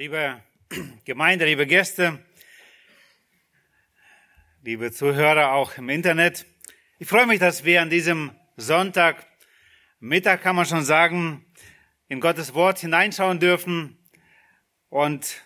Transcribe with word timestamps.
Liebe 0.00 0.40
Gemeinde, 1.04 1.44
liebe 1.44 1.66
Gäste, 1.66 2.24
liebe 4.62 4.92
Zuhörer 4.92 5.50
auch 5.54 5.76
im 5.76 5.88
Internet, 5.88 6.46
ich 7.00 7.08
freue 7.08 7.26
mich, 7.26 7.40
dass 7.40 7.64
wir 7.64 7.82
an 7.82 7.90
diesem 7.90 8.30
Sonntag 8.56 9.26
Mittag, 9.98 10.40
kann 10.40 10.54
man 10.54 10.66
schon 10.66 10.84
sagen, 10.84 11.44
in 12.06 12.20
Gottes 12.20 12.54
Wort 12.54 12.78
hineinschauen 12.78 13.40
dürfen 13.40 13.98
und 14.88 15.42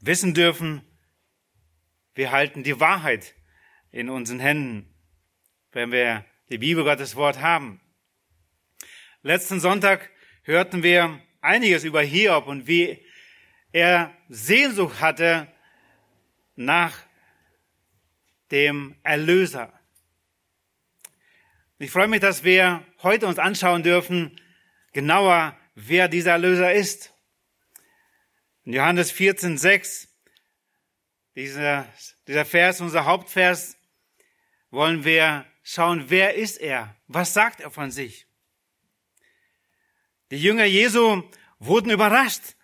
wissen 0.00 0.34
dürfen, 0.34 0.82
wir 2.14 2.30
halten 2.30 2.62
die 2.62 2.78
Wahrheit 2.78 3.34
in 3.90 4.10
unseren 4.10 4.40
Händen, 4.40 4.94
wenn 5.72 5.90
wir 5.92 6.26
die 6.50 6.58
Bibel 6.58 6.84
Gottes 6.84 7.16
Wort 7.16 7.40
haben. 7.40 7.80
Letzten 9.22 9.60
Sonntag 9.60 10.10
hörten 10.42 10.82
wir 10.82 11.22
einiges 11.40 11.84
über 11.84 12.02
Hiob 12.02 12.46
und 12.48 12.66
wie 12.66 13.02
er 13.74 14.16
Sehnsucht 14.28 15.00
hatte 15.00 15.52
nach 16.54 16.96
dem 18.52 18.94
Erlöser. 19.02 19.72
Ich 21.78 21.90
freue 21.90 22.06
mich, 22.06 22.20
dass 22.20 22.44
wir 22.44 22.86
heute 23.02 23.26
uns 23.26 23.40
anschauen 23.40 23.82
dürfen, 23.82 24.40
genauer, 24.92 25.58
wer 25.74 26.06
dieser 26.06 26.30
Erlöser 26.30 26.72
ist. 26.72 27.12
In 28.62 28.74
Johannes 28.74 29.10
14, 29.10 29.58
6, 29.58 30.08
dieser, 31.34 31.92
dieser 32.28 32.44
Vers, 32.44 32.80
unser 32.80 33.06
Hauptvers, 33.06 33.76
wollen 34.70 35.04
wir 35.04 35.46
schauen, 35.64 36.10
wer 36.10 36.34
ist 36.34 36.58
er? 36.58 36.94
Was 37.08 37.34
sagt 37.34 37.58
er 37.58 37.72
von 37.72 37.90
sich? 37.90 38.28
Die 40.30 40.38
Jünger 40.38 40.64
Jesu 40.64 41.24
wurden 41.58 41.90
überrascht, 41.90 42.54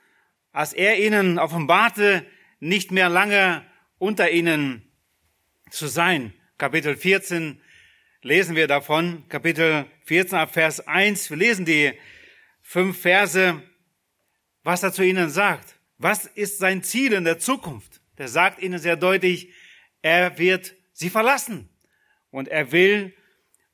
als 0.52 0.72
er 0.72 0.98
ihnen 0.98 1.38
offenbarte, 1.38 2.26
nicht 2.58 2.90
mehr 2.90 3.08
lange 3.08 3.64
unter 3.98 4.30
ihnen 4.30 4.90
zu 5.70 5.86
sein. 5.86 6.32
Kapitel 6.58 6.96
14 6.96 7.60
lesen 8.22 8.56
wir 8.56 8.66
davon, 8.66 9.24
Kapitel 9.28 9.86
14 10.04 10.38
ab 10.38 10.52
Vers 10.52 10.86
1. 10.86 11.30
Wir 11.30 11.36
lesen 11.36 11.64
die 11.64 11.92
fünf 12.60 13.00
Verse, 13.00 13.62
was 14.62 14.82
er 14.82 14.92
zu 14.92 15.04
ihnen 15.04 15.30
sagt. 15.30 15.76
Was 15.98 16.26
ist 16.26 16.58
sein 16.58 16.82
Ziel 16.82 17.12
in 17.12 17.24
der 17.24 17.38
Zukunft? 17.38 18.00
Der 18.18 18.28
sagt 18.28 18.62
ihnen 18.62 18.78
sehr 18.78 18.96
deutlich, 18.96 19.52
er 20.02 20.38
wird 20.38 20.74
sie 20.92 21.10
verlassen 21.10 21.68
und 22.30 22.48
er 22.48 22.72
will 22.72 23.14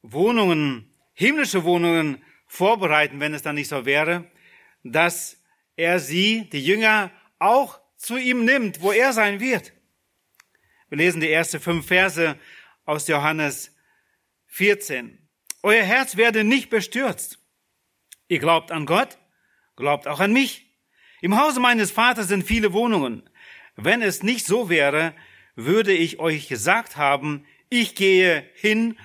Wohnungen, 0.02 0.92
himmlische 1.14 1.64
Wohnungen 1.64 2.22
vorbereiten, 2.46 3.20
wenn 3.20 3.34
es 3.34 3.42
dann 3.42 3.56
nicht 3.56 3.68
so 3.68 3.84
wäre, 3.84 4.30
dass 4.84 5.42
er 5.76 6.00
sie, 6.00 6.48
die 6.50 6.64
Jünger, 6.64 7.10
auch 7.38 7.80
zu 7.96 8.16
ihm 8.16 8.44
nimmt, 8.44 8.80
wo 8.80 8.92
er 8.92 9.12
sein 9.12 9.40
wird. 9.40 9.72
Wir 10.88 10.98
lesen 10.98 11.20
die 11.20 11.30
ersten 11.30 11.60
fünf 11.60 11.86
Verse 11.86 12.38
aus 12.84 13.08
Johannes 13.08 13.74
14. 14.46 15.28
Euer 15.62 15.82
Herz 15.82 16.16
werde 16.16 16.44
nicht 16.44 16.70
bestürzt. 16.70 17.38
Ihr 18.28 18.38
glaubt 18.38 18.72
an 18.72 18.86
Gott, 18.86 19.18
glaubt 19.76 20.06
auch 20.06 20.20
an 20.20 20.32
mich. 20.32 20.66
Im 21.20 21.38
Hause 21.38 21.60
meines 21.60 21.90
Vaters 21.90 22.28
sind 22.28 22.44
viele 22.44 22.72
Wohnungen. 22.72 23.28
Wenn 23.74 24.02
es 24.02 24.22
nicht 24.22 24.46
so 24.46 24.68
wäre, 24.68 25.14
würde 25.54 25.92
ich 25.92 26.18
euch 26.18 26.48
gesagt 26.48 26.96
haben, 26.96 27.46
ich 27.68 27.94
gehe 27.94 28.48
hin, 28.54 28.96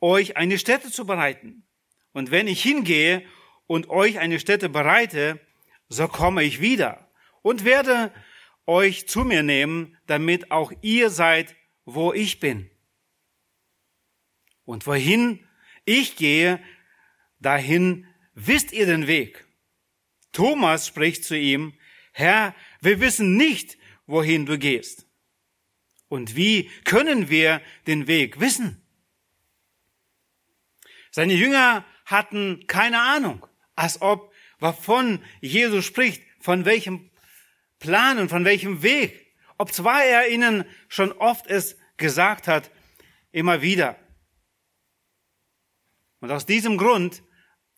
euch 0.00 0.36
eine 0.36 0.58
Stätte 0.58 0.90
zu 0.90 1.06
bereiten. 1.06 1.64
Und 2.12 2.30
wenn 2.30 2.48
ich 2.48 2.62
hingehe 2.62 3.22
und 3.66 3.90
euch 3.90 4.18
eine 4.18 4.40
Stätte 4.40 4.68
bereite, 4.68 5.40
so 5.88 6.08
komme 6.08 6.44
ich 6.44 6.60
wieder 6.60 7.10
und 7.42 7.64
werde 7.64 8.12
euch 8.66 9.08
zu 9.08 9.24
mir 9.24 9.42
nehmen, 9.42 9.96
damit 10.06 10.50
auch 10.50 10.72
ihr 10.82 11.10
seid, 11.10 11.56
wo 11.84 12.12
ich 12.12 12.40
bin. 12.40 12.70
Und 14.64 14.86
wohin 14.86 15.46
ich 15.86 16.16
gehe, 16.16 16.62
dahin 17.40 18.06
wisst 18.34 18.72
ihr 18.72 18.84
den 18.84 19.06
Weg. 19.06 19.46
Thomas 20.32 20.86
spricht 20.86 21.24
zu 21.24 21.36
ihm, 21.36 21.72
Herr, 22.12 22.54
wir 22.80 23.00
wissen 23.00 23.36
nicht, 23.36 23.78
wohin 24.06 24.44
du 24.44 24.58
gehst. 24.58 25.06
Und 26.08 26.36
wie 26.36 26.68
können 26.84 27.30
wir 27.30 27.62
den 27.86 28.06
Weg 28.06 28.40
wissen? 28.40 28.82
Seine 31.10 31.34
Jünger 31.34 31.84
hatten 32.04 32.66
keine 32.66 33.00
Ahnung, 33.00 33.46
als 33.74 34.02
ob 34.02 34.27
wovon 34.58 35.22
Jesus 35.40 35.84
spricht, 35.84 36.22
von 36.40 36.64
welchem 36.64 37.10
Plan 37.78 38.18
und 38.18 38.28
von 38.28 38.44
welchem 38.44 38.82
Weg. 38.82 39.34
Ob 39.56 39.72
zwar 39.72 40.04
er 40.04 40.28
ihnen 40.28 40.64
schon 40.88 41.12
oft 41.12 41.46
es 41.46 41.76
gesagt 41.96 42.48
hat, 42.48 42.70
immer 43.32 43.62
wieder. 43.62 43.98
Und 46.20 46.30
aus 46.30 46.46
diesem 46.46 46.78
Grund 46.78 47.22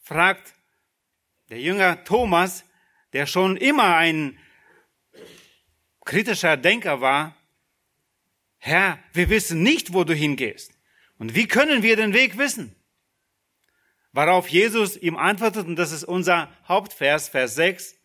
fragt 0.03 0.55
der 1.49 1.61
Jünger 1.61 2.05
Thomas, 2.05 2.65
der 3.13 3.27
schon 3.27 3.57
immer 3.57 3.97
ein 3.97 4.39
kritischer 6.05 6.57
Denker 6.57 7.01
war, 7.01 7.37
Herr, 8.59 8.99
wir 9.15 9.31
wissen 9.31 9.63
nicht, 9.63 9.95
wo 9.95 10.05
du 10.05 10.15
hingehst. 10.15 10.73
Und 11.19 11.35
wie 11.35 11.49
können 11.49 11.83
wir 11.83 11.97
den 11.97 12.13
Weg 12.13 12.37
wissen? 12.37 12.77
Worauf 14.13 14.49
Jesus 14.49 14.97
ihm 14.97 15.17
antwortet, 15.17 15.67
und 15.67 15.77
das 15.77 15.93
ist 15.93 16.05
unser 16.05 16.51
Hauptvers, 16.67 17.29
Vers 17.29 17.55
6, 17.55 17.97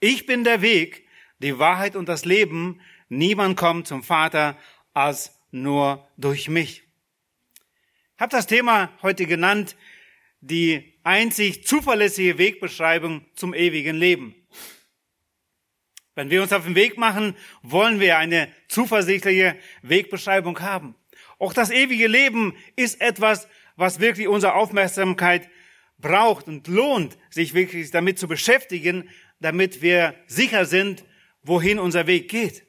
ich 0.00 0.26
bin 0.26 0.44
der 0.44 0.62
Weg, 0.62 1.06
die 1.38 1.58
Wahrheit 1.58 1.94
und 1.96 2.08
das 2.08 2.24
Leben, 2.24 2.80
niemand 3.08 3.56
kommt 3.56 3.86
zum 3.86 4.02
Vater 4.02 4.56
als 4.92 5.38
nur 5.50 6.08
durch 6.16 6.48
mich. 6.48 6.82
Ich 8.16 8.20
habe 8.20 8.30
das 8.30 8.46
Thema 8.46 8.90
heute 9.02 9.26
genannt, 9.26 9.76
die 10.40 10.98
einzig 11.04 11.66
zuverlässige 11.66 12.38
Wegbeschreibung 12.38 13.24
zum 13.34 13.54
ewigen 13.54 13.96
Leben. 13.96 14.34
Wenn 16.14 16.30
wir 16.30 16.42
uns 16.42 16.52
auf 16.52 16.64
den 16.64 16.74
Weg 16.74 16.96
machen, 16.96 17.36
wollen 17.62 17.98
wir 17.98 18.18
eine 18.18 18.52
zuversichtliche 18.68 19.56
Wegbeschreibung 19.82 20.60
haben. 20.60 20.94
Auch 21.38 21.52
das 21.52 21.70
ewige 21.70 22.06
Leben 22.06 22.56
ist 22.76 23.00
etwas, 23.00 23.48
was 23.76 24.00
wirklich 24.00 24.28
unsere 24.28 24.54
Aufmerksamkeit 24.54 25.48
braucht 25.98 26.48
und 26.48 26.68
lohnt, 26.68 27.16
sich 27.30 27.54
wirklich 27.54 27.90
damit 27.90 28.18
zu 28.18 28.28
beschäftigen, 28.28 29.08
damit 29.40 29.82
wir 29.82 30.14
sicher 30.26 30.64
sind, 30.64 31.04
wohin 31.42 31.78
unser 31.78 32.06
Weg 32.06 32.28
geht. 32.28 32.64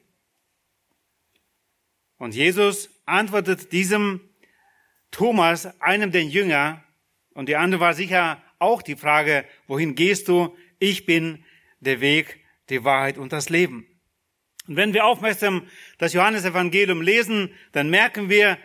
Und 2.18 2.34
Jesus 2.34 2.90
antwortet 3.04 3.72
diesem 3.72 4.20
Thomas, 5.10 5.80
einem 5.80 6.12
der 6.12 6.24
Jünger, 6.24 6.82
und 7.34 7.48
die 7.48 7.56
andere 7.56 7.80
war 7.80 7.94
sicher 7.94 8.42
auch 8.58 8.80
die 8.82 8.96
Frage, 8.96 9.44
wohin 9.66 9.94
gehst 9.94 10.28
du? 10.28 10.56
Ich 10.78 11.04
bin 11.04 11.44
der 11.80 12.00
Weg, 12.00 12.40
die 12.70 12.84
Wahrheit 12.84 13.18
und 13.18 13.32
das 13.32 13.50
Leben. 13.50 13.86
Und 14.66 14.76
wenn 14.76 14.94
wir 14.94 15.04
aufmerksam 15.04 15.66
das 15.98 16.12
Johannesevangelium 16.14 17.02
lesen, 17.02 17.52
dann 17.72 17.90
merken 17.90 18.28
wir, 18.28 18.58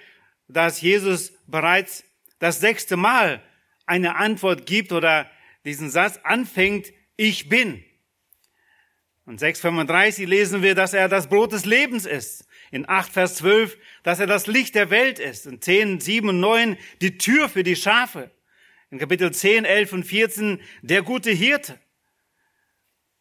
dass 0.47 0.81
Jesus 0.81 1.33
bereits 1.47 2.03
das 2.41 2.59
sechste 2.59 2.97
Mal 2.97 3.41
eine 3.85 4.15
Antwort 4.15 4.65
gibt 4.65 4.91
oder 4.91 5.29
diesen 5.63 5.91
Satz 5.91 6.19
anfängt, 6.23 6.91
ich 7.15 7.49
bin. 7.49 7.83
Und 9.25 9.39
6,35 9.39 10.25
lesen 10.25 10.63
wir, 10.63 10.73
dass 10.73 10.93
er 10.93 11.07
das 11.07 11.29
Brot 11.29 11.53
des 11.53 11.65
Lebens 11.65 12.07
ist. 12.07 12.45
In 12.71 12.89
8, 12.89 13.13
Vers 13.13 13.35
12, 13.35 13.77
dass 14.01 14.19
er 14.19 14.25
das 14.25 14.47
Licht 14.47 14.73
der 14.73 14.89
Welt 14.89 15.19
ist. 15.19 15.45
In 15.45 15.61
10, 15.61 15.99
7 15.99 16.29
und 16.29 16.39
9, 16.39 16.77
die 17.01 17.19
Tür 17.19 17.47
für 17.47 17.63
die 17.63 17.75
Schafe. 17.75 18.31
In 18.89 18.97
Kapitel 18.97 19.31
10, 19.31 19.63
11 19.63 19.93
und 19.93 20.03
14, 20.03 20.61
der 20.81 21.03
gute 21.03 21.29
Hirte. 21.29 21.79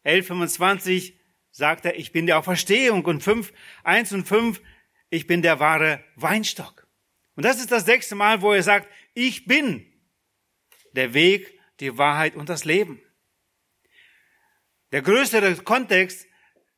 11, 0.03 0.27
25 0.27 1.19
sagt 1.51 1.85
er, 1.85 1.95
ich 1.95 2.11
bin 2.11 2.25
der 2.25 2.39
Auferstehung. 2.39 3.05
Und 3.05 3.21
5, 3.21 3.53
1 3.83 4.13
und 4.13 4.27
5, 4.27 4.61
ich 5.11 5.27
bin 5.27 5.43
der 5.43 5.59
wahre 5.59 6.03
Weinstock. 6.15 6.87
Und 7.35 7.45
das 7.45 7.59
ist 7.59 7.71
das 7.71 7.85
sechste 7.85 8.15
Mal, 8.15 8.41
wo 8.41 8.51
er 8.51 8.63
sagt, 8.63 8.87
ich 9.13 9.45
bin 9.45 9.85
der 10.93 11.13
Weg, 11.13 11.59
die 11.79 11.97
Wahrheit 11.97 12.35
und 12.35 12.49
das 12.49 12.65
Leben. 12.65 13.01
Der 14.91 15.01
größere 15.01 15.55
Kontext 15.57 16.27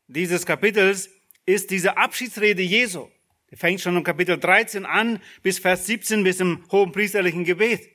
dieses 0.08 0.46
Kapitels 0.46 1.10
ist 1.46 1.72
diese 1.72 1.98
Abschiedsrede 1.98 2.62
Jesu. 2.62 3.10
Der 3.50 3.58
fängt 3.58 3.82
schon 3.82 3.98
im 3.98 4.04
Kapitel 4.04 4.40
13 4.40 4.86
an 4.86 5.22
bis 5.42 5.60
Vers 5.60 5.86
17 5.86 6.24
bis 6.24 6.40
im 6.40 6.66
hohen 6.72 6.92
priesterlichen 6.92 7.44
Gebet. 7.44 7.90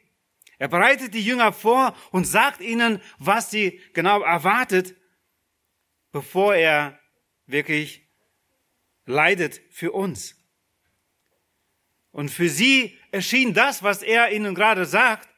Er 0.58 0.68
bereitet 0.68 1.14
die 1.14 1.24
Jünger 1.24 1.52
vor 1.52 1.96
und 2.10 2.26
sagt 2.26 2.60
ihnen, 2.60 3.00
was 3.18 3.50
sie 3.50 3.80
genau 3.92 4.22
erwartet, 4.22 4.96
bevor 6.10 6.54
er 6.54 6.98
wirklich 7.46 8.08
leidet 9.04 9.60
für 9.70 9.92
uns. 9.92 10.37
Und 12.10 12.30
für 12.30 12.48
sie 12.48 12.98
erschien 13.10 13.54
das, 13.54 13.82
was 13.82 14.02
er 14.02 14.32
ihnen 14.32 14.54
gerade 14.54 14.86
sagt, 14.86 15.28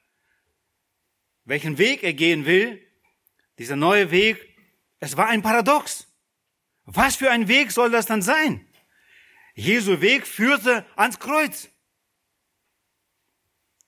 welchen 1.45 1.79
Weg 1.79 2.03
er 2.03 2.13
gehen 2.13 2.47
will, 2.47 2.81
dieser 3.59 3.77
neue 3.77 4.11
Weg, 4.11 4.49
es 5.01 5.17
war 5.17 5.29
ein 5.29 5.43
Paradox. 5.43 6.07
Was 6.85 7.17
für 7.17 7.31
ein 7.31 7.49
Weg 7.49 7.73
soll 7.73 7.91
das 7.91 8.07
dann 8.07 8.23
sein? 8.23 8.67
Jesu 9.55 10.01
Weg 10.01 10.27
führte 10.27 10.87
ans 10.97 11.19
Kreuz. 11.19 11.69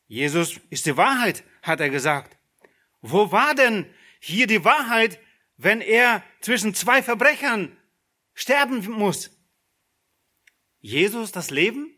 Jesus 0.07 0.61
ist 0.69 0.85
die 0.87 0.97
Wahrheit, 0.97 1.45
hat 1.63 1.81
er 1.81 1.89
gesagt. 1.89 2.37
Wo 3.01 3.33
war 3.33 3.55
denn 3.55 3.87
hier 4.21 4.47
die 4.47 4.65
Wahrheit, 4.65 5.19
wenn 5.57 5.81
er 5.81 6.23
zwischen 6.41 6.75
zwei 6.75 7.03
Verbrechern 7.03 7.77
sterben 8.35 8.87
muss? 8.91 9.31
Jesus 10.81 11.33
das 11.33 11.51
Leben? 11.51 11.97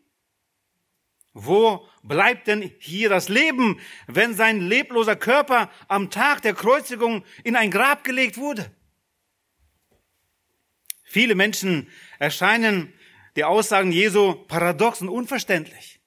Wo 1.34 1.88
bleibt 2.04 2.46
denn 2.46 2.72
hier 2.78 3.08
das 3.08 3.28
Leben, 3.28 3.81
wenn 4.06 4.34
sein 4.34 4.60
lebloser 4.60 5.16
Körper 5.16 5.69
am 5.88 6.10
Tag 6.10 6.42
der 6.42 6.54
Kreuzigung 6.54 7.25
in 7.42 7.56
ein 7.56 7.72
Grab 7.72 8.04
gelegt 8.04 8.38
wurde? 8.38 8.70
Viele 11.02 11.34
Menschen 11.34 11.90
erscheinen 12.20 12.92
die 13.34 13.42
Aussagen 13.42 13.90
Jesu 13.90 14.34
paradox 14.46 15.00
und 15.00 15.08
unverständlich. 15.08 16.00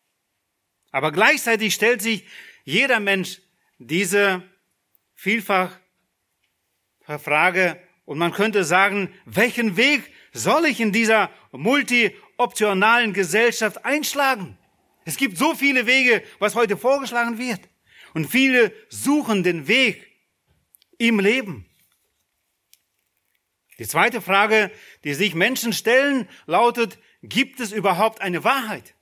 Aber 0.92 1.12
gleichzeitig 1.12 1.74
stellt 1.74 2.02
sich 2.02 2.26
jeder 2.64 3.02
Mensch 3.02 3.42
diese 3.80 4.44
vielfach 5.14 5.78
Frage 7.20 7.82
und 8.06 8.18
man 8.18 8.32
könnte 8.32 8.64
sagen, 8.64 9.14
welchen 9.26 9.76
Weg 9.76 10.10
soll 10.32 10.66
ich 10.66 10.80
in 10.80 10.94
dieser 10.94 11.30
multi-optionalen 11.52 13.14
Gesellschaft 13.14 13.84
einschlagen? 13.84 14.58
Es 15.08 15.16
gibt 15.16 15.38
so 15.38 15.56
viele 15.56 15.86
Wege, 15.86 16.22
was 16.38 16.56
heute 16.56 16.76
vorgeschlagen 16.76 17.38
wird. 17.38 17.62
Und 18.14 18.30
viele 18.30 18.74
suchen 18.90 19.42
den 19.42 19.70
Weg 19.70 20.06
im 20.98 21.22
Leben. 21.22 21.66
Die 23.80 23.88
zweite 23.88 24.20
Frage, 24.20 24.70
die 25.06 25.14
sich 25.14 25.34
Menschen 25.34 25.72
stellen, 25.72 26.28
lautet, 26.46 27.00
gibt 27.24 27.62
es 27.62 27.72
überhaupt 27.72 28.20
eine 28.20 28.44
Wahrheit? 28.44 28.96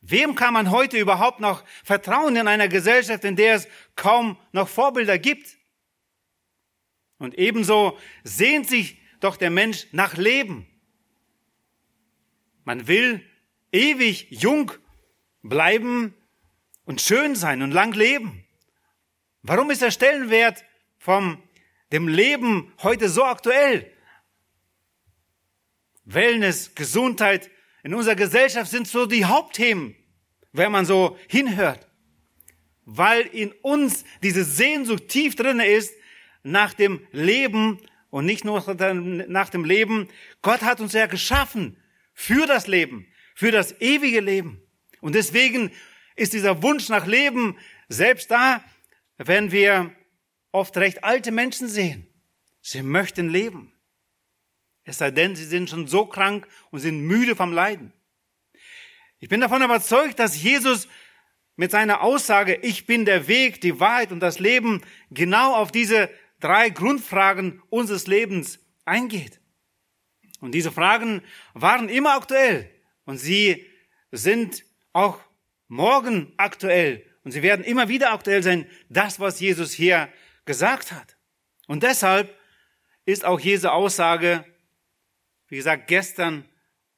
Wem 0.00 0.34
kann 0.34 0.54
man 0.54 0.72
heute 0.72 0.98
überhaupt 0.98 1.38
noch 1.38 1.62
vertrauen 1.84 2.34
in 2.34 2.48
einer 2.48 2.66
Gesellschaft, 2.66 3.22
in 3.22 3.36
der 3.36 3.54
es 3.54 3.68
kaum 3.94 4.36
noch 4.50 4.68
Vorbilder 4.68 5.20
gibt? 5.20 5.56
Und 7.18 7.38
ebenso 7.38 7.96
sehnt 8.24 8.68
sich 8.68 8.98
doch 9.20 9.36
der 9.36 9.50
Mensch 9.50 9.86
nach 9.92 10.16
Leben. 10.16 10.66
Man 12.64 12.88
will 12.88 13.24
ewig 13.72 14.28
jung 14.30 14.72
bleiben 15.42 16.14
und 16.84 17.00
schön 17.00 17.34
sein 17.34 17.62
und 17.62 17.72
lang 17.72 17.92
leben? 17.92 18.44
Warum 19.42 19.70
ist 19.70 19.82
der 19.82 19.90
Stellenwert 19.90 20.64
vom 20.98 21.42
dem 21.92 22.08
Leben 22.08 22.72
heute 22.82 23.08
so 23.08 23.24
aktuell? 23.24 23.92
Wellness, 26.04 26.74
Gesundheit 26.74 27.50
in 27.82 27.94
unserer 27.94 28.16
Gesellschaft 28.16 28.70
sind 28.70 28.88
so 28.88 29.06
die 29.06 29.24
Hauptthemen, 29.24 29.94
wenn 30.52 30.72
man 30.72 30.86
so 30.86 31.16
hinhört. 31.28 31.86
Weil 32.84 33.22
in 33.22 33.52
uns 33.62 34.04
diese 34.22 34.44
Sehnsucht 34.44 35.08
tief 35.08 35.34
drinne 35.34 35.66
ist 35.66 35.94
nach 36.42 36.74
dem 36.74 37.06
Leben 37.12 37.80
und 38.10 38.26
nicht 38.26 38.44
nur 38.44 38.64
nach 39.28 39.50
dem 39.50 39.64
Leben. 39.64 40.08
Gott 40.42 40.62
hat 40.62 40.80
uns 40.80 40.92
ja 40.92 41.06
geschaffen 41.06 41.76
für 42.12 42.46
das 42.46 42.66
Leben 42.66 43.06
für 43.36 43.52
das 43.52 43.80
ewige 43.80 44.20
Leben. 44.20 44.60
Und 45.00 45.14
deswegen 45.14 45.70
ist 46.16 46.32
dieser 46.32 46.62
Wunsch 46.62 46.88
nach 46.88 47.06
Leben 47.06 47.56
selbst 47.88 48.30
da, 48.30 48.64
wenn 49.18 49.52
wir 49.52 49.94
oft 50.50 50.76
recht 50.78 51.04
alte 51.04 51.30
Menschen 51.30 51.68
sehen. 51.68 52.08
Sie 52.62 52.82
möchten 52.82 53.28
leben. 53.28 53.72
Es 54.84 54.98
sei 54.98 55.10
denn, 55.10 55.36
sie 55.36 55.44
sind 55.44 55.68
schon 55.68 55.86
so 55.86 56.06
krank 56.06 56.48
und 56.70 56.80
sind 56.80 57.02
müde 57.02 57.36
vom 57.36 57.52
Leiden. 57.52 57.92
Ich 59.18 59.28
bin 59.28 59.40
davon 59.40 59.62
überzeugt, 59.62 60.18
dass 60.18 60.42
Jesus 60.42 60.88
mit 61.56 61.70
seiner 61.70 62.00
Aussage, 62.00 62.54
ich 62.62 62.86
bin 62.86 63.04
der 63.04 63.28
Weg, 63.28 63.60
die 63.60 63.78
Wahrheit 63.80 64.12
und 64.12 64.20
das 64.20 64.38
Leben, 64.38 64.82
genau 65.10 65.54
auf 65.54 65.72
diese 65.72 66.08
drei 66.40 66.70
Grundfragen 66.70 67.62
unseres 67.68 68.06
Lebens 68.06 68.60
eingeht. 68.84 69.40
Und 70.40 70.52
diese 70.52 70.72
Fragen 70.72 71.22
waren 71.54 71.88
immer 71.88 72.14
aktuell. 72.14 72.70
Und 73.06 73.16
sie 73.16 73.66
sind 74.12 74.64
auch 74.92 75.20
morgen 75.68 76.34
aktuell. 76.36 77.06
Und 77.24 77.30
sie 77.30 77.42
werden 77.42 77.64
immer 77.64 77.88
wieder 77.88 78.12
aktuell 78.12 78.42
sein, 78.42 78.68
das, 78.88 79.18
was 79.18 79.40
Jesus 79.40 79.72
hier 79.72 80.12
gesagt 80.44 80.92
hat. 80.92 81.16
Und 81.66 81.82
deshalb 81.82 82.38
ist 83.04 83.24
auch 83.24 83.40
Jesu 83.40 83.68
Aussage, 83.68 84.44
wie 85.48 85.56
gesagt, 85.56 85.86
gestern 85.86 86.44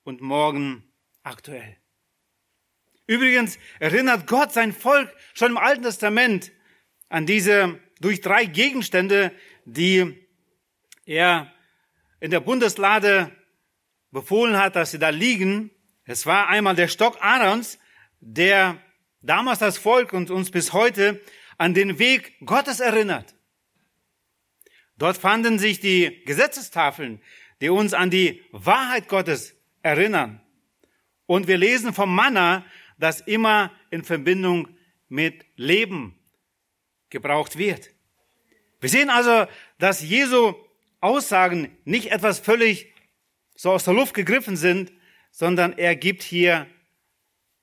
und 0.03 0.21
morgen 0.21 0.83
aktuell. 1.23 1.77
Übrigens 3.07 3.59
erinnert 3.79 4.27
Gott 4.27 4.53
sein 4.53 4.73
Volk 4.73 5.15
schon 5.35 5.53
im 5.53 5.59
Alten 5.59 5.83
Testament 5.83 6.53
an 7.09 7.25
diese 7.25 7.81
durch 8.01 8.21
drei 8.21 8.45
Gegenstände, 8.45 9.33
die 9.65 10.27
er 11.07 11.53
in 12.21 12.31
der 12.31 12.41
Bundeslade 12.41 13.33
befohlen 14.11 14.57
hat, 14.59 14.77
dass 14.77 14.91
sie 14.91 14.99
da 14.99 15.09
liegen. 15.09 15.71
Es 16.09 16.25
war 16.25 16.49
einmal 16.49 16.75
der 16.75 16.89
Stock 16.89 17.19
Aarons, 17.21 17.79
der 18.21 18.83
damals 19.21 19.59
das 19.59 19.77
Volk 19.77 20.15
und 20.15 20.31
uns 20.31 20.51
bis 20.51 20.73
heute 20.73 21.21
an 21.59 21.75
den 21.75 21.99
Weg 21.99 22.33
Gottes 22.47 22.81
erinnert. 22.81 23.35
Dort 24.97 25.19
fanden 25.19 25.59
sich 25.59 25.81
die 25.81 26.23
Gesetzestafeln, 26.25 27.21
die 27.61 27.69
uns 27.69 27.93
an 27.93 28.09
die 28.09 28.43
Wahrheit 28.53 29.09
Gottes 29.09 29.55
erinnern. 29.83 30.41
Und 31.27 31.47
wir 31.47 31.59
lesen 31.59 31.93
vom 31.93 32.15
Manna, 32.15 32.65
das 32.97 33.21
immer 33.21 33.71
in 33.91 34.03
Verbindung 34.03 34.67
mit 35.11 35.45
Leben 35.57 36.19
gebraucht 37.11 37.59
wird. 37.59 37.91
Wir 38.81 38.89
sehen 38.89 39.11
also, 39.11 39.47
dass 39.79 40.01
Jesu 40.01 40.55
Aussagen 41.01 41.77
nicht 41.85 42.13
etwas 42.13 42.39
völlig 42.39 42.95
so 43.55 43.73
aus 43.73 43.85
der 43.85 43.93
Luft 43.93 44.15
gegriffen 44.15 44.57
sind, 44.57 44.91
sondern 45.39 45.79
er 45.79 45.95
gibt 45.95 46.25
hier 46.25 46.67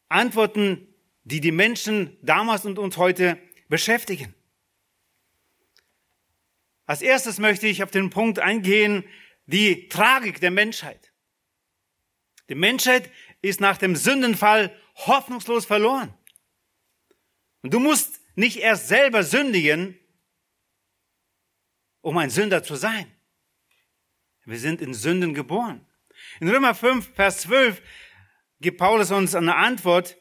Antworten, 0.07 0.88
die 1.25 1.42
die 1.42 1.51
Menschen 1.51 2.18
damals 2.22 2.63
und 2.63 2.80
uns 2.80 2.95
heute 2.95 3.38
beschäftigen. 3.68 4.33
Als 6.86 7.01
erstes 7.01 7.38
möchte 7.38 7.68
ich 7.68 7.83
auf 7.83 7.92
den 7.92 8.12
Punkt 8.12 8.39
eingehen, 8.39 9.04
die 9.45 9.89
Tragik 9.89 10.39
der 10.39 10.51
Menschheit. 10.51 11.12
Die 12.48 12.55
Menschheit 12.55 13.12
ist 13.41 13.60
nach 13.60 13.77
dem 13.77 13.98
Sündenfall 13.98 14.74
hoffnungslos 14.96 15.65
verloren. 15.65 16.13
Und 17.62 17.74
du 17.74 17.82
musst 17.82 18.22
nicht 18.36 18.55
erst 18.55 18.88
selber 18.88 19.22
sündigen, 19.24 20.00
um 22.00 22.17
ein 22.17 22.29
Sünder 22.29 22.63
zu 22.63 22.75
sein. 22.75 23.12
Wir 24.46 24.60
sind 24.60 24.79
in 24.79 24.94
Sünden 24.94 25.34
geboren. 25.34 25.85
In 26.39 26.50
Römer 26.50 26.75
5, 26.75 27.13
Vers 27.13 27.42
12 27.42 27.82
gibt 28.60 28.77
Paulus 28.77 29.12
uns 29.12 29.36
eine 29.36 29.56
Antwort. 29.56 30.18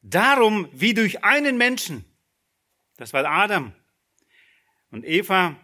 Darum, 0.00 0.68
wie 0.72 0.94
durch 0.94 1.24
einen 1.24 1.58
Menschen, 1.58 2.04
das 2.96 3.12
war 3.12 3.24
Adam 3.26 3.74
und 4.90 5.04
Eva, 5.04 5.56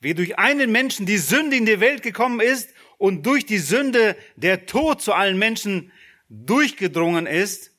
wie 0.00 0.14
durch 0.14 0.38
einen 0.38 0.70
Menschen 0.70 1.06
die 1.06 1.16
Sünde 1.16 1.56
in 1.56 1.64
die 1.64 1.80
Welt 1.80 2.02
gekommen 2.02 2.40
ist 2.40 2.74
und 2.98 3.24
durch 3.24 3.46
die 3.46 3.58
Sünde 3.58 4.16
der 4.36 4.66
Tod 4.66 5.00
zu 5.00 5.12
allen 5.12 5.38
Menschen 5.38 5.92
durchgedrungen 6.28 7.26
ist, 7.26 7.72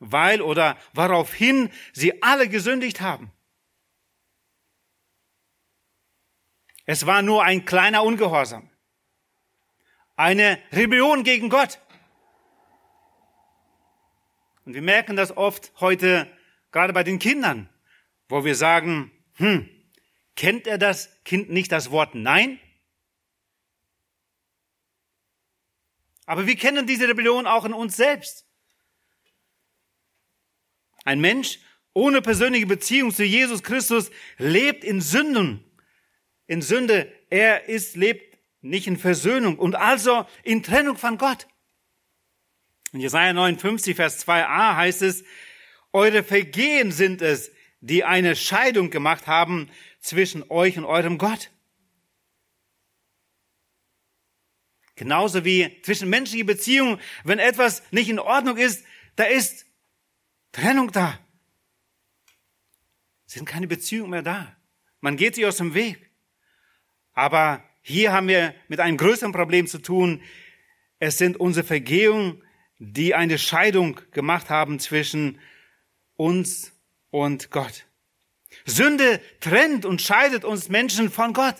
weil 0.00 0.42
oder 0.42 0.76
woraufhin 0.94 1.70
sie 1.92 2.22
alle 2.22 2.48
gesündigt 2.48 3.00
haben. 3.00 3.30
Es 6.84 7.06
war 7.06 7.22
nur 7.22 7.44
ein 7.44 7.64
kleiner 7.64 8.02
Ungehorsam 8.02 8.71
eine 10.16 10.58
Rebellion 10.72 11.24
gegen 11.24 11.48
Gott. 11.48 11.78
Und 14.64 14.74
wir 14.74 14.82
merken 14.82 15.16
das 15.16 15.36
oft 15.36 15.72
heute, 15.80 16.30
gerade 16.70 16.92
bei 16.92 17.02
den 17.02 17.18
Kindern, 17.18 17.68
wo 18.28 18.44
wir 18.44 18.54
sagen, 18.54 19.10
hm, 19.34 19.68
kennt 20.36 20.66
er 20.66 20.78
das 20.78 21.10
Kind 21.24 21.50
nicht 21.50 21.72
das 21.72 21.90
Wort 21.90 22.14
Nein? 22.14 22.58
Aber 26.26 26.46
wir 26.46 26.56
kennen 26.56 26.86
diese 26.86 27.08
Rebellion 27.08 27.46
auch 27.46 27.64
in 27.64 27.72
uns 27.72 27.96
selbst. 27.96 28.46
Ein 31.04 31.20
Mensch 31.20 31.58
ohne 31.94 32.22
persönliche 32.22 32.66
Beziehung 32.66 33.12
zu 33.12 33.24
Jesus 33.24 33.62
Christus 33.62 34.10
lebt 34.38 34.84
in 34.84 35.00
Sünden, 35.00 35.64
in 36.46 36.62
Sünde. 36.62 37.12
Er 37.28 37.68
ist, 37.68 37.96
lebt 37.96 38.31
nicht 38.62 38.86
in 38.86 38.96
Versöhnung 38.96 39.58
und 39.58 39.74
also 39.74 40.26
in 40.44 40.62
Trennung 40.62 40.96
von 40.96 41.18
Gott. 41.18 41.46
In 42.92 43.00
Jesaja 43.00 43.32
59, 43.32 43.96
Vers 43.96 44.26
2a 44.26 44.76
heißt 44.76 45.02
es, 45.02 45.24
eure 45.92 46.22
Vergehen 46.22 46.92
sind 46.92 47.20
es, 47.20 47.50
die 47.80 48.04
eine 48.04 48.36
Scheidung 48.36 48.90
gemacht 48.90 49.26
haben 49.26 49.68
zwischen 50.00 50.48
euch 50.50 50.78
und 50.78 50.84
eurem 50.84 51.18
Gott. 51.18 51.50
Genauso 54.94 55.44
wie 55.44 55.80
zwischenmenschliche 55.82 56.44
Beziehungen, 56.44 57.00
wenn 57.24 57.38
etwas 57.38 57.82
nicht 57.90 58.08
in 58.08 58.18
Ordnung 58.18 58.56
ist, 58.56 58.84
da 59.16 59.24
ist 59.24 59.66
Trennung 60.52 60.92
da. 60.92 61.18
Sind 63.26 63.46
keine 63.46 63.66
Beziehungen 63.66 64.10
mehr 64.10 64.22
da. 64.22 64.54
Man 65.00 65.16
geht 65.16 65.34
sich 65.34 65.46
aus 65.46 65.56
dem 65.56 65.74
Weg. 65.74 66.10
Aber 67.14 67.64
hier 67.82 68.12
haben 68.12 68.28
wir 68.28 68.54
mit 68.68 68.80
einem 68.80 68.96
größeren 68.96 69.32
Problem 69.32 69.66
zu 69.66 69.78
tun. 69.78 70.22
Es 71.00 71.18
sind 71.18 71.36
unsere 71.36 71.66
Vergehungen, 71.66 72.42
die 72.78 73.14
eine 73.14 73.38
Scheidung 73.38 74.00
gemacht 74.12 74.50
haben 74.50 74.78
zwischen 74.78 75.40
uns 76.14 76.72
und 77.10 77.50
Gott. 77.50 77.86
Sünde 78.64 79.20
trennt 79.40 79.84
und 79.84 80.00
scheidet 80.00 80.44
uns 80.44 80.68
Menschen 80.68 81.10
von 81.10 81.32
Gott. 81.32 81.56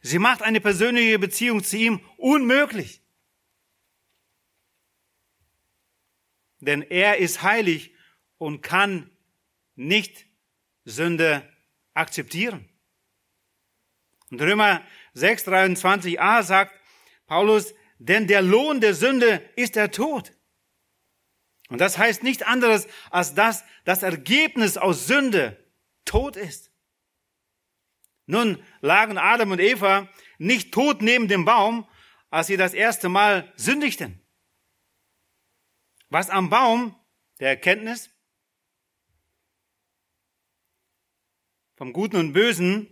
Sie 0.00 0.18
macht 0.18 0.42
eine 0.42 0.60
persönliche 0.60 1.18
Beziehung 1.20 1.62
zu 1.62 1.76
ihm 1.76 2.00
unmöglich. 2.16 3.00
Denn 6.58 6.82
er 6.82 7.18
ist 7.18 7.42
heilig 7.42 7.94
und 8.38 8.62
kann 8.62 9.10
nicht 9.76 10.26
Sünde 10.84 11.48
akzeptieren. 11.94 12.68
Und 14.30 14.40
Römer 14.40 14.82
6, 15.14 15.46
23a 15.46 16.42
sagt 16.42 16.78
Paulus, 17.26 17.74
denn 17.98 18.26
der 18.26 18.42
Lohn 18.42 18.80
der 18.80 18.94
Sünde 18.94 19.48
ist 19.56 19.76
der 19.76 19.90
Tod. 19.90 20.32
Und 21.68 21.80
das 21.80 21.96
heißt 21.96 22.22
nicht 22.22 22.46
anderes, 22.46 22.86
als 23.10 23.34
dass 23.34 23.64
das 23.84 24.02
Ergebnis 24.02 24.76
aus 24.76 25.06
Sünde 25.06 25.62
Tod 26.04 26.36
ist. 26.36 26.70
Nun 28.26 28.62
lagen 28.80 29.18
Adam 29.18 29.52
und 29.52 29.60
Eva 29.60 30.08
nicht 30.38 30.72
tot 30.72 31.02
neben 31.02 31.28
dem 31.28 31.44
Baum, 31.44 31.88
als 32.30 32.48
sie 32.48 32.56
das 32.56 32.74
erste 32.74 33.08
Mal 33.08 33.52
sündigten. 33.56 34.20
Was 36.08 36.30
am 36.30 36.50
Baum 36.50 36.96
der 37.40 37.48
Erkenntnis 37.48 38.10
vom 41.76 41.92
Guten 41.92 42.16
und 42.16 42.32
Bösen, 42.32 42.91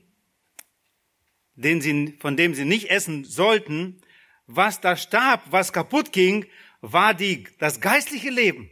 den 1.63 1.81
sie, 1.81 2.17
von 2.21 2.37
dem 2.37 2.55
sie 2.55 2.65
nicht 2.65 2.91
essen 2.91 3.25
sollten, 3.25 4.01
was 4.47 4.81
da 4.81 4.97
starb, 4.97 5.43
was 5.51 5.73
kaputt 5.73 6.13
ging, 6.13 6.47
war 6.81 7.15
die, 7.15 7.47
das 7.59 7.81
geistliche 7.81 8.31
Leben. 8.31 8.71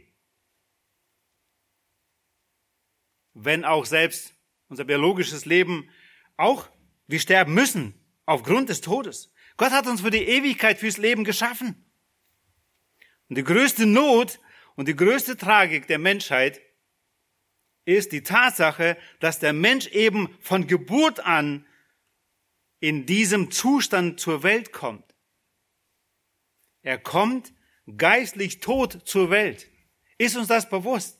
Wenn 3.33 3.63
auch 3.63 3.85
selbst 3.85 4.33
unser 4.67 4.85
biologisches 4.85 5.45
Leben 5.45 5.89
auch 6.35 6.67
wir 7.07 7.19
sterben 7.19 7.53
müssen 7.53 7.93
aufgrund 8.25 8.69
des 8.69 8.81
Todes. 8.81 9.33
Gott 9.57 9.71
hat 9.71 9.87
uns 9.87 10.01
für 10.01 10.11
die 10.11 10.27
Ewigkeit, 10.27 10.79
fürs 10.79 10.97
Leben 10.97 11.23
geschaffen. 11.23 11.85
Und 13.29 13.37
die 13.37 13.43
größte 13.43 13.85
Not 13.85 14.39
und 14.75 14.87
die 14.87 14.95
größte 14.95 15.37
Tragik 15.37 15.87
der 15.87 15.99
Menschheit 15.99 16.61
ist 17.85 18.11
die 18.11 18.23
Tatsache, 18.23 18.97
dass 19.19 19.39
der 19.39 19.53
Mensch 19.53 19.87
eben 19.87 20.35
von 20.41 20.67
Geburt 20.67 21.19
an 21.19 21.65
in 22.79 23.05
diesem 23.05 23.51
Zustand 23.51 24.19
zur 24.19 24.43
Welt 24.43 24.71
kommt. 24.71 25.15
Er 26.81 26.97
kommt 26.97 27.53
geistlich 27.97 28.59
tot 28.59 29.01
zur 29.05 29.29
Welt. 29.29 29.67
Ist 30.17 30.37
uns 30.37 30.47
das 30.47 30.69
bewusst? 30.69 31.19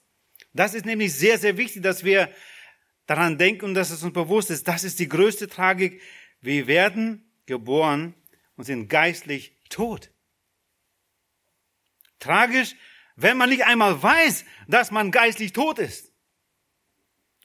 Das 0.54 0.74
ist 0.74 0.86
nämlich 0.86 1.14
sehr, 1.14 1.38
sehr 1.38 1.58
wichtig, 1.58 1.84
dass 1.84 2.04
wir 2.04 2.34
daran 3.06 3.38
denken 3.38 3.74
dass 3.74 3.90
es 3.90 4.04
uns 4.04 4.14
bewusst 4.14 4.52
ist. 4.52 4.68
Das 4.68 4.84
ist 4.84 5.00
die 5.00 5.10
größte 5.10 5.48
Tragik. 5.48 6.02
Wir 6.42 6.68
werden 6.68 7.30
geboren 7.46 8.14
und 8.56 8.66
sind 8.66 8.88
geistlich 8.88 9.56
tot. 9.70 10.12
Tragisch, 12.20 12.76
wenn 13.16 13.38
man 13.38 13.50
nicht 13.50 13.66
einmal 13.66 14.02
weiß, 14.02 14.46
dass 14.68 14.92
man 14.92 15.12
geistlich 15.12 15.54
tot 15.54 15.80
ist. 15.80 16.12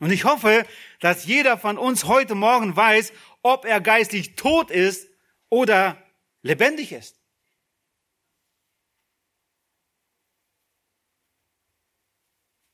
Und 0.00 0.10
ich 0.10 0.24
hoffe, 0.24 0.66
dass 1.00 1.24
jeder 1.24 1.56
von 1.56 1.78
uns 1.78 2.04
heute 2.04 2.34
Morgen 2.34 2.76
weiß, 2.76 3.12
ob 3.44 3.66
er 3.66 3.80
geistlich 3.80 4.36
tot 4.36 4.70
ist 4.70 5.08
oder 5.50 6.02
lebendig 6.42 6.92
ist. 6.92 7.20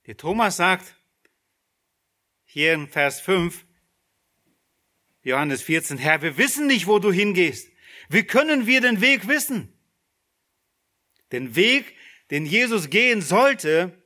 Der 0.07 0.17
Thomas 0.17 0.57
sagt 0.57 0.95
hier 2.45 2.73
in 2.73 2.89
Vers 2.89 3.21
5, 3.21 3.67
Johannes 5.23 5.63
14, 5.63 5.99
Herr, 5.99 6.23
wir 6.23 6.39
wissen 6.39 6.69
nicht, 6.69 6.87
wo 6.87 6.99
du 6.99 7.13
hingehst. 7.13 7.69
Wie 8.09 8.23
können 8.23 8.67
wir 8.67 8.81
den 8.81 9.01
Weg 9.01 9.27
wissen? 9.29 9.77
Den 11.33 11.57
Weg, 11.57 11.97
den 12.31 12.47
Jesus 12.47 12.91
gehen 12.91 13.23
sollte, 13.23 14.01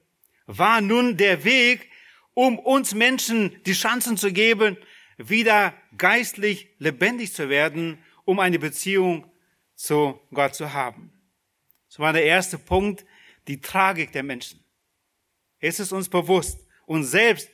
war 0.46 0.80
nun 0.80 1.18
der 1.18 1.44
Weg, 1.44 1.90
um 2.32 2.58
uns 2.58 2.94
Menschen 2.94 3.62
die 3.64 3.74
Chancen 3.74 4.16
zu 4.16 4.32
geben, 4.32 4.78
wieder 5.16 5.74
geistlich 5.96 6.68
lebendig 6.78 7.32
zu 7.32 7.48
werden, 7.48 7.98
um 8.24 8.40
eine 8.40 8.58
Beziehung 8.58 9.30
zu 9.74 10.20
Gott 10.32 10.54
zu 10.54 10.72
haben. 10.72 11.12
Das 11.88 11.98
war 11.98 12.12
der 12.12 12.24
erste 12.24 12.58
Punkt, 12.58 13.04
die 13.46 13.60
Tragik 13.60 14.12
der 14.12 14.22
Menschen. 14.22 14.64
Es 15.58 15.80
ist 15.80 15.92
uns 15.92 16.08
bewusst, 16.08 16.66
uns 16.86 17.10
selbst 17.10 17.50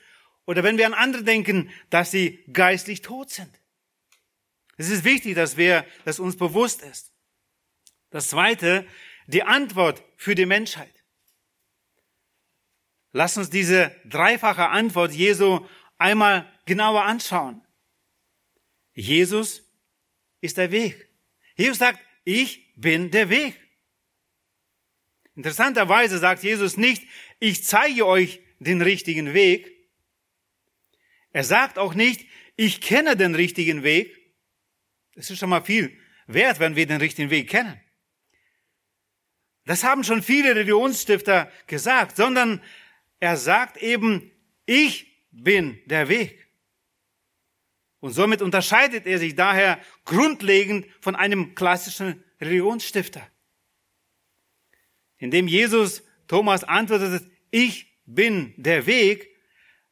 oder 0.47 0.62
wenn 0.62 0.79
wir 0.79 0.87
an 0.87 0.95
andere 0.95 1.23
denken, 1.23 1.71
dass 1.90 2.11
sie 2.11 2.43
geistlich 2.52 3.02
tot 3.02 3.31
sind. 3.31 3.50
Es 4.76 4.88
ist 4.88 5.05
wichtig, 5.05 5.35
dass 5.35 5.57
wir, 5.57 5.85
dass 6.05 6.19
uns 6.19 6.37
bewusst 6.37 6.83
ist. 6.83 7.12
Das 8.11 8.29
zweite, 8.29 8.87
die 9.26 9.43
Antwort 9.43 10.02
für 10.17 10.35
die 10.35 10.47
Menschheit. 10.47 10.93
Lass 13.12 13.37
uns 13.37 13.50
diese 13.50 13.95
dreifache 14.05 14.69
Antwort 14.69 15.12
Jesu 15.12 15.67
einmal 15.99 16.50
genauer 16.71 17.03
anschauen. 17.03 17.61
Jesus 18.95 19.69
ist 20.41 20.57
der 20.57 20.71
Weg. 20.71 21.09
Jesus 21.57 21.79
sagt, 21.79 21.99
ich 22.23 22.73
bin 22.77 23.11
der 23.11 23.29
Weg. 23.29 23.61
Interessanterweise 25.35 26.19
sagt 26.19 26.45
Jesus 26.45 26.77
nicht, 26.77 27.03
ich 27.41 27.65
zeige 27.65 28.07
euch 28.07 28.41
den 28.61 28.83
richtigen 28.83 29.35
Weg. 29.35 29.69
Er 31.33 31.43
sagt 31.43 31.77
auch 31.77 31.95
nicht, 31.95 32.25
ich 32.55 32.81
kenne 32.81 33.17
den 33.17 33.35
richtigen 33.35 33.83
Weg. 33.83 34.17
Das 35.17 35.29
ist 35.29 35.41
schon 35.41 35.50
mal 35.50 35.62
viel 35.62 35.99
wert, 36.29 36.61
wenn 36.61 36.77
wir 36.77 36.87
den 36.87 37.00
richtigen 37.00 37.31
Weg 37.31 37.50
kennen. 37.50 37.81
Das 39.65 39.83
haben 39.83 40.05
schon 40.05 40.23
viele 40.23 40.50
Religionsstifter 40.50 41.50
gesagt, 41.67 42.17
sondern 42.17 42.62
er 43.19 43.37
sagt 43.37 43.77
eben, 43.79 44.31
ich 44.67 45.27
bin 45.33 45.81
der 45.87 46.09
Weg. 46.09 46.40
Und 48.00 48.12
somit 48.12 48.42
unterscheidet 48.42 49.07
er 49.07 49.19
sich 49.19 49.35
daher 49.35 49.78
grundlegend 50.04 50.87
von 51.00 51.14
einem 51.14 51.54
klassischen 51.54 52.25
Religionsstifter. 52.40 53.26
Indem 55.19 55.47
Jesus 55.47 56.02
Thomas 56.26 56.64
antwortet, 56.64 57.30
ich 57.50 57.87
bin 58.07 58.54
der 58.57 58.87
Weg, 58.87 59.28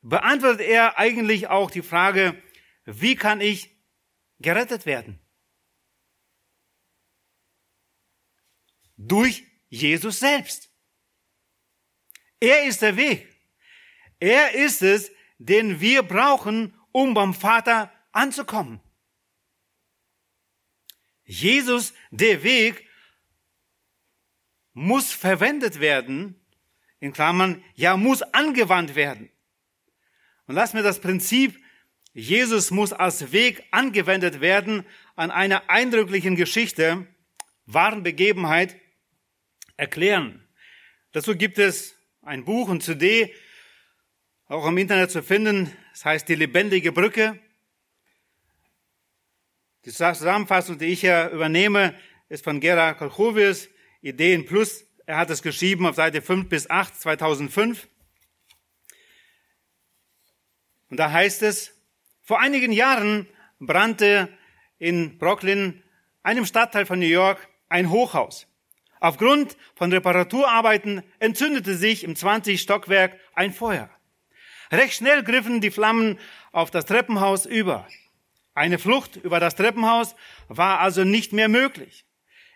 beantwortet 0.00 0.60
er 0.60 0.98
eigentlich 0.98 1.48
auch 1.48 1.70
die 1.70 1.82
Frage, 1.82 2.42
wie 2.86 3.14
kann 3.14 3.42
ich 3.42 3.76
gerettet 4.38 4.86
werden? 4.86 5.20
Durch 8.96 9.44
Jesus 9.68 10.20
selbst. 10.20 10.70
Er 12.40 12.64
ist 12.64 12.80
der 12.80 12.96
Weg. 12.96 13.28
Er 14.18 14.54
ist 14.54 14.82
es, 14.82 15.12
den 15.38 15.80
wir 15.80 16.02
brauchen, 16.02 16.74
um 16.92 17.14
beim 17.14 17.34
Vater 17.34 17.92
anzukommen. 18.18 18.80
Jesus, 21.24 21.94
der 22.10 22.42
Weg, 22.42 22.86
muss 24.72 25.12
verwendet 25.12 25.80
werden, 25.80 26.40
in 27.00 27.12
Klammern, 27.12 27.64
ja, 27.74 27.96
muss 27.96 28.22
angewandt 28.22 28.94
werden. 28.94 29.30
Und 30.46 30.54
lass 30.54 30.72
mir 30.72 30.82
das 30.82 31.00
Prinzip, 31.00 31.58
Jesus 32.12 32.70
muss 32.70 32.92
als 32.92 33.32
Weg 33.32 33.64
angewendet 33.70 34.40
werden, 34.40 34.84
an 35.16 35.30
einer 35.30 35.68
eindrücklichen 35.68 36.36
Geschichte, 36.36 37.06
wahren 37.66 38.02
Begebenheit 38.02 38.76
erklären. 39.76 40.48
Dazu 41.12 41.36
gibt 41.36 41.58
es 41.58 41.94
ein 42.22 42.44
Buch 42.44 42.68
und 42.68 42.82
CD, 42.82 43.34
auch 44.46 44.66
im 44.66 44.78
Internet 44.78 45.10
zu 45.10 45.22
finden. 45.22 45.70
Das 45.92 46.04
heißt 46.04 46.28
Die 46.28 46.34
lebendige 46.34 46.92
Brücke. 46.92 47.38
Die 49.84 49.90
Zusammenfassung, 49.90 50.78
die 50.78 50.86
ich 50.86 51.00
hier 51.00 51.30
übernehme, 51.30 51.94
ist 52.28 52.44
von 52.44 52.60
Gera 52.60 52.94
Kolchovius, 52.94 53.68
Ideen 54.00 54.44
Plus. 54.44 54.84
Er 55.06 55.16
hat 55.16 55.30
es 55.30 55.42
geschrieben 55.42 55.86
auf 55.86 55.94
Seite 55.94 56.20
5 56.20 56.48
bis 56.48 56.68
8, 56.68 57.00
2005. 57.00 57.88
Und 60.90 60.98
da 60.98 61.10
heißt 61.10 61.42
es, 61.42 61.74
vor 62.22 62.40
einigen 62.40 62.72
Jahren 62.72 63.26
brannte 63.60 64.28
in 64.78 65.18
Brooklyn, 65.18 65.82
einem 66.22 66.44
Stadtteil 66.44 66.86
von 66.86 66.98
New 66.98 67.06
York, 67.06 67.48
ein 67.68 67.90
Hochhaus. 67.90 68.46
Aufgrund 69.00 69.56
von 69.76 69.92
Reparaturarbeiten 69.92 71.02
entzündete 71.20 71.76
sich 71.76 72.04
im 72.04 72.16
20 72.16 72.60
Stockwerk 72.60 73.18
ein 73.34 73.52
Feuer. 73.52 73.88
Recht 74.70 74.94
schnell 74.94 75.22
griffen 75.22 75.60
die 75.60 75.70
Flammen 75.70 76.18
auf 76.52 76.70
das 76.70 76.84
Treppenhaus 76.84 77.46
über. 77.46 77.86
Eine 78.58 78.80
Flucht 78.80 79.14
über 79.14 79.38
das 79.38 79.54
Treppenhaus 79.54 80.16
war 80.48 80.80
also 80.80 81.04
nicht 81.04 81.32
mehr 81.32 81.46
möglich. 81.46 82.04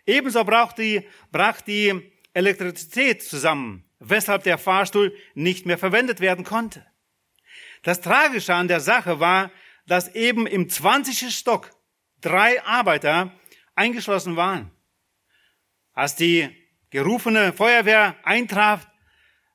Ebenso 0.05 0.43
brach 0.43 0.73
die, 0.73 1.09
brach 1.31 1.61
die 1.61 2.13
Elektrizität 2.35 3.23
zusammen, 3.23 3.85
weshalb 4.01 4.43
der 4.43 4.59
Fahrstuhl 4.59 5.17
nicht 5.35 5.65
mehr 5.65 5.79
verwendet 5.79 6.19
werden 6.19 6.45
konnte. 6.45 6.85
Das 7.85 8.01
Tragische 8.01 8.53
an 8.53 8.67
der 8.67 8.81
Sache 8.81 9.21
war, 9.21 9.53
dass 9.87 10.13
eben 10.17 10.49
im 10.49 10.69
20. 10.69 11.33
Stock 11.33 11.71
drei 12.21 12.61
Arbeiter 12.65 13.31
eingeschlossen 13.77 14.35
waren. 14.35 14.73
Als 15.93 16.17
die 16.17 16.51
gerufene 16.91 17.53
Feuerwehr 17.53 18.17
eintraf, 18.25 18.89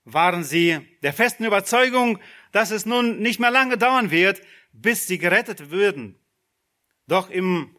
waren 0.05 0.45
sie 0.45 0.79
der 1.03 1.11
festen 1.11 1.43
Überzeugung, 1.43 2.19
dass 2.53 2.71
es 2.71 2.85
nun 2.85 3.19
nicht 3.19 3.41
mehr 3.41 3.51
lange 3.51 3.77
dauern 3.77 4.11
wird, 4.11 4.41
bis 4.71 5.07
sie 5.07 5.17
gerettet 5.17 5.71
würden. 5.71 6.17
Doch 7.07 7.29
im, 7.29 7.75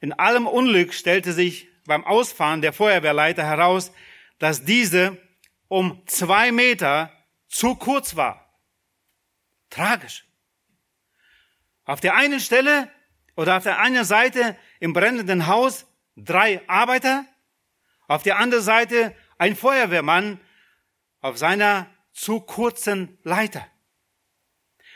in 0.00 0.12
allem 0.12 0.46
Unglück 0.46 0.92
stellte 0.92 1.32
sich 1.32 1.68
beim 1.86 2.04
Ausfahren 2.04 2.60
der 2.60 2.72
Feuerwehrleiter 2.72 3.44
heraus, 3.44 3.92
dass 4.38 4.64
diese 4.64 5.18
um 5.68 6.06
zwei 6.06 6.52
Meter 6.52 7.12
zu 7.48 7.74
kurz 7.76 8.16
war. 8.16 8.60
Tragisch. 9.70 10.24
Auf 11.84 12.00
der 12.00 12.14
einen 12.14 12.40
Stelle 12.40 12.90
oder 13.36 13.56
auf 13.56 13.62
der 13.62 13.78
einen 13.78 14.04
Seite 14.04 14.56
im 14.80 14.92
brennenden 14.92 15.46
Haus 15.46 15.86
drei 16.16 16.66
Arbeiter, 16.68 17.24
auf 18.08 18.22
der 18.22 18.38
anderen 18.38 18.64
Seite 18.64 19.14
ein 19.38 19.56
Feuerwehrmann 19.56 20.40
auf 21.20 21.38
seiner 21.38 21.90
zu 22.12 22.40
kurzen 22.40 23.18
Leiter. 23.22 23.66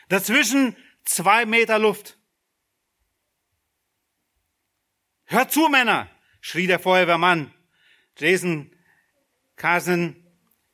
Dazwischen 0.09 0.77
zwei 1.05 1.45
Meter 1.47 1.79
Luft. 1.79 2.20
Hört 5.33 5.53
zu, 5.53 5.69
Männer, 5.69 6.11
schrie 6.41 6.67
der 6.67 6.81
Feuerwehrmann 6.81 7.55
Jason 8.19 8.75
Carson 9.55 10.17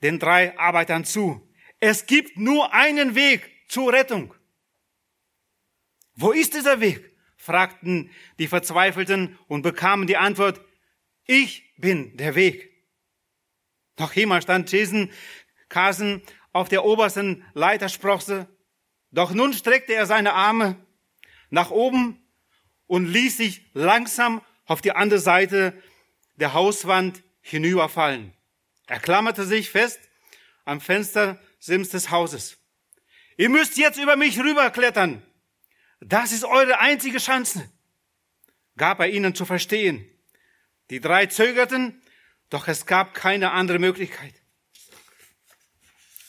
den 0.00 0.18
drei 0.18 0.58
Arbeitern 0.58 1.04
zu. 1.04 1.46
Es 1.78 2.06
gibt 2.06 2.38
nur 2.38 2.72
einen 2.72 3.14
Weg 3.14 3.50
zur 3.68 3.92
Rettung. 3.92 4.34
Wo 6.14 6.32
ist 6.32 6.54
dieser 6.54 6.80
Weg? 6.80 7.14
fragten 7.36 8.10
die 8.38 8.48
Verzweifelten 8.48 9.38
und 9.46 9.60
bekamen 9.60 10.06
die 10.06 10.16
Antwort, 10.16 10.62
ich 11.26 11.74
bin 11.76 12.16
der 12.16 12.34
Weg. 12.34 12.72
Noch 13.98 14.16
immer 14.16 14.40
stand 14.40 14.72
Jason 14.72 15.12
Carson 15.68 16.22
auf 16.54 16.70
der 16.70 16.86
obersten 16.86 17.44
Leitersprosse, 17.52 18.48
doch 19.10 19.34
nun 19.34 19.52
streckte 19.52 19.92
er 19.92 20.06
seine 20.06 20.32
Arme 20.32 20.82
nach 21.50 21.70
oben 21.70 22.25
und 22.86 23.06
ließ 23.06 23.36
sich 23.36 23.62
langsam 23.72 24.42
auf 24.66 24.80
die 24.80 24.92
andere 24.92 25.18
Seite 25.18 25.80
der 26.36 26.52
Hauswand 26.54 27.22
hinüberfallen. 27.40 28.32
Er 28.86 29.00
klammerte 29.00 29.44
sich 29.44 29.70
fest 29.70 30.00
am 30.64 30.80
Fenstersims 30.80 31.90
des 31.90 32.10
Hauses. 32.10 32.58
Ihr 33.36 33.48
müsst 33.48 33.76
jetzt 33.76 33.98
über 33.98 34.16
mich 34.16 34.38
rüberklettern. 34.38 35.22
Das 36.00 36.32
ist 36.32 36.44
eure 36.44 36.78
einzige 36.78 37.18
Chance, 37.18 37.70
gab 38.76 39.00
er 39.00 39.08
ihnen 39.08 39.34
zu 39.34 39.44
verstehen. 39.44 40.08
Die 40.90 41.00
drei 41.00 41.26
zögerten, 41.26 42.00
doch 42.50 42.68
es 42.68 42.86
gab 42.86 43.14
keine 43.14 43.52
andere 43.52 43.78
Möglichkeit. 43.78 44.34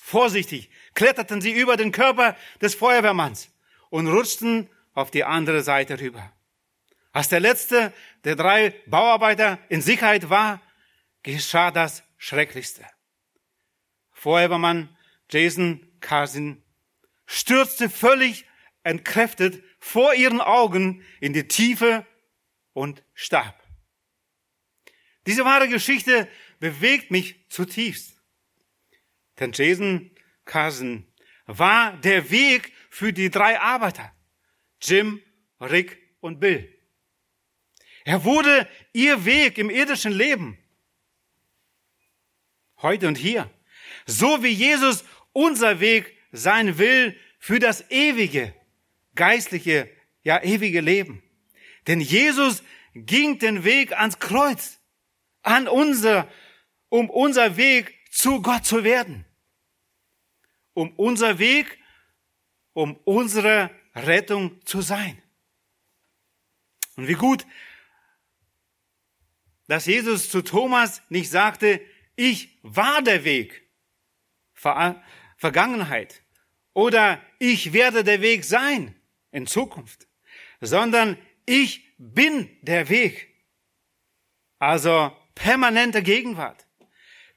Vorsichtig 0.02 0.70
kletterten 0.94 1.42
sie 1.42 1.52
über 1.52 1.76
den 1.78 1.92
Körper 1.92 2.36
des 2.62 2.76
Feuerwehrmanns 2.76 3.50
und 3.90 4.08
rutschten 4.08 4.70
auf 4.94 5.12
die 5.12 5.26
andere 5.26 5.62
Seite 5.62 6.00
rüber. 6.00 6.32
Als 7.18 7.30
der 7.30 7.40
letzte 7.40 7.92
der 8.26 8.36
drei 8.36 8.80
Bauarbeiter 8.86 9.58
in 9.70 9.82
Sicherheit 9.82 10.30
war, 10.30 10.62
geschah 11.24 11.72
das 11.72 12.04
Schrecklichste. 12.20 12.86
Feuerwehrmann 14.12 14.96
Jason 15.28 15.84
Carson 16.00 16.62
stürzte 17.26 17.90
völlig 17.90 18.46
entkräftet 18.84 19.64
vor 19.80 20.14
ihren 20.14 20.42
Augen 20.42 21.04
in 21.20 21.34
die 21.34 21.48
Tiefe 21.48 22.06
und 22.74 23.04
starb. 23.16 23.64
Diese 25.26 25.44
wahre 25.44 25.70
Geschichte 25.70 26.30
bewegt 26.60 27.10
mich 27.10 27.50
zutiefst. 27.50 28.22
Denn 29.40 29.54
Jason 29.54 30.12
Carson 30.46 31.12
war 31.48 31.98
der 31.98 32.30
Weg 32.30 32.74
für 32.92 33.12
die 33.12 33.32
drei 33.32 33.60
Arbeiter, 33.60 34.14
Jim, 34.80 35.20
Rick 35.60 35.98
und 36.20 36.40
Bill. 36.40 36.77
Er 38.08 38.24
wurde 38.24 38.70
ihr 38.94 39.26
Weg 39.26 39.58
im 39.58 39.70
irdischen 39.70 40.14
Leben. 40.14 40.58
Heute 42.78 43.10
und 43.10 43.18
hier. 43.18 43.52
So 44.06 44.42
wie 44.44 44.48
Jesus 44.48 45.04
unser 45.34 45.82
Weg 45.82 46.16
sein 46.32 46.78
will 46.78 47.20
für 47.38 47.60
das 47.60 47.92
ewige, 47.92 48.56
geistliche, 49.14 49.90
ja 50.24 50.42
ewige 50.42 50.80
Leben. 50.80 51.22
Denn 51.88 52.00
Jesus 52.00 52.64
ging 52.94 53.40
den 53.40 53.66
Weg 53.66 53.92
ans 53.92 54.20
Kreuz, 54.20 54.80
an 55.42 55.68
unser, 55.68 56.32
um 56.88 57.10
unser 57.10 57.58
Weg 57.58 57.94
zu 58.10 58.42
Gott 58.42 58.66
zu 58.66 58.86
werden. 58.86 59.26
Um 60.74 60.94
unser 60.96 61.40
Weg, 61.40 61.78
um 62.72 62.96
unsere 63.04 63.70
Rettung 63.94 64.66
zu 64.66 64.80
sein. 64.80 65.22
Und 66.96 67.10
wie 67.10 67.16
gut, 67.16 67.46
dass 69.68 69.86
Jesus 69.86 70.30
zu 70.30 70.42
Thomas 70.42 71.02
nicht 71.10 71.30
sagte, 71.30 71.82
ich 72.16 72.58
war 72.64 73.02
der 73.02 73.24
Weg. 73.24 73.64
Ver 74.54 75.02
Vergangenheit. 75.38 76.24
Oder 76.74 77.22
ich 77.38 77.74
werde 77.74 78.04
der 78.04 78.22
Weg 78.22 78.44
sein 78.44 78.96
in 79.32 79.46
Zukunft. 79.46 80.08
Sondern 80.62 81.18
ich 81.46 81.96
bin 81.98 82.50
der 82.62 82.90
Weg. 82.90 83.34
Also 84.58 85.16
permanente 85.36 86.02
Gegenwart. 86.02 86.66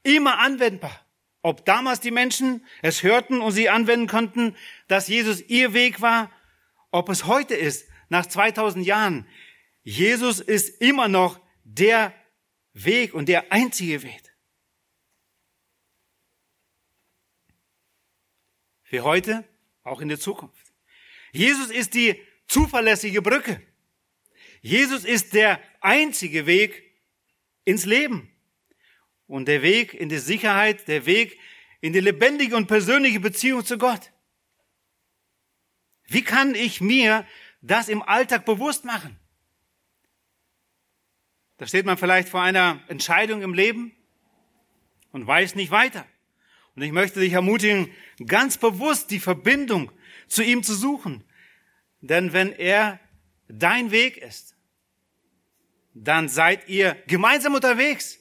Immer 0.03 0.39
anwendbar. 0.39 1.05
Ob 1.43 1.65
damals 1.65 1.99
die 1.99 2.11
Menschen 2.11 2.65
es 2.81 3.03
hörten 3.03 3.41
und 3.41 3.51
sie 3.51 3.69
anwenden 3.69 4.07
konnten, 4.07 4.55
dass 4.87 5.07
Jesus 5.07 5.41
ihr 5.41 5.73
Weg 5.73 6.01
war, 6.01 6.31
ob 6.91 7.09
es 7.09 7.25
heute 7.25 7.55
ist, 7.55 7.87
nach 8.09 8.25
2000 8.25 8.85
Jahren. 8.85 9.27
Jesus 9.83 10.39
ist 10.39 10.81
immer 10.81 11.07
noch 11.07 11.39
der 11.63 12.13
Weg 12.73 13.13
und 13.13 13.27
der 13.27 13.51
einzige 13.51 14.03
Weg. 14.03 14.33
Für 18.83 19.03
heute, 19.03 19.43
auch 19.83 20.01
in 20.01 20.09
der 20.09 20.19
Zukunft. 20.19 20.73
Jesus 21.31 21.69
ist 21.69 21.93
die 21.93 22.21
zuverlässige 22.47 23.21
Brücke. 23.21 23.61
Jesus 24.61 25.05
ist 25.05 25.33
der 25.33 25.61
einzige 25.79 26.45
Weg 26.45 26.83
ins 27.63 27.85
Leben. 27.85 28.29
Und 29.27 29.47
der 29.47 29.61
Weg 29.61 29.93
in 29.93 30.09
die 30.09 30.17
Sicherheit, 30.17 30.87
der 30.89 31.05
Weg 31.05 31.39
in 31.79 31.93
die 31.93 32.01
lebendige 32.01 32.57
und 32.57 32.67
persönliche 32.67 33.21
Beziehung 33.21 33.63
zu 33.63 33.77
Gott. 33.77 34.11
Wie 36.07 36.21
kann 36.21 36.53
ich 36.53 36.81
mir 36.81 37.25
das 37.61 37.87
im 37.87 38.01
Alltag 38.01 38.45
bewusst 38.45 38.83
machen? 38.83 39.20
Da 41.61 41.67
steht 41.67 41.85
man 41.85 41.95
vielleicht 41.95 42.27
vor 42.27 42.41
einer 42.41 42.81
Entscheidung 42.87 43.43
im 43.43 43.53
Leben 43.53 43.95
und 45.11 45.27
weiß 45.27 45.53
nicht 45.53 45.69
weiter. 45.69 46.07
Und 46.75 46.81
ich 46.81 46.91
möchte 46.91 47.19
dich 47.19 47.33
ermutigen, 47.33 47.91
ganz 48.25 48.57
bewusst 48.57 49.11
die 49.11 49.19
Verbindung 49.19 49.91
zu 50.27 50.41
ihm 50.41 50.63
zu 50.63 50.73
suchen. 50.73 51.23
Denn 51.99 52.33
wenn 52.33 52.51
er 52.51 52.99
dein 53.47 53.91
Weg 53.91 54.17
ist, 54.17 54.55
dann 55.93 56.29
seid 56.29 56.67
ihr 56.67 56.95
gemeinsam 57.05 57.53
unterwegs. 57.53 58.17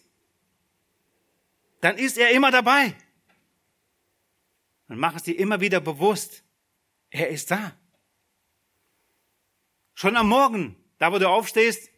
Dann 1.81 1.97
ist 1.97 2.19
er 2.19 2.33
immer 2.33 2.51
dabei. 2.51 2.95
Und 4.89 4.99
mach 4.99 5.17
es 5.17 5.23
dir 5.23 5.39
immer 5.39 5.63
wieder 5.63 5.81
bewusst. 5.81 6.45
Er 7.09 7.31
ist 7.31 7.51
da. 7.51 7.75
Schon 9.95 10.19
am 10.19 10.29
Morgen, 10.29 10.77
da 10.99 11.11
wo 11.11 11.19
du 11.19 11.27
aufstehst, 11.27 11.90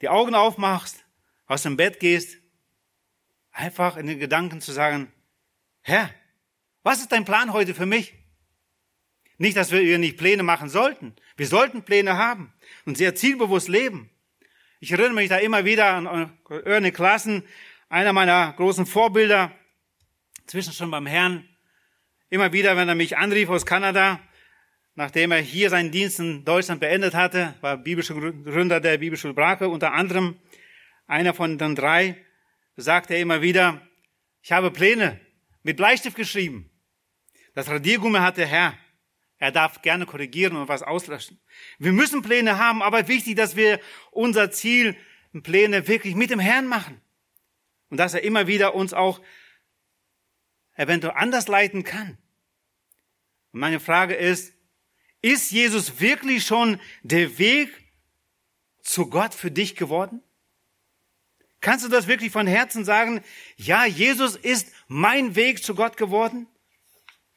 die 0.00 0.08
Augen 0.08 0.34
aufmachst, 0.34 1.04
aus 1.46 1.62
dem 1.62 1.76
Bett 1.76 2.00
gehst, 2.00 2.38
einfach 3.52 3.96
in 3.96 4.06
den 4.06 4.18
Gedanken 4.18 4.60
zu 4.60 4.72
sagen, 4.72 5.12
Herr, 5.80 6.10
was 6.82 7.00
ist 7.00 7.12
dein 7.12 7.24
Plan 7.24 7.52
heute 7.52 7.74
für 7.74 7.86
mich? 7.86 8.14
Nicht, 9.36 9.56
dass 9.56 9.72
wir 9.72 9.98
nicht 9.98 10.16
Pläne 10.16 10.42
machen 10.42 10.68
sollten. 10.68 11.14
Wir 11.36 11.46
sollten 11.46 11.82
Pläne 11.82 12.16
haben 12.16 12.52
und 12.84 12.96
sehr 12.96 13.14
zielbewusst 13.14 13.68
leben. 13.68 14.10
Ich 14.80 14.92
erinnere 14.92 15.14
mich 15.14 15.28
da 15.28 15.38
immer 15.38 15.64
wieder 15.64 15.92
an 15.94 16.36
eure 16.44 16.92
Klassen. 16.92 17.42
Einer 17.88 18.12
meiner 18.12 18.52
großen 18.52 18.86
Vorbilder, 18.86 19.52
zwischen 20.46 20.72
schon 20.72 20.90
beim 20.90 21.06
Herrn, 21.06 21.48
immer 22.28 22.52
wieder, 22.52 22.76
wenn 22.76 22.88
er 22.88 22.94
mich 22.94 23.16
anrief 23.16 23.48
aus 23.48 23.66
Kanada, 23.66 24.20
nachdem 24.94 25.32
er 25.32 25.40
hier 25.40 25.70
seinen 25.70 25.90
Dienst 25.90 26.20
in 26.20 26.44
Deutschland 26.44 26.80
beendet 26.80 27.14
hatte, 27.14 27.54
war 27.60 27.76
Bibelschulgründer 27.76 28.80
der 28.80 28.98
Bibelschule 28.98 29.34
Brake, 29.34 29.68
unter 29.68 29.92
anderem 29.92 30.36
einer 31.06 31.34
von 31.34 31.58
den 31.58 31.74
drei, 31.74 32.16
sagte 32.76 33.14
er 33.14 33.20
immer 33.20 33.42
wieder, 33.42 33.86
ich 34.42 34.52
habe 34.52 34.70
Pläne 34.70 35.20
mit 35.62 35.76
Bleistift 35.76 36.16
geschrieben. 36.16 36.70
Das 37.54 37.68
Radiergummi 37.68 38.18
hat 38.18 38.36
der 38.36 38.46
Herr. 38.46 38.78
Er 39.38 39.52
darf 39.52 39.82
gerne 39.82 40.06
korrigieren 40.06 40.56
und 40.56 40.68
was 40.68 40.82
auslöschen. 40.82 41.40
Wir 41.78 41.92
müssen 41.92 42.22
Pläne 42.22 42.58
haben, 42.58 42.82
aber 42.82 43.08
wichtig, 43.08 43.36
dass 43.36 43.56
wir 43.56 43.80
unser 44.10 44.50
Ziel, 44.50 44.96
Pläne 45.42 45.88
wirklich 45.88 46.14
mit 46.14 46.30
dem 46.30 46.38
Herrn 46.38 46.66
machen. 46.66 47.00
Und 47.90 47.98
dass 47.98 48.14
er 48.14 48.22
immer 48.22 48.46
wieder 48.46 48.74
uns 48.74 48.92
auch 48.92 49.20
eventuell 50.76 51.14
anders 51.16 51.48
leiten 51.48 51.84
kann. 51.84 52.18
Und 53.52 53.60
meine 53.60 53.80
Frage 53.80 54.14
ist, 54.14 54.53
ist 55.24 55.52
Jesus 55.52 56.00
wirklich 56.00 56.44
schon 56.44 56.78
der 57.02 57.38
Weg 57.38 57.72
zu 58.82 59.08
Gott 59.08 59.32
für 59.32 59.50
dich 59.50 59.74
geworden? 59.74 60.22
Kannst 61.62 61.82
du 61.82 61.88
das 61.88 62.06
wirklich 62.06 62.30
von 62.30 62.46
Herzen 62.46 62.84
sagen? 62.84 63.24
Ja, 63.56 63.86
Jesus 63.86 64.36
ist 64.36 64.70
mein 64.86 65.34
Weg 65.34 65.64
zu 65.64 65.74
Gott 65.74 65.96
geworden? 65.96 66.46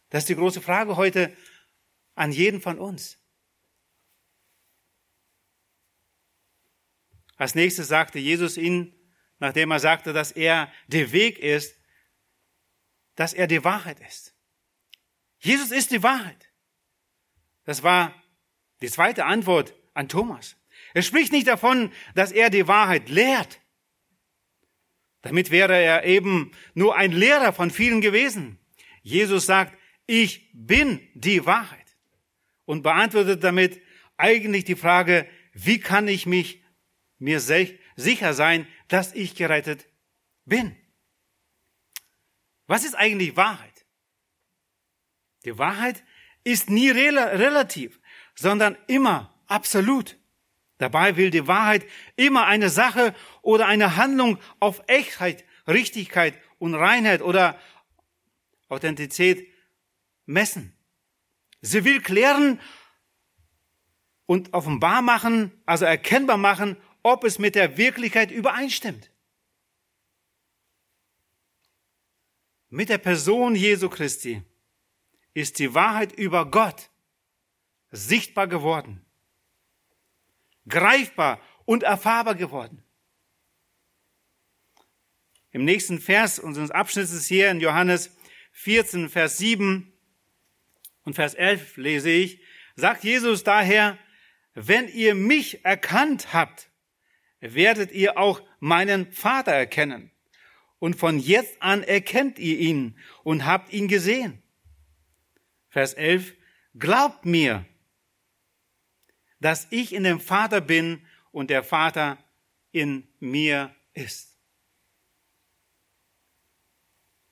Das 0.09 0.23
ist 0.23 0.29
die 0.29 0.35
große 0.35 0.59
Frage 0.59 0.97
heute 0.97 1.33
an 2.13 2.33
jeden 2.33 2.59
von 2.59 2.77
uns. 2.77 3.17
Als 7.37 7.55
nächstes 7.55 7.87
sagte 7.87 8.19
Jesus 8.19 8.57
ihnen, 8.57 8.93
nachdem 9.39 9.71
er 9.71 9.79
sagte, 9.79 10.11
dass 10.11 10.33
er 10.33 10.69
der 10.87 11.13
Weg 11.13 11.39
ist, 11.39 11.79
dass 13.15 13.31
er 13.31 13.47
die 13.47 13.63
Wahrheit 13.63 14.01
ist. 14.01 14.35
Jesus 15.39 15.71
ist 15.71 15.91
die 15.91 16.03
Wahrheit. 16.03 16.46
Das 17.67 17.83
war 17.83 18.15
die 18.81 18.89
zweite 18.89 19.25
Antwort 19.25 19.73
an 19.93 20.07
Thomas. 20.07 20.55
Er 20.93 21.01
spricht 21.01 21.33
nicht 21.33 21.47
davon, 21.47 21.91
dass 22.15 22.31
er 22.31 22.49
die 22.49 22.65
Wahrheit 22.65 23.09
lehrt. 23.09 23.59
Damit 25.21 25.51
wäre 25.51 25.75
er 25.75 26.05
eben 26.05 26.53
nur 26.75 26.95
ein 26.95 27.11
Lehrer 27.11 27.51
von 27.51 27.69
vielen 27.69 27.99
gewesen. 27.99 28.57
Jesus 29.01 29.45
sagt, 29.45 29.77
ich 30.05 30.49
bin 30.53 31.05
die 31.13 31.45
Wahrheit. 31.45 31.97
Und 32.63 32.83
beantwortet 32.83 33.43
damit 33.43 33.81
eigentlich 34.15 34.63
die 34.63 34.77
Frage, 34.77 35.27
wie 35.51 35.81
kann 35.81 36.07
ich 36.07 36.25
mich 36.25 36.63
mir 37.19 37.41
sicher 37.41 38.33
sein, 38.33 38.65
dass 38.87 39.13
ich 39.13 39.35
gerettet 39.35 39.87
bin? 40.45 40.73
Was 42.65 42.85
ist 42.85 42.95
eigentlich 42.95 43.35
Wahrheit? 43.35 43.85
Die 45.43 45.57
Wahrheit 45.57 46.01
ist 46.47 46.69
nie 46.69 46.89
relativ, 46.89 47.99
sondern 48.33 48.77
immer 48.87 49.33
absolut. 49.47 50.17
Dabei 50.77 51.17
will 51.17 51.29
die 51.29 51.45
Wahrheit 51.45 51.85
immer 52.15 52.45
eine 52.45 52.69
Sache 52.69 53.13
oder 53.41 53.67
eine 53.67 53.97
Handlung 53.97 54.39
auf 54.61 54.81
Echtheit, 54.87 55.43
Richtigkeit 55.67 56.39
und 56.57 56.73
Reinheit 56.73 57.21
oder 57.21 57.59
Authentizität 58.69 59.45
messen. 60.25 60.73
Sie 61.59 61.83
will 61.83 62.01
klären 62.01 62.61
und 64.25 64.53
offenbar 64.53 65.01
machen, 65.01 65.51
also 65.65 65.83
erkennbar 65.83 66.37
machen, 66.37 66.77
ob 67.03 67.25
es 67.25 67.39
mit 67.39 67.55
der 67.55 67.77
Wirklichkeit 67.77 68.31
übereinstimmt. 68.31 69.11
Mit 72.69 72.87
der 72.87 72.99
Person 72.99 73.53
Jesu 73.55 73.89
Christi 73.89 74.43
ist 75.37 75.59
die 75.59 75.73
Wahrheit 75.73 76.11
über 76.13 76.49
Gott 76.49 76.89
sichtbar 77.91 78.47
geworden 78.47 79.07
greifbar 80.67 81.41
und 81.65 81.83
erfahrbar 81.83 82.35
geworden. 82.35 82.83
Im 85.51 85.65
nächsten 85.65 85.99
Vers 85.99 86.39
unseres 86.39 86.71
Abschnittes 86.71 87.25
hier 87.25 87.49
in 87.49 87.59
Johannes 87.59 88.15
14, 88.51 89.09
Vers 89.09 89.37
7 89.37 89.91
und 91.03 91.15
Vers 91.15 91.33
11 91.33 91.77
lese 91.77 92.09
ich, 92.09 92.41
sagt 92.75 93.03
Jesus 93.03 93.43
daher, 93.43 93.97
wenn 94.53 94.87
ihr 94.87 95.15
mich 95.15 95.63
erkannt 95.63 96.33
habt, 96.33 96.69
werdet 97.39 97.91
ihr 97.91 98.17
auch 98.17 98.41
meinen 98.59 99.11
Vater 99.11 99.51
erkennen. 99.51 100.11
Und 100.79 100.95
von 100.95 101.17
jetzt 101.17 101.61
an 101.61 101.83
erkennt 101.83 102.39
ihr 102.39 102.59
ihn 102.59 102.99
und 103.23 103.45
habt 103.45 103.71
ihn 103.71 103.87
gesehen. 103.87 104.43
Vers 105.77 105.93
11, 105.93 106.33
glaubt 106.79 107.27
mir, 107.27 107.63
dass 109.39 109.67
ich 109.69 109.93
in 109.93 110.05
dem 110.05 110.19
Vater 110.19 110.59
bin 110.59 111.05
und 111.31 111.51
der 111.51 111.63
Vater 111.63 112.17
in 112.71 113.07
mir 113.19 113.75
ist. 113.93 114.39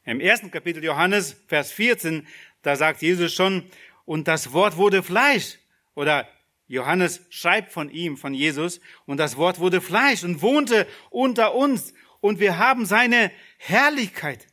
Im 0.04 0.20
ersten 0.20 0.52
Kapitel 0.52 0.84
Johannes, 0.84 1.36
Vers 1.48 1.72
14, 1.72 2.28
da 2.62 2.76
sagt 2.76 3.02
Jesus 3.02 3.34
schon, 3.34 3.64
und 4.06 4.28
das 4.28 4.54
Wort 4.54 4.78
wurde 4.78 5.02
Fleisch. 5.02 5.58
Oder 5.96 6.30
Johannes 6.68 7.22
schreibt 7.32 7.72
von 7.72 7.90
ihm, 7.90 8.16
von 8.16 8.36
Jesus, 8.36 8.80
und 9.08 9.18
das 9.18 9.38
Wort 9.38 9.58
wurde 9.58 9.82
Fleisch 9.82 10.24
und 10.24 10.44
wohnte 10.44 10.86
unter 11.10 11.56
uns. 11.56 11.96
Und 12.22 12.40
wir 12.40 12.60
haben 12.60 12.86
seine 12.86 13.32
Herrlichkeit 13.58 14.46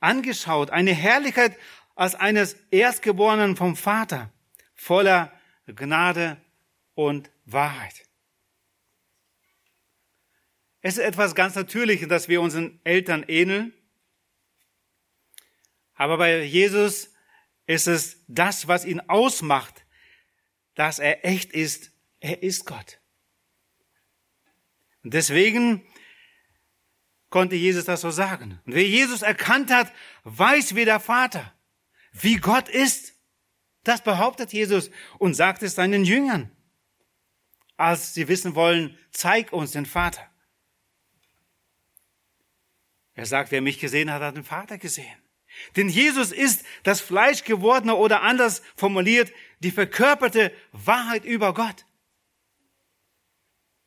angeschaut, 0.00 0.70
eine 0.70 0.94
Herrlichkeit 0.94 1.54
als 2.00 2.14
eines 2.14 2.54
Erstgeborenen 2.70 3.56
vom 3.56 3.76
Vater, 3.76 4.32
voller 4.74 5.38
Gnade 5.66 6.40
und 6.94 7.30
Wahrheit. 7.44 8.08
Es 10.80 10.96
ist 10.96 11.04
etwas 11.04 11.34
ganz 11.34 11.56
Natürliches, 11.56 12.08
dass 12.08 12.26
wir 12.26 12.40
unseren 12.40 12.80
Eltern 12.84 13.22
ähneln. 13.28 13.74
Aber 15.92 16.16
bei 16.16 16.42
Jesus 16.42 17.12
ist 17.66 17.86
es 17.86 18.24
das, 18.28 18.66
was 18.66 18.86
ihn 18.86 19.00
ausmacht, 19.00 19.84
dass 20.76 21.00
er 21.00 21.26
echt 21.26 21.52
ist. 21.52 21.92
Er 22.20 22.42
ist 22.42 22.64
Gott. 22.64 22.98
Und 25.04 25.12
deswegen 25.12 25.86
konnte 27.28 27.56
Jesus 27.56 27.84
das 27.84 28.00
so 28.00 28.10
sagen. 28.10 28.58
Und 28.64 28.74
wer 28.74 28.88
Jesus 28.88 29.20
erkannt 29.20 29.70
hat, 29.70 29.92
weiß 30.24 30.74
wie 30.74 30.86
der 30.86 30.98
Vater, 30.98 31.54
wie 32.12 32.36
Gott 32.36 32.68
ist. 32.68 33.14
Das 33.84 34.02
behauptet 34.02 34.52
Jesus 34.52 34.90
und 35.18 35.34
sagt 35.34 35.62
es 35.62 35.74
seinen 35.74 36.04
Jüngern 36.04 36.50
als 37.80 38.12
sie 38.12 38.28
wissen 38.28 38.54
wollen, 38.54 38.96
zeig 39.10 39.54
uns 39.54 39.72
den 39.72 39.86
Vater. 39.86 40.28
Er 43.14 43.24
sagt, 43.24 43.50
wer 43.50 43.62
mich 43.62 43.78
gesehen 43.78 44.12
hat, 44.12 44.20
hat 44.20 44.36
den 44.36 44.44
Vater 44.44 44.76
gesehen. 44.76 45.16
Denn 45.76 45.88
Jesus 45.88 46.30
ist 46.30 46.64
das 46.82 47.00
Fleischgewordene 47.00 47.94
oder 47.94 48.22
anders 48.22 48.62
formuliert, 48.76 49.32
die 49.60 49.70
verkörperte 49.70 50.52
Wahrheit 50.72 51.24
über 51.24 51.54
Gott. 51.54 51.86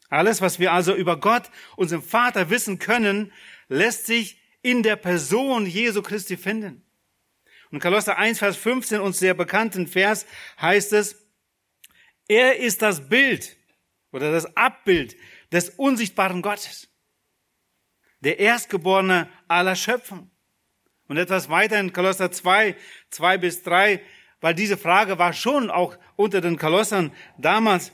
Alles, 0.09 0.41
was 0.41 0.57
wir 0.57 0.73
also 0.73 0.95
über 0.95 1.19
Gott, 1.19 1.51
unseren 1.75 2.01
Vater, 2.01 2.49
wissen 2.49 2.79
können, 2.79 3.31
lässt 3.67 4.07
sich 4.07 4.39
in 4.63 4.81
der 4.81 4.95
Person 4.95 5.67
Jesu 5.67 6.01
Christi 6.01 6.35
finden. 6.35 6.82
Und 7.73 7.79
Kolosser 7.79 8.19
1, 8.19 8.37
Vers 8.37 8.55
15, 8.57 8.99
uns 8.99 9.17
sehr 9.17 9.33
bekannten 9.33 9.87
Vers, 9.87 10.27
heißt 10.61 10.93
es, 10.93 11.25
er 12.27 12.57
ist 12.57 12.83
das 12.83 13.09
Bild 13.09 13.57
oder 14.11 14.31
das 14.31 14.55
Abbild 14.55 15.15
des 15.51 15.69
unsichtbaren 15.71 16.43
Gottes. 16.43 16.87
Der 18.19 18.37
Erstgeborene 18.37 19.27
aller 19.47 19.75
Schöpfung. 19.75 20.29
Und 21.07 21.17
etwas 21.17 21.49
weiter 21.49 21.79
in 21.79 21.93
Kolosser 21.93 22.31
2, 22.31 22.75
2 23.09 23.37
bis 23.39 23.63
3, 23.63 23.99
weil 24.39 24.53
diese 24.53 24.77
Frage 24.77 25.17
war 25.17 25.33
schon 25.33 25.71
auch 25.71 25.97
unter 26.15 26.41
den 26.41 26.59
Kolossern 26.59 27.11
damals. 27.39 27.91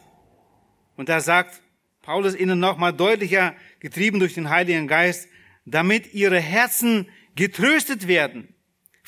Und 0.97 1.07
da 1.07 1.21
sagt 1.21 1.61
Paulus 2.01 2.35
ihnen 2.35 2.59
nochmal 2.59 2.91
deutlicher, 2.91 3.55
getrieben 3.79 4.19
durch 4.19 4.33
den 4.33 4.49
Heiligen 4.49 4.89
Geist, 4.89 5.29
damit 5.63 6.13
ihre 6.13 6.41
Herzen 6.41 7.09
getröstet 7.35 8.09
werden, 8.09 8.53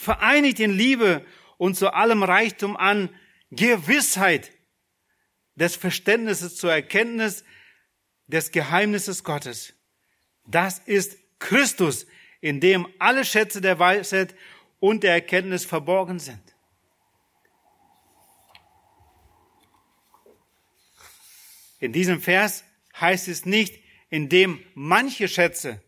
vereinigt 0.01 0.59
in 0.59 0.71
Liebe 0.71 1.25
und 1.57 1.75
zu 1.75 1.93
allem 1.93 2.23
Reichtum 2.23 2.75
an 2.75 3.09
Gewissheit 3.51 4.51
des 5.55 5.75
Verständnisses 5.75 6.55
zur 6.55 6.73
Erkenntnis 6.73 7.43
des 8.27 8.51
Geheimnisses 8.51 9.23
Gottes. 9.23 9.73
Das 10.45 10.79
ist 10.79 11.17
Christus, 11.39 12.07
in 12.39 12.59
dem 12.59 12.87
alle 12.97 13.23
Schätze 13.23 13.61
der 13.61 13.77
Weisheit 13.77 14.35
und 14.79 15.03
der 15.03 15.13
Erkenntnis 15.13 15.65
verborgen 15.65 16.19
sind. 16.19 16.41
In 21.79 21.93
diesem 21.93 22.21
Vers 22.21 22.63
heißt 22.99 23.27
es 23.27 23.45
nicht, 23.45 23.79
in 24.09 24.29
dem 24.29 24.63
manche 24.73 25.27
Schätze, 25.27 25.81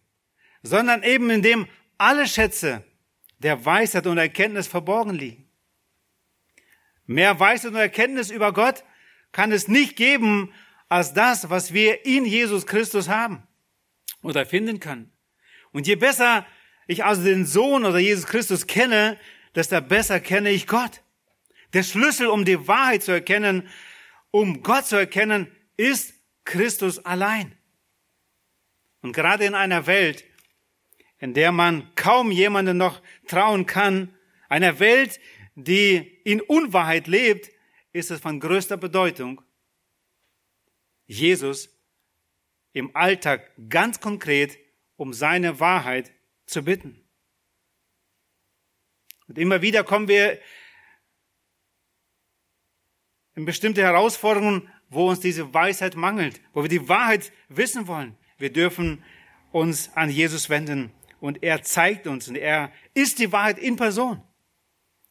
sondern 0.62 1.02
eben 1.04 1.30
in 1.30 1.42
dem 1.42 1.68
alle 1.98 2.28
Schätze 2.28 2.84
der 3.44 3.66
Weisheit 3.66 4.08
und 4.08 4.18
Erkenntnis 4.18 4.68
verborgen 4.68 5.14
liegen. 5.14 5.48
Mehr 7.06 7.40
Weisheit 7.40 7.72
und 7.72 7.78
Erkenntnis 7.78 8.32
über 8.32 8.54
Gott 8.54 8.84
kann 9.32 9.52
es 9.52 9.68
nicht 9.68 9.96
geben 9.96 10.54
als 10.88 11.14
das, 11.14 11.50
was 11.50 11.74
wir 11.74 12.06
in 12.06 12.26
Jesus 12.26 12.66
Christus 12.66 13.10
haben 13.10 13.44
oder 14.22 14.46
finden 14.46 14.80
können. 14.80 15.12
Und 15.72 15.88
je 15.88 15.96
besser 15.96 16.46
ich 16.88 17.04
also 17.04 17.24
den 17.24 17.46
Sohn 17.46 17.86
oder 17.86 18.00
Jesus 18.00 18.26
Christus 18.26 18.68
kenne, 18.68 19.18
desto 19.56 19.80
besser 19.82 20.20
kenne 20.20 20.50
ich 20.50 20.68
Gott. 20.68 21.02
Der 21.74 21.84
Schlüssel, 21.84 22.28
um 22.28 22.46
die 22.46 22.68
Wahrheit 22.68 23.04
zu 23.04 23.12
erkennen, 23.12 23.68
um 24.32 24.64
Gott 24.64 24.86
zu 24.86 24.96
erkennen, 24.96 25.48
ist 25.78 26.14
Christus 26.46 27.04
allein. 27.06 27.58
Und 29.02 29.14
gerade 29.14 29.46
in 29.46 29.56
einer 29.56 29.86
Welt, 29.88 30.24
in 31.24 31.34
der 31.34 31.54
man 31.54 31.90
kaum 31.96 32.32
jemanden 32.32 32.76
noch 32.76 33.02
trauen 33.28 33.66
kann, 33.66 34.14
einer 34.50 34.80
Welt, 34.82 35.22
die 35.56 35.96
in 36.26 36.42
Unwahrheit 36.42 37.08
lebt, 37.08 37.50
ist 37.94 38.12
es 38.12 38.20
von 38.20 38.42
größter 38.42 38.76
Bedeutung, 38.76 39.42
Jesus 41.06 41.70
im 42.74 42.94
Alltag 42.94 43.50
ganz 43.70 44.02
konkret 44.02 44.60
um 44.98 45.14
seine 45.14 45.62
Wahrheit 45.62 46.12
zu 46.46 46.62
bitten. 46.62 47.02
Und 49.30 49.38
immer 49.38 49.62
wieder 49.62 49.86
kommen 49.86 50.10
wir 50.10 50.42
in 53.36 53.46
bestimmte 53.46 53.82
Herausforderungen, 53.82 54.70
wo 54.90 55.10
uns 55.10 55.22
diese 55.22 55.54
Weisheit 55.54 55.96
mangelt, 55.96 56.42
wo 56.52 56.64
wir 56.64 56.70
die 56.70 56.90
Wahrheit 56.90 57.32
wissen 57.48 57.88
wollen. 57.88 58.18
Wir 58.38 58.52
dürfen 58.52 59.06
uns 59.54 59.90
an 59.96 60.10
Jesus 60.10 60.50
wenden 60.50 60.92
und 61.24 61.42
er 61.42 61.64
zeigt 61.64 62.06
uns 62.06 62.28
und 62.28 62.36
er 62.36 62.70
ist 62.94 63.18
die 63.18 63.32
Wahrheit 63.32 63.58
in 63.58 63.78
Person. 63.78 64.22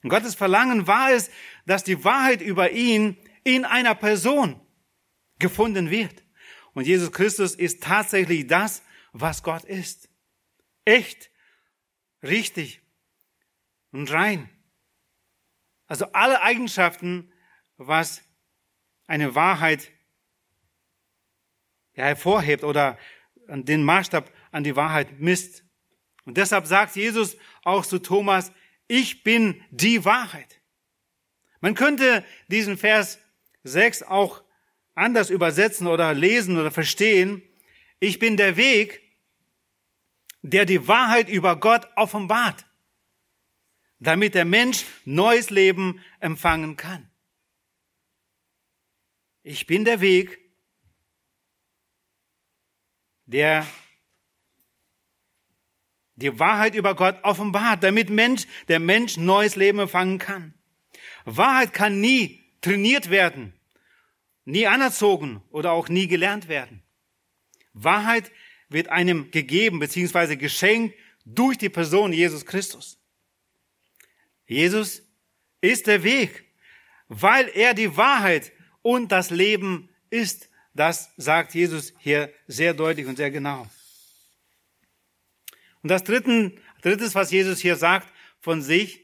Und 0.02 0.10
Gottes 0.10 0.34
Verlangen 0.34 0.86
war 0.86 1.10
es, 1.10 1.30
dass 1.64 1.84
die 1.84 2.04
Wahrheit 2.04 2.42
über 2.42 2.70
ihn 2.70 3.16
in 3.44 3.64
einer 3.64 3.94
Person 3.94 4.60
gefunden 5.38 5.88
wird. 5.88 6.22
Und 6.74 6.86
Jesus 6.86 7.12
Christus 7.12 7.54
ist 7.54 7.82
tatsächlich 7.82 8.46
das, 8.46 8.82
was 9.12 9.42
Gott 9.42 9.64
ist. 9.64 10.10
Echt, 10.84 11.30
richtig 12.22 12.82
und 13.90 14.12
rein. 14.12 14.50
Also 15.86 16.04
alle 16.12 16.42
Eigenschaften, 16.42 17.32
was 17.78 18.20
eine 19.06 19.34
Wahrheit 19.34 19.90
hervorhebt 21.92 22.64
oder 22.64 22.98
den 23.48 23.82
Maßstab 23.82 24.30
an 24.50 24.62
die 24.62 24.76
Wahrheit 24.76 25.18
misst. 25.18 25.64
Und 26.24 26.36
deshalb 26.36 26.66
sagt 26.66 26.96
Jesus 26.96 27.36
auch 27.64 27.84
zu 27.84 27.98
Thomas, 27.98 28.52
ich 28.86 29.22
bin 29.24 29.62
die 29.70 30.04
Wahrheit. 30.04 30.60
Man 31.60 31.74
könnte 31.74 32.24
diesen 32.48 32.76
Vers 32.76 33.18
6 33.64 34.02
auch 34.02 34.42
anders 34.94 35.30
übersetzen 35.30 35.86
oder 35.86 36.12
lesen 36.14 36.58
oder 36.58 36.70
verstehen. 36.70 37.42
Ich 38.00 38.18
bin 38.18 38.36
der 38.36 38.56
Weg, 38.56 39.00
der 40.42 40.64
die 40.64 40.88
Wahrheit 40.88 41.28
über 41.28 41.56
Gott 41.56 41.88
offenbart, 41.96 42.66
damit 44.00 44.34
der 44.34 44.44
Mensch 44.44 44.84
neues 45.04 45.50
Leben 45.50 46.00
empfangen 46.20 46.76
kann. 46.76 47.08
Ich 49.44 49.66
bin 49.66 49.84
der 49.84 50.00
Weg, 50.00 50.38
der 53.26 53.66
die 56.22 56.38
Wahrheit 56.38 56.74
über 56.74 56.94
Gott 56.94 57.16
offenbart, 57.22 57.82
damit 57.82 58.10
Mensch, 58.10 58.46
der 58.68 58.78
Mensch 58.78 59.16
neues 59.16 59.56
Leben 59.56 59.80
empfangen 59.80 60.18
kann. 60.18 60.54
Wahrheit 61.24 61.72
kann 61.72 62.00
nie 62.00 62.44
trainiert 62.60 63.10
werden, 63.10 63.52
nie 64.44 64.66
anerzogen 64.66 65.42
oder 65.50 65.72
auch 65.72 65.88
nie 65.88 66.06
gelernt 66.06 66.48
werden. 66.48 66.82
Wahrheit 67.72 68.30
wird 68.68 68.88
einem 68.88 69.30
gegeben 69.30 69.78
bzw. 69.78 70.36
geschenkt 70.36 70.96
durch 71.24 71.58
die 71.58 71.68
Person 71.68 72.12
Jesus 72.12 72.46
Christus. 72.46 72.98
Jesus 74.46 75.02
ist 75.60 75.86
der 75.86 76.02
Weg, 76.02 76.44
weil 77.08 77.48
er 77.54 77.74
die 77.74 77.96
Wahrheit 77.96 78.52
und 78.82 79.12
das 79.12 79.30
Leben 79.30 79.88
ist. 80.10 80.50
Das 80.74 81.12
sagt 81.16 81.54
Jesus 81.54 81.94
hier 81.98 82.32
sehr 82.46 82.74
deutlich 82.74 83.06
und 83.06 83.16
sehr 83.16 83.30
genau. 83.30 83.66
Und 85.82 85.90
das 85.90 86.04
Dritten, 86.04 86.58
drittes, 86.80 87.14
was 87.14 87.30
Jesus 87.30 87.60
hier 87.60 87.76
sagt 87.76 88.12
von 88.38 88.62
sich, 88.62 89.00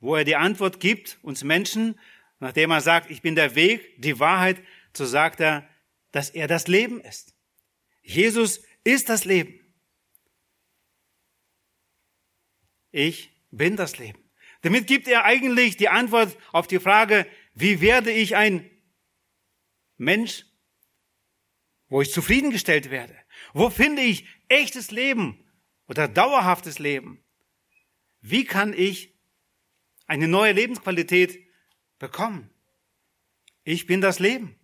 wo 0.00 0.14
er 0.14 0.24
die 0.24 0.36
Antwort 0.36 0.80
gibt, 0.80 1.18
uns 1.22 1.42
Menschen, 1.42 1.98
nachdem 2.38 2.70
er 2.70 2.80
sagt, 2.80 3.10
ich 3.10 3.22
bin 3.22 3.34
der 3.34 3.54
Weg, 3.54 4.00
die 4.00 4.20
Wahrheit, 4.20 4.62
so 4.96 5.04
sagt 5.04 5.40
er, 5.40 5.68
dass 6.12 6.30
er 6.30 6.46
das 6.46 6.68
Leben 6.68 7.00
ist. 7.00 7.34
Jesus 8.02 8.62
ist 8.84 9.08
das 9.08 9.24
Leben. 9.24 9.60
Ich 12.90 13.30
bin 13.50 13.76
das 13.76 13.98
Leben. 13.98 14.18
Damit 14.62 14.86
gibt 14.86 15.08
er 15.08 15.24
eigentlich 15.24 15.76
die 15.76 15.88
Antwort 15.88 16.36
auf 16.52 16.66
die 16.66 16.80
Frage, 16.80 17.26
wie 17.54 17.80
werde 17.80 18.10
ich 18.10 18.36
ein 18.36 18.68
Mensch, 19.96 20.44
wo 21.88 22.02
ich 22.02 22.12
zufriedengestellt 22.12 22.90
werde? 22.90 23.16
Wo 23.52 23.70
finde 23.70 24.02
ich 24.02 24.26
echtes 24.48 24.90
Leben 24.90 25.44
oder 25.88 26.06
dauerhaftes 26.06 26.78
Leben? 26.78 27.24
Wie 28.20 28.44
kann 28.44 28.72
ich 28.72 29.14
eine 30.06 30.28
neue 30.28 30.52
Lebensqualität 30.52 31.44
bekommen? 31.98 32.50
Ich 33.64 33.86
bin 33.86 34.00
das 34.00 34.18
Leben. 34.18 34.58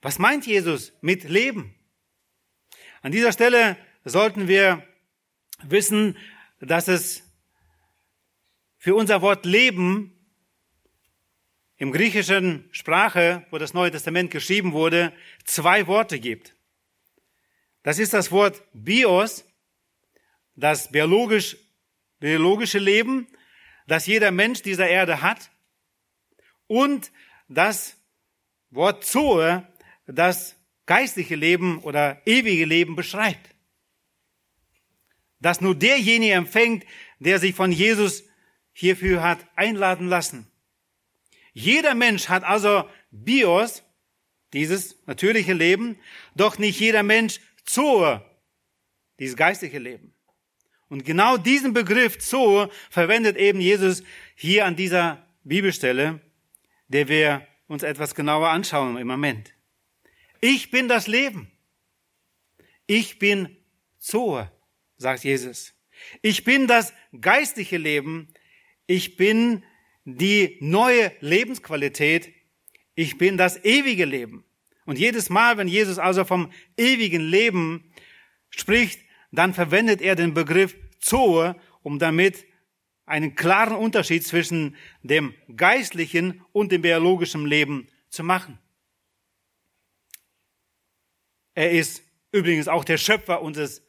Was 0.00 0.18
meint 0.18 0.46
Jesus 0.46 0.92
mit 1.00 1.24
Leben? 1.24 1.74
An 3.02 3.12
dieser 3.12 3.32
Stelle 3.32 3.76
sollten 4.04 4.48
wir 4.48 4.86
wissen, 5.62 6.16
dass 6.60 6.88
es 6.88 7.22
für 8.76 8.94
unser 8.94 9.22
Wort 9.22 9.44
Leben 9.44 10.14
im 11.76 11.92
griechischen 11.92 12.68
Sprache, 12.72 13.46
wo 13.50 13.58
das 13.58 13.74
Neue 13.74 13.90
Testament 13.90 14.30
geschrieben 14.30 14.72
wurde, 14.72 15.12
zwei 15.44 15.86
Worte 15.86 16.18
gibt. 16.18 16.54
Das 17.82 17.98
ist 17.98 18.12
das 18.12 18.30
Wort 18.32 18.62
Bios, 18.72 19.44
das 20.58 20.90
biologisch, 20.90 21.56
biologische 22.18 22.78
Leben, 22.78 23.28
das 23.86 24.06
jeder 24.06 24.32
Mensch 24.32 24.62
dieser 24.62 24.88
Erde 24.88 25.22
hat, 25.22 25.50
und 26.66 27.12
das 27.48 27.96
Wort 28.70 29.04
Zoe, 29.04 29.66
das 30.06 30.56
geistliche 30.84 31.36
Leben 31.36 31.78
oder 31.78 32.20
ewige 32.26 32.64
Leben 32.64 32.96
beschreibt. 32.96 33.54
Das 35.38 35.60
nur 35.60 35.76
derjenige 35.76 36.34
empfängt, 36.34 36.84
der 37.20 37.38
sich 37.38 37.54
von 37.54 37.70
Jesus 37.70 38.24
hierfür 38.72 39.22
hat 39.22 39.38
einladen 39.54 40.08
lassen. 40.08 40.50
Jeder 41.52 41.94
Mensch 41.94 42.28
hat 42.28 42.42
also 42.42 42.88
Bios, 43.10 43.84
dieses 44.52 45.00
natürliche 45.06 45.52
Leben, 45.52 45.98
doch 46.34 46.58
nicht 46.58 46.80
jeder 46.80 47.04
Mensch 47.04 47.40
Zoe, 47.64 48.24
dieses 49.18 49.36
geistliche 49.36 49.78
Leben. 49.78 50.17
Und 50.88 51.04
genau 51.04 51.36
diesen 51.36 51.74
Begriff 51.74 52.18
Zoe 52.18 52.70
verwendet 52.90 53.36
eben 53.36 53.60
Jesus 53.60 54.02
hier 54.34 54.64
an 54.64 54.76
dieser 54.76 55.26
Bibelstelle, 55.44 56.20
der 56.88 57.08
wir 57.08 57.46
uns 57.66 57.82
etwas 57.82 58.14
genauer 58.14 58.48
anschauen 58.48 58.96
im 58.96 59.06
Moment. 59.06 59.52
Ich 60.40 60.70
bin 60.70 60.88
das 60.88 61.06
Leben. 61.06 61.50
Ich 62.86 63.18
bin 63.18 63.56
Zoe, 63.98 64.50
sagt 64.96 65.24
Jesus. 65.24 65.74
Ich 66.22 66.44
bin 66.44 66.66
das 66.66 66.94
geistliche 67.20 67.76
Leben. 67.76 68.28
Ich 68.86 69.16
bin 69.16 69.64
die 70.04 70.56
neue 70.60 71.12
Lebensqualität. 71.20 72.32
Ich 72.94 73.18
bin 73.18 73.36
das 73.36 73.62
ewige 73.64 74.06
Leben. 74.06 74.44
Und 74.86 74.98
jedes 74.98 75.28
Mal, 75.28 75.58
wenn 75.58 75.68
Jesus 75.68 75.98
also 75.98 76.24
vom 76.24 76.50
ewigen 76.78 77.20
Leben 77.20 77.92
spricht, 78.48 79.00
dann 79.30 79.54
verwendet 79.54 80.00
er 80.00 80.16
den 80.16 80.34
Begriff 80.34 80.76
Zoe, 81.00 81.56
um 81.82 81.98
damit 81.98 82.46
einen 83.06 83.34
klaren 83.34 83.76
Unterschied 83.76 84.26
zwischen 84.26 84.76
dem 85.02 85.34
geistlichen 85.56 86.44
und 86.52 86.72
dem 86.72 86.82
biologischen 86.82 87.46
Leben 87.46 87.88
zu 88.10 88.22
machen. 88.22 88.58
Er 91.54 91.70
ist 91.72 92.02
übrigens 92.30 92.68
auch 92.68 92.84
der 92.84 92.98
Schöpfer 92.98 93.42
unseres 93.42 93.82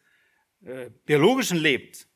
äh, 0.63 0.89
biologischen 1.05 1.57
Lebens. 1.57 2.07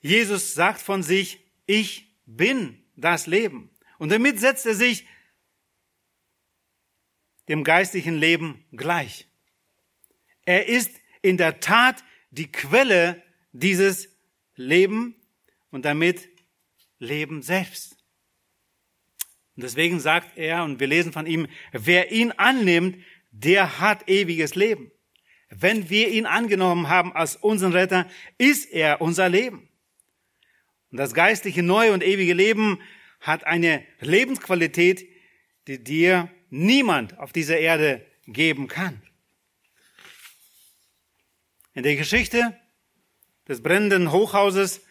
Jesus 0.00 0.54
sagt 0.54 0.80
von 0.80 1.02
sich, 1.02 1.40
ich 1.66 2.14
bin 2.26 2.82
das 2.96 3.26
Leben. 3.26 3.70
Und 3.98 4.10
damit 4.10 4.40
setzt 4.40 4.66
er 4.66 4.74
sich 4.74 5.06
dem 7.48 7.64
geistlichen 7.64 8.16
Leben 8.16 8.64
gleich. 8.72 9.28
Er 10.44 10.66
ist 10.66 10.90
in 11.24 11.36
der 11.36 11.60
Tat 11.60 12.04
die 12.30 12.50
Quelle 12.52 13.22
dieses 13.52 14.08
Leben 14.56 15.14
und 15.70 15.84
damit 15.84 16.28
Leben 16.98 17.42
selbst. 17.42 17.96
Und 19.56 19.62
deswegen 19.62 20.00
sagt 20.00 20.36
er, 20.36 20.64
und 20.64 20.80
wir 20.80 20.86
lesen 20.86 21.12
von 21.12 21.26
ihm, 21.26 21.46
wer 21.72 22.12
ihn 22.12 22.32
annimmt, 22.32 22.98
der 23.30 23.80
hat 23.80 24.08
ewiges 24.08 24.54
Leben. 24.54 24.90
Wenn 25.48 25.88
wir 25.88 26.08
ihn 26.08 26.26
angenommen 26.26 26.88
haben 26.88 27.12
als 27.12 27.36
unseren 27.36 27.72
Retter, 27.72 28.08
ist 28.38 28.70
er 28.70 29.00
unser 29.00 29.28
Leben. 29.28 29.68
Und 30.90 30.98
das 30.98 31.14
geistliche 31.14 31.62
neue 31.62 31.92
und 31.92 32.02
ewige 32.02 32.34
Leben 32.34 32.80
hat 33.20 33.44
eine 33.44 33.84
Lebensqualität, 34.00 35.08
die 35.68 35.82
dir 35.82 36.30
niemand 36.50 37.18
auf 37.18 37.32
dieser 37.32 37.58
Erde 37.58 38.04
geben 38.26 38.68
kann. 38.68 39.02
In 41.74 41.82
der 41.82 41.96
Geschichte 41.96 42.56
des 43.48 43.60
brennenden 43.60 44.12
Hochhauses, 44.12 44.86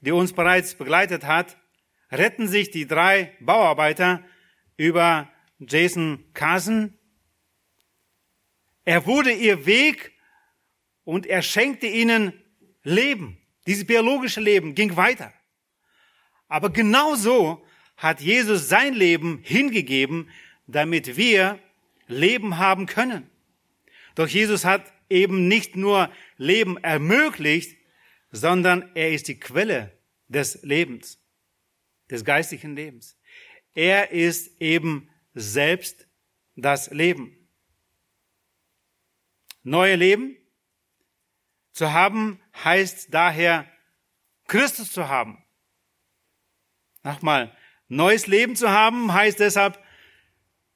die 0.00 0.12
uns 0.12 0.34
bereits 0.34 0.74
begleitet 0.74 1.24
hat, 1.24 1.56
retten 2.12 2.46
sich 2.46 2.70
die 2.70 2.86
drei 2.86 3.34
Bauarbeiter 3.40 4.22
über 4.76 5.30
Jason 5.58 6.22
Carson. 6.34 6.98
Er 8.84 9.06
wurde 9.06 9.32
ihr 9.32 9.64
Weg 9.64 10.12
und 11.04 11.24
er 11.24 11.40
schenkte 11.40 11.86
ihnen 11.86 12.34
Leben. 12.82 13.38
Dieses 13.66 13.86
biologische 13.86 14.42
Leben 14.42 14.74
ging 14.74 14.94
weiter. 14.94 15.32
Aber 16.48 16.68
genau 16.68 17.14
so 17.14 17.64
hat 17.96 18.20
Jesus 18.20 18.68
sein 18.68 18.92
Leben 18.92 19.40
hingegeben, 19.42 20.28
damit 20.66 21.16
wir 21.16 21.58
Leben 22.06 22.58
haben 22.58 22.84
können. 22.84 23.28
Doch 24.14 24.28
Jesus 24.28 24.66
hat 24.66 24.92
eben 25.10 25.48
nicht 25.48 25.76
nur 25.76 26.10
Leben 26.36 26.76
ermöglicht, 26.78 27.76
sondern 28.30 28.90
er 28.94 29.12
ist 29.12 29.28
die 29.28 29.38
Quelle 29.38 29.96
des 30.28 30.62
Lebens, 30.62 31.18
des 32.10 32.24
geistlichen 32.24 32.76
Lebens. 32.76 33.18
Er 33.74 34.10
ist 34.10 34.60
eben 34.60 35.08
selbst 35.34 36.06
das 36.54 36.90
Leben. 36.90 37.48
Neue 39.62 39.96
Leben 39.96 40.36
zu 41.72 41.92
haben 41.92 42.40
heißt 42.64 43.12
daher, 43.12 43.70
Christus 44.46 44.92
zu 44.92 45.08
haben. 45.08 45.44
Nochmal, 47.02 47.56
neues 47.88 48.26
Leben 48.26 48.56
zu 48.56 48.70
haben 48.70 49.12
heißt 49.12 49.40
deshalb, 49.40 49.82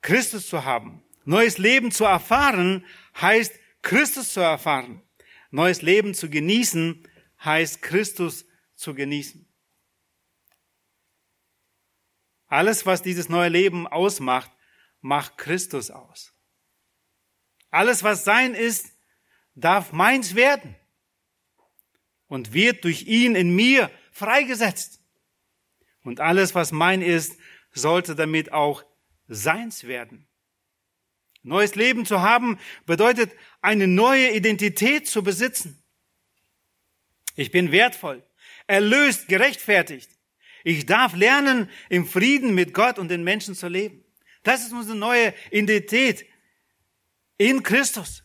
Christus 0.03 0.49
zu 0.49 0.65
haben. 0.65 1.03
Neues 1.25 1.59
Leben 1.59 1.91
zu 1.91 2.05
erfahren 2.05 2.85
heißt, 3.21 3.60
Christus 3.83 4.33
zu 4.33 4.41
erfahren. 4.41 5.03
Neues 5.51 5.83
Leben 5.83 6.15
zu 6.15 6.31
genießen 6.31 7.09
heißt, 7.43 7.83
Christus 7.83 8.47
zu 8.75 8.95
genießen. 8.95 9.47
Alles, 12.47 12.85
was 12.87 13.03
dieses 13.03 13.29
neue 13.29 13.49
Leben 13.49 13.87
ausmacht, 13.87 14.51
macht 15.01 15.39
Christus 15.39 15.91
aus. 15.91 16.35
Alles, 17.71 18.03
was 18.03 18.25
sein 18.25 18.55
ist, 18.55 18.93
darf 19.55 19.93
meins 19.93 20.35
werden 20.35 20.77
und 22.27 22.53
wird 22.53 22.85
durch 22.85 23.03
ihn 23.03 23.35
in 23.35 23.55
mir 23.55 23.91
freigesetzt. 24.13 25.01
Und 26.03 26.21
alles, 26.21 26.55
was 26.55 26.73
mein 26.73 27.03
ist, 27.03 27.39
sollte 27.73 28.15
damit 28.15 28.53
auch 28.53 28.85
seins 29.29 29.85
werden. 29.85 30.27
Neues 31.43 31.75
Leben 31.75 32.05
zu 32.05 32.21
haben 32.21 32.59
bedeutet, 32.87 33.33
eine 33.63 33.87
neue 33.87 34.33
Identität 34.33 35.07
zu 35.07 35.23
besitzen. 35.23 35.83
Ich 37.35 37.51
bin 37.51 37.73
wertvoll, 37.73 38.23
erlöst, 38.67 39.29
gerechtfertigt. 39.29 40.11
Ich 40.65 40.85
darf 40.85 41.17
lernen, 41.17 41.71
im 41.89 42.07
Frieden 42.07 42.55
mit 42.55 42.75
Gott 42.75 42.99
und 42.99 43.09
den 43.09 43.25
Menschen 43.25 43.55
zu 43.55 43.69
leben. 43.69 44.05
Das 44.43 44.65
ist 44.65 44.73
unsere 44.73 44.97
neue 44.97 45.35
Identität 45.51 46.27
in 47.39 47.63
Christus. 47.63 48.23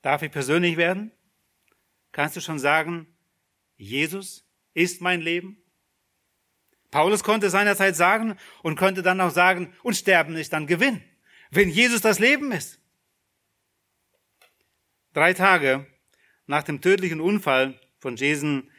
Darf 0.00 0.22
ich 0.22 0.30
persönlich 0.30 0.76
werden? 0.76 1.12
Kannst 2.12 2.36
du 2.36 2.40
schon 2.40 2.58
sagen, 2.58 3.06
Jesus 3.76 4.46
ist 4.72 5.00
mein 5.00 5.20
Leben? 5.20 5.63
Paulus 6.94 7.24
konnte 7.24 7.50
seinerzeit 7.50 7.96
sagen 7.96 8.38
und 8.62 8.78
konnte 8.78 9.02
dann 9.02 9.20
auch 9.20 9.32
sagen, 9.32 9.74
und 9.82 9.96
Sterben 9.96 10.36
ist 10.36 10.52
dann 10.52 10.68
Gewinn, 10.68 11.02
wenn 11.50 11.68
Jesus 11.68 12.02
das 12.02 12.20
Leben 12.20 12.52
ist. 12.52 12.78
Drei 15.12 15.34
Tage 15.34 15.88
nach 16.46 16.62
dem 16.62 16.80
tödlichen 16.80 17.20
Unfall 17.20 17.80
von 17.98 18.14
Jason 18.14 18.70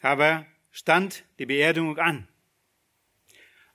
aber 0.00 0.46
stand 0.70 1.24
die 1.40 1.46
Beerdigung 1.46 1.98
an. 1.98 2.28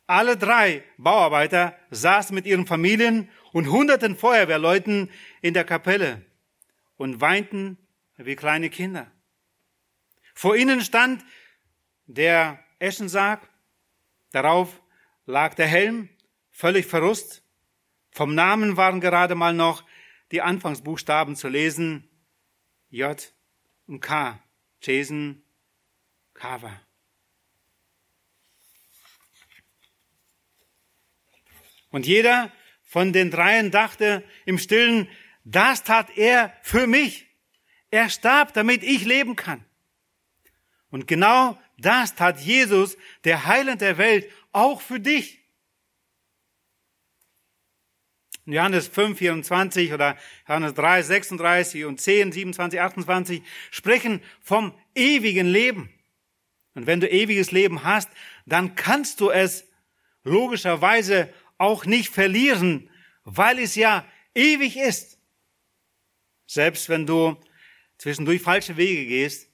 Alle 0.07 0.37
drei 0.37 0.81
Bauarbeiter 0.97 1.77
saßen 1.91 2.33
mit 2.33 2.45
ihren 2.45 2.67
Familien 2.67 3.29
und 3.51 3.69
hunderten 3.69 4.15
Feuerwehrleuten 4.15 5.11
in 5.41 5.53
der 5.53 5.65
Kapelle 5.65 6.25
und 6.95 7.19
weinten 7.19 7.77
wie 8.15 8.37
kleine 8.37 8.69
Kinder. 8.69 9.11
Vor 10.33 10.55
ihnen 10.55 10.81
stand 10.81 11.23
der 12.05 12.63
Eschensarg, 12.79 13.47
darauf 14.31 14.81
lag 15.25 15.53
der 15.55 15.67
Helm, 15.67 16.09
völlig 16.51 16.85
verrust. 16.85 17.43
Vom 18.11 18.35
Namen 18.35 18.77
waren 18.77 19.01
gerade 19.01 19.35
mal 19.35 19.53
noch 19.53 19.83
die 20.31 20.41
Anfangsbuchstaben 20.41 21.35
zu 21.35 21.47
lesen. 21.47 22.09
J 22.89 23.33
und 23.87 24.01
K. 24.01 24.39
Jason 24.81 25.43
Carver. 26.33 26.81
Und 31.89 32.07
jeder 32.07 32.51
von 32.81 33.13
den 33.13 33.29
dreien 33.29 33.71
dachte 33.71 34.23
im 34.45 34.57
Stillen, 34.57 35.07
das 35.43 35.83
tat 35.83 36.17
er 36.17 36.55
für 36.63 36.87
mich. 36.87 37.27
Er 37.91 38.09
starb, 38.09 38.53
damit 38.53 38.81
ich 38.81 39.05
leben 39.05 39.35
kann. 39.35 39.63
Und 40.93 41.07
genau 41.07 41.59
das 41.79 42.13
tat 42.13 42.39
Jesus, 42.39 42.97
der 43.23 43.47
Heiland 43.47 43.81
der 43.81 43.97
Welt, 43.97 44.29
auch 44.51 44.79
für 44.79 44.99
dich. 44.99 45.39
In 48.45 48.53
Johannes 48.53 48.89
5, 48.89 49.17
24 49.17 49.91
oder 49.91 50.15
Johannes 50.47 50.75
3, 50.75 51.01
36 51.01 51.85
und 51.85 51.99
10, 51.99 52.31
27, 52.33 52.79
28 52.79 53.41
sprechen 53.71 54.21
vom 54.39 54.71
ewigen 54.93 55.47
Leben. 55.47 55.89
Und 56.75 56.85
wenn 56.85 56.99
du 56.99 57.09
ewiges 57.09 57.49
Leben 57.49 57.83
hast, 57.83 58.11
dann 58.45 58.75
kannst 58.75 59.19
du 59.19 59.31
es 59.31 59.67
logischerweise 60.23 61.33
auch 61.57 61.85
nicht 61.85 62.09
verlieren, 62.09 62.87
weil 63.23 63.57
es 63.57 63.73
ja 63.73 64.05
ewig 64.35 64.77
ist. 64.77 65.17
Selbst 66.45 66.87
wenn 66.87 67.07
du 67.07 67.35
zwischendurch 67.97 68.43
falsche 68.43 68.77
Wege 68.77 69.07
gehst, 69.07 69.49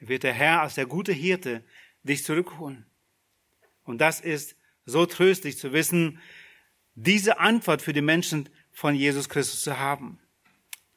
wird 0.00 0.22
der 0.22 0.32
Herr 0.32 0.62
als 0.62 0.74
der 0.74 0.86
gute 0.86 1.12
Hirte 1.12 1.64
dich 2.02 2.24
zurückholen. 2.24 2.86
Und 3.84 3.98
das 3.98 4.20
ist 4.20 4.56
so 4.84 5.06
tröstlich 5.06 5.58
zu 5.58 5.72
wissen, 5.72 6.20
diese 6.94 7.38
Antwort 7.38 7.82
für 7.82 7.92
die 7.92 8.02
Menschen 8.02 8.48
von 8.72 8.94
Jesus 8.94 9.28
Christus 9.28 9.60
zu 9.60 9.78
haben. 9.78 10.18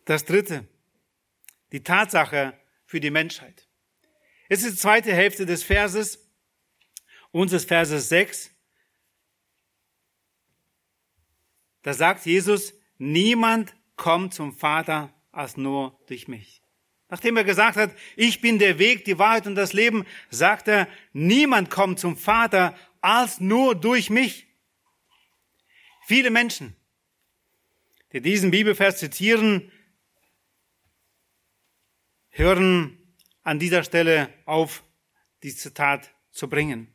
Das 0.05 0.25
dritte, 0.25 0.67
die 1.71 1.83
Tatsache 1.83 2.57
für 2.85 2.99
die 2.99 3.11
Menschheit. 3.11 3.67
Es 4.49 4.63
ist 4.63 4.73
die 4.73 4.79
zweite 4.79 5.13
Hälfte 5.13 5.45
des 5.45 5.63
Verses, 5.63 6.19
unseres 7.31 7.65
Verses 7.65 8.09
6. 8.09 8.51
Da 11.81 11.93
sagt 11.93 12.25
Jesus, 12.25 12.73
niemand 12.97 13.73
kommt 13.95 14.33
zum 14.33 14.53
Vater 14.53 15.13
als 15.31 15.57
nur 15.57 15.99
durch 16.07 16.27
mich. 16.27 16.62
Nachdem 17.13 17.37
er 17.37 17.43
gesagt 17.43 17.77
hat, 17.77 17.91
ich 18.15 18.41
bin 18.41 18.57
der 18.57 18.79
Weg, 18.79 19.05
die 19.05 19.19
Wahrheit 19.19 19.45
und 19.45 19.53
das 19.53 19.73
Leben, 19.73 20.03
sagt 20.31 20.67
er, 20.67 20.87
niemand 21.11 21.69
kommt 21.69 21.99
zum 21.99 22.17
Vater 22.17 22.75
als 23.01 23.39
nur 23.39 23.75
durch 23.75 24.09
mich. 24.09 24.47
Viele 26.07 26.31
Menschen, 26.31 26.75
die 28.13 28.19
diesen 28.19 28.49
Bibelvers 28.49 28.97
zitieren, 28.97 29.71
hören 32.31 32.97
an 33.43 33.59
dieser 33.59 33.83
Stelle 33.83 34.33
auf, 34.45 34.81
dieses 35.43 35.59
Zitat 35.59 36.09
zu 36.31 36.49
bringen. 36.49 36.91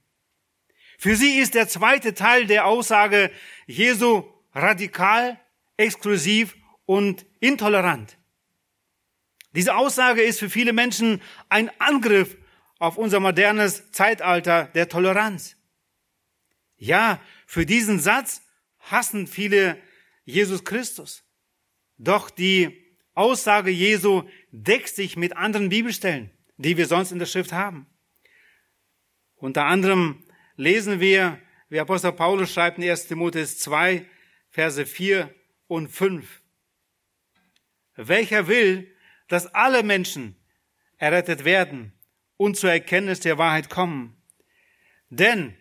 Für 0.99 1.15
sie 1.15 1.39
ist 1.39 1.55
der 1.55 1.69
zweite 1.69 2.15
Teil 2.15 2.49
der 2.49 2.67
Aussage 2.67 3.31
Jesu 3.69 4.25
radikal, 4.53 5.39
exklusiv 5.77 6.57
und 6.87 7.25
intolerant. 7.39 8.18
Diese 9.59 9.75
Aussage 9.75 10.23
ist 10.23 10.39
für 10.39 10.49
viele 10.49 10.73
Menschen 10.73 11.21
ein 11.49 11.69
Angriff 11.81 12.37
auf 12.79 12.97
unser 12.97 13.19
modernes 13.19 13.91
Zeitalter 13.91 14.67
der 14.67 14.89
Toleranz. 14.89 15.57
Ja, 16.77 17.21
für 17.45 17.67
diesen 17.67 17.99
Satz 17.99 18.41
hassen 18.79 19.27
viele 19.27 19.77
Jesus 20.25 20.63
Christus. 20.65 21.25
Doch 21.97 22.31
die 22.31 22.87
Aussage 23.15 23.73
Jesu 23.73 24.23
deckt 24.53 24.91
sich 24.91 25.17
mit 25.17 25.37
anderen 25.37 25.71
Bibelstellen, 25.71 26.31
die 26.57 26.77
wir 26.77 26.87
sonst 26.87 27.11
in 27.11 27.19
der 27.19 27.27
Schrift 27.27 27.53
haben. 27.53 27.89
Unter 29.35 29.65
anderem 29.65 30.23
lesen 30.55 31.01
wir, 31.01 31.37
wie 31.69 31.81
Apostel 31.81 32.13
Paulus 32.13 32.53
schreibt 32.53 32.79
in 32.79 32.89
1 32.89 33.09
Timotheus 33.09 33.59
2, 33.59 34.07
Verse 34.51 34.87
4 34.87 35.35
und 35.67 35.89
5. 35.89 36.43
Welcher 37.97 38.47
will, 38.47 38.95
dass 39.29 39.47
alle 39.55 39.83
Menschen 39.83 40.37
errettet 40.97 41.45
werden 41.45 41.93
und 42.37 42.57
zur 42.57 42.71
Erkenntnis 42.71 43.21
der 43.21 43.39
Wahrheit 43.39 43.71
kommen? 43.71 44.21
Denn 45.11 45.57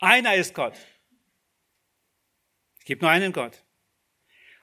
einer 0.00 0.34
ist 0.34 0.54
Gott. 0.54 0.74
Es 2.78 2.84
gibt 2.84 3.02
nur 3.02 3.10
einen 3.10 3.32
Gott. 3.32 3.64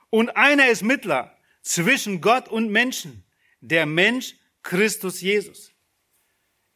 Und 0.09 0.35
einer 0.37 0.67
ist 0.67 0.83
Mittler 0.83 1.37
zwischen 1.61 2.21
Gott 2.21 2.47
und 2.47 2.71
Menschen, 2.71 3.23
der 3.61 3.85
Mensch 3.85 4.35
Christus 4.61 5.21
Jesus. 5.21 5.71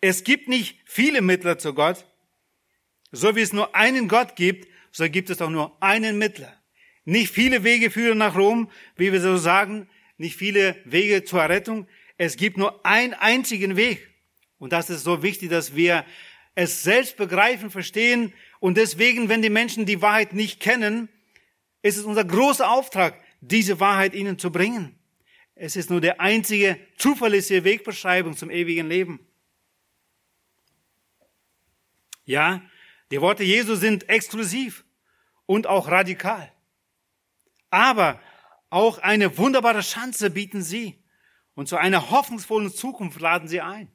Es 0.02 0.24
gibt 0.24 0.48
nicht 0.48 0.80
viele 0.86 1.22
Mittler 1.22 1.58
zu 1.58 1.74
Gott. 1.74 2.06
So 3.12 3.36
wie 3.36 3.42
es 3.42 3.54
nur 3.54 3.76
einen 3.76 4.08
Gott 4.08 4.36
gibt, 4.36 4.68
so 4.92 5.10
gibt 5.10 5.30
es 5.30 5.42
auch 5.42 5.50
nur 5.50 5.82
einen 5.82 6.18
Mittler. 6.18 6.54
Nicht 7.06 7.32
viele 7.32 7.64
Wege 7.64 7.90
führen 7.90 8.18
nach 8.18 8.36
Rom, 8.36 8.70
wie 8.96 9.12
wir 9.14 9.22
so 9.22 9.38
sagen, 9.38 9.90
nicht 10.18 10.36
viele 10.36 10.76
Wege 10.86 11.24
zur 11.24 11.42
Errettung. 11.42 11.88
Es 12.18 12.38
gibt 12.38 12.58
nur 12.58 12.86
einen 12.86 13.14
einzigen 13.14 13.76
Weg. 13.76 14.10
Und 14.60 14.74
das 14.74 14.90
ist 14.90 15.04
so 15.04 15.24
wichtig, 15.24 15.50
dass 15.50 15.76
wir 15.76 16.06
es 16.56 16.84
selbst 16.84 17.18
begreifen, 17.18 17.70
verstehen. 17.70 18.34
Und 18.60 18.78
deswegen, 18.78 19.30
wenn 19.30 19.42
die 19.42 19.50
Menschen 19.50 19.86
die 19.86 20.02
Wahrheit 20.02 20.34
nicht 20.34 20.60
kennen, 20.60 21.10
ist 21.84 21.98
es 21.98 22.04
unser 22.04 22.26
großer 22.26 22.70
Auftrag, 22.70 23.22
diese 23.42 23.80
Wahrheit 23.80 24.16
ihnen 24.16 24.40
zu 24.40 24.52
bringen. 24.52 24.98
Es 25.54 25.76
ist 25.76 25.90
nur 25.90 26.02
der 26.02 26.20
einzige 26.20 26.80
zuverlässige 26.98 27.64
Wegbeschreibung 27.64 28.36
zum 28.36 28.50
ewigen 28.50 28.88
Leben. 28.88 29.20
Ja, 32.26 32.62
die 33.12 33.22
Worte 33.22 33.44
Jesu 33.44 33.76
sind 33.76 34.10
exklusiv 34.10 34.84
und 35.46 35.66
auch 35.66 35.90
radikal. 35.90 36.52
Aber 37.70 38.20
auch 38.70 38.98
eine 38.98 39.38
wunderbare 39.38 39.82
Chance 39.82 40.30
bieten 40.30 40.62
sie 40.62 41.04
und 41.56 41.68
zu 41.68 41.78
einer 41.78 42.12
hoffnungsvollen 42.12 42.72
Zukunft 42.72 43.20
laden 43.20 43.48
sie 43.48 43.62
ein. 43.62 43.92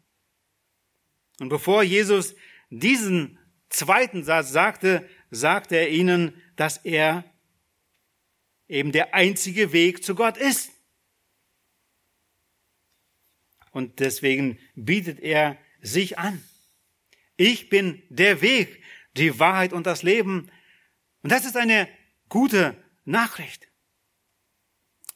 Und 1.38 1.48
bevor 1.48 1.82
Jesus 1.82 2.34
diesen 2.70 3.38
zweiten 3.68 4.24
Satz 4.24 4.50
sagte, 4.50 5.08
sagte 5.30 5.76
er 5.76 5.90
ihnen, 5.90 6.40
dass 6.56 6.78
er 6.78 7.24
eben 8.68 8.92
der 8.92 9.14
einzige 9.14 9.72
Weg 9.72 10.04
zu 10.04 10.14
Gott 10.14 10.36
ist. 10.36 10.70
Und 13.70 14.00
deswegen 14.00 14.58
bietet 14.74 15.20
er 15.20 15.58
sich 15.80 16.18
an. 16.18 16.42
Ich 17.36 17.68
bin 17.70 18.02
der 18.08 18.42
Weg, 18.42 18.82
die 19.16 19.38
Wahrheit 19.38 19.72
und 19.72 19.86
das 19.86 20.02
Leben. 20.02 20.50
Und 21.22 21.32
das 21.32 21.44
ist 21.44 21.56
eine 21.56 21.88
gute 22.28 22.76
Nachricht. 23.04 23.71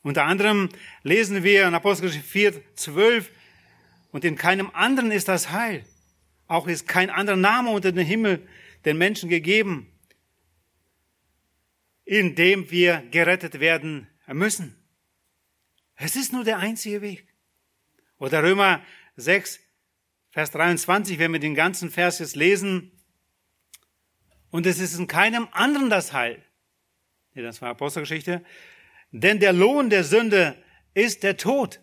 Unter 0.07 0.23
anderem 0.23 0.69
lesen 1.03 1.43
wir 1.43 1.67
in 1.67 1.75
Apostelgeschichte 1.75 2.29
4, 2.29 2.77
12, 2.77 3.29
und 4.13 4.25
in 4.25 4.37
keinem 4.37 4.71
anderen 4.73 5.11
ist 5.11 5.27
das 5.27 5.51
Heil. 5.51 5.85
Auch 6.47 6.69
ist 6.69 6.87
kein 6.87 7.11
anderer 7.11 7.37
Name 7.37 7.71
unter 7.71 7.91
dem 7.91 8.07
Himmel 8.07 8.47
den 8.85 8.99
Menschen 8.99 9.29
gegeben, 9.29 9.93
in 12.05 12.37
dem 12.37 12.71
wir 12.71 13.03
gerettet 13.11 13.59
werden 13.59 14.07
müssen. 14.29 14.81
Es 15.97 16.15
ist 16.15 16.33
nur 16.33 16.45
der 16.45 16.59
einzige 16.59 17.03
Weg. 17.03 17.27
Oder 18.19 18.45
Römer 18.45 18.85
6, 19.17 19.59
Vers 20.31 20.53
23, 20.53 21.19
wenn 21.19 21.33
wir 21.33 21.41
den 21.41 21.57
ganzen 21.57 21.91
Vers 21.91 22.21
jetzt 22.21 22.37
lesen, 22.37 22.93
und 24.51 24.67
es 24.67 24.79
ist 24.79 24.97
in 24.97 25.09
keinem 25.09 25.49
anderen 25.51 25.91
das 25.91 26.13
Heil. 26.13 26.41
Nee, 27.35 27.43
das 27.43 27.61
war 27.61 27.71
Apostelgeschichte. 27.71 28.45
Denn 29.21 29.41
der 29.41 29.55
Lohn 29.55 29.89
der 29.89 30.05
Sünde 30.05 30.63
ist 30.93 31.23
der 31.23 31.39
Tod. 31.39 31.81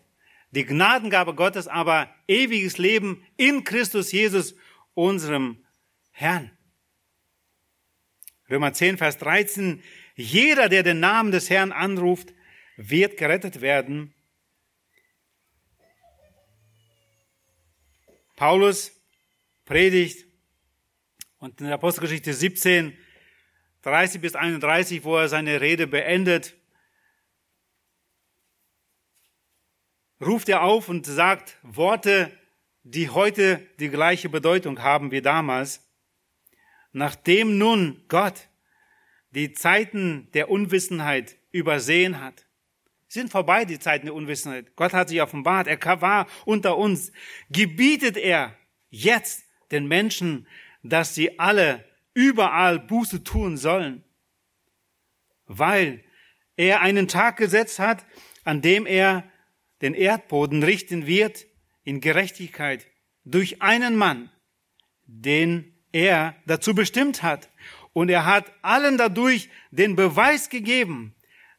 Die 0.52 0.64
Gnadengabe 0.64 1.34
Gottes 1.34 1.66
aber 1.66 2.08
ewiges 2.28 2.78
Leben 2.78 3.26
in 3.36 3.64
Christus 3.64 4.12
Jesus, 4.12 4.54
unserem 4.94 5.58
Herrn. 6.12 6.52
Römer 8.48 8.72
10, 8.72 8.98
Vers 8.98 9.18
13. 9.18 9.82
Jeder, 10.14 10.68
der 10.68 10.84
den 10.84 11.00
Namen 11.00 11.32
des 11.32 11.50
Herrn 11.50 11.72
anruft, 11.72 12.32
wird 12.76 13.16
gerettet 13.16 13.60
werden. 13.60 14.14
Paulus 18.36 18.92
predigt 19.64 20.24
und 21.38 21.60
in 21.60 21.66
der 21.66 21.74
Apostelgeschichte 21.74 22.32
17, 22.32 22.96
30 23.82 24.20
bis 24.20 24.36
31, 24.36 25.02
wo 25.02 25.16
er 25.16 25.28
seine 25.28 25.60
Rede 25.60 25.88
beendet, 25.88 26.54
ruft 30.26 30.48
er 30.48 30.62
auf 30.62 30.88
und 30.88 31.06
sagt 31.06 31.58
Worte, 31.62 32.30
die 32.82 33.10
heute 33.10 33.66
die 33.78 33.88
gleiche 33.88 34.28
Bedeutung 34.28 34.82
haben 34.82 35.10
wie 35.10 35.22
damals. 35.22 35.80
Nachdem 36.92 37.58
nun 37.58 38.02
Gott 38.08 38.48
die 39.30 39.52
Zeiten 39.52 40.28
der 40.32 40.50
Unwissenheit 40.50 41.36
übersehen 41.50 42.20
hat, 42.20 42.46
sind 43.08 43.30
vorbei 43.30 43.64
die 43.64 43.78
Zeiten 43.78 44.06
der 44.06 44.14
Unwissenheit. 44.14 44.76
Gott 44.76 44.92
hat 44.92 45.08
sich 45.08 45.22
offenbart, 45.22 45.66
er 45.66 46.00
war 46.00 46.26
unter 46.44 46.76
uns, 46.76 47.12
gebietet 47.50 48.16
er 48.16 48.56
jetzt 48.90 49.44
den 49.70 49.86
Menschen, 49.86 50.46
dass 50.82 51.14
sie 51.14 51.38
alle 51.38 51.84
überall 52.12 52.78
Buße 52.78 53.24
tun 53.24 53.56
sollen, 53.56 54.04
weil 55.46 56.04
er 56.56 56.80
einen 56.80 57.08
Tag 57.08 57.36
gesetzt 57.36 57.78
hat, 57.78 58.04
an 58.44 58.62
dem 58.62 58.86
er 58.86 59.24
den 59.84 59.92
Erdboden 59.92 60.62
richten 60.62 61.06
wird 61.06 61.44
in 61.82 62.00
Gerechtigkeit 62.00 62.86
durch 63.24 63.60
einen 63.60 63.96
Mann, 63.96 64.30
den 65.04 65.78
er 65.92 66.34
dazu 66.46 66.74
bestimmt 66.74 67.22
hat. 67.22 67.50
Und 67.92 68.08
er 68.08 68.24
hat 68.24 68.50
allen 68.62 68.96
dadurch 68.96 69.50
den 69.70 69.94
Beweis 69.94 70.48
gegeben, 70.48 71.14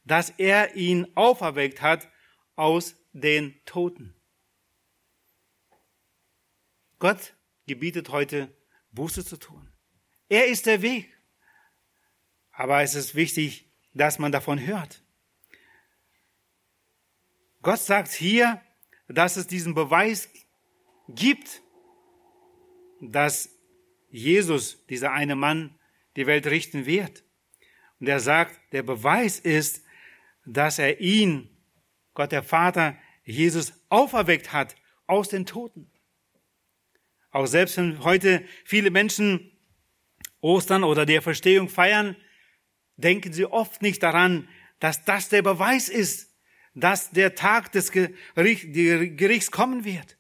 dass 0.06 0.32
er 0.32 0.76
ihn 0.76 1.06
auferweckt 1.14 1.84
hat 1.84 2.10
aus 2.56 2.96
den 3.14 3.64
Toten. 3.66 4.16
Gott 6.98 7.36
gebietet 7.68 8.10
heute 8.10 8.52
Buße 8.90 9.24
zu 9.24 9.38
tun. 9.38 9.72
Er 10.30 10.48
ist 10.48 10.66
der 10.66 10.82
Weg. 10.82 11.16
Aber 12.52 12.82
es 12.82 12.96
ist 12.96 13.14
wichtig, 13.14 13.72
dass 13.94 14.18
man 14.18 14.32
davon 14.32 14.60
hört. 14.66 15.05
Gott 17.66 17.80
sagt 17.80 18.12
hier, 18.12 18.62
dass 19.08 19.38
es 19.38 19.48
diesen 19.48 19.74
Beweis 19.74 20.30
gibt, 21.10 21.64
dass 23.02 23.50
Jesus, 24.12 24.86
dieser 24.86 25.12
eine 25.14 25.36
Mann, 25.36 25.74
die 26.16 26.28
Welt 26.28 26.46
richten 26.46 26.86
wird. 26.86 27.24
Und 28.00 28.08
er 28.08 28.20
sagt, 28.20 28.60
der 28.72 28.84
Beweis 28.84 29.40
ist, 29.40 29.84
dass 30.46 30.78
er 30.78 31.00
ihn, 31.00 31.50
Gott 32.14 32.32
der 32.32 32.44
Vater, 32.44 33.00
Jesus 33.24 33.74
auferweckt 33.90 34.54
hat 34.54 34.76
aus 35.08 35.30
den 35.30 35.48
Toten. 35.48 35.90
Auch 37.32 37.48
selbst 37.48 37.78
wenn 37.78 38.04
heute 38.04 38.46
viele 38.64 38.92
Menschen 38.92 39.52
Ostern 40.40 40.84
oder 40.84 41.08
der 41.08 41.24
Verstehung 41.24 41.68
feiern, 41.68 42.16
denken 42.96 43.34
sie 43.34 43.48
oft 43.48 43.82
nicht 43.82 44.04
daran, 44.04 44.48
dass 44.80 45.04
das 45.04 45.30
der 45.30 45.42
Beweis 45.42 45.90
ist, 45.90 46.35
dass 46.76 47.12
der 47.12 47.36
Tag 47.36 47.72
des 47.72 47.92
Gerichts 47.92 49.50
kommen 49.50 49.86
wird. 49.86 50.18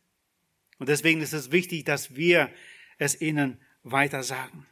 Und 0.80 0.89
deswegen 0.89 1.22
ist 1.22 1.34
es 1.34 1.51
wichtig, 1.51 1.84
dass 1.84 2.16
wir 2.16 2.51
es 2.97 3.22
ihnen 3.22 3.62
weiter 3.84 4.24
sagen. 4.24 4.66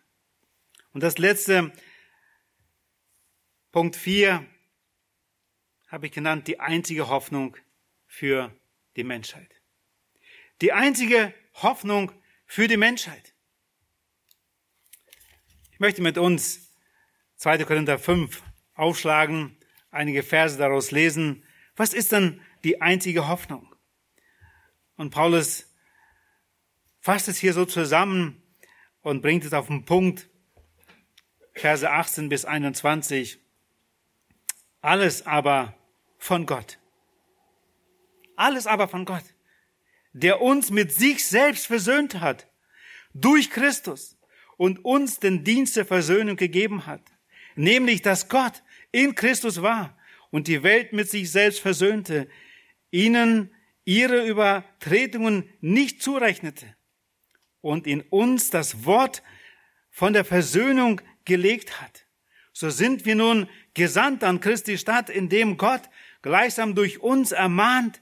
Und 0.93 1.03
das 1.03 1.17
letzte, 1.17 1.71
Punkt 3.71 3.95
4, 3.95 4.45
habe 5.88 6.07
ich 6.07 6.11
genannt, 6.11 6.47
die 6.47 6.59
einzige 6.59 7.07
Hoffnung 7.07 7.57
für 8.07 8.55
die 8.95 9.03
Menschheit. 9.03 9.61
Die 10.61 10.71
einzige 10.71 11.34
Hoffnung 11.53 12.11
für 12.45 12.67
die 12.67 12.77
Menschheit. 12.77 13.34
Ich 15.71 15.79
möchte 15.79 16.01
mit 16.01 16.17
uns 16.17 16.71
2. 17.38 17.65
Korinther 17.65 17.99
5 17.99 18.41
aufschlagen, 18.73 19.57
einige 19.91 20.23
Verse 20.23 20.57
daraus 20.57 20.91
lesen. 20.91 21.43
Was 21.76 21.93
ist 21.93 22.11
denn 22.11 22.41
die 22.63 22.82
einzige 22.82 23.28
Hoffnung? 23.28 23.74
Und 24.95 25.09
Paulus 25.09 25.71
fasst 26.99 27.28
es 27.28 27.38
hier 27.38 27.53
so 27.53 27.65
zusammen 27.65 28.41
und 29.01 29.21
bringt 29.21 29.43
es 29.43 29.53
auf 29.53 29.67
den 29.67 29.86
Punkt, 29.86 30.30
Verse 31.53 31.89
18 31.89 32.30
bis 32.30 32.45
21. 32.45 33.39
Alles 34.82 35.26
aber 35.26 35.76
von 36.17 36.45
Gott. 36.45 36.80
Alles 38.36 38.65
aber 38.65 38.88
von 38.88 39.05
Gott, 39.05 39.24
der 40.13 40.41
uns 40.41 40.71
mit 40.71 40.91
sich 40.91 41.28
selbst 41.28 41.67
versöhnt 41.67 42.19
hat, 42.19 42.47
durch 43.13 43.51
Christus 43.51 44.17
und 44.57 44.84
uns 44.84 45.19
den 45.19 45.43
Dienst 45.43 45.76
der 45.76 45.86
Versöhnung 45.86 46.36
gegeben 46.36 46.88
hat, 46.88 47.01
nämlich 47.55 48.01
dass 48.01 48.30
Gott 48.30 48.63
in 48.91 49.13
Christus 49.13 49.61
war 49.61 49.95
und 50.34 50.47
die 50.47 50.63
Welt 50.63 50.93
mit 50.93 51.11
sich 51.11 51.29
selbst 51.29 51.59
versöhnte, 51.59 52.27
ihnen 52.89 53.53
ihre 53.86 54.25
Übertretungen 54.25 55.47
nicht 55.61 56.01
zurechnete 56.01 56.75
und 57.61 57.86
in 57.86 58.01
uns 58.01 58.49
das 58.49 58.84
Wort 58.84 59.21
von 59.91 60.11
der 60.11 60.25
Versöhnung 60.25 61.01
gelegt 61.23 61.79
hat. 61.79 62.07
So 62.51 62.71
sind 62.71 63.05
wir 63.05 63.13
nun 63.13 63.47
gesandt 63.75 64.23
an 64.23 64.39
Christi 64.39 64.79
Stadt, 64.79 65.11
indem 65.11 65.57
Gott 65.57 65.84
gleichsam 66.23 66.73
durch 66.73 66.99
uns 66.99 67.31
ermahnt, 67.31 68.01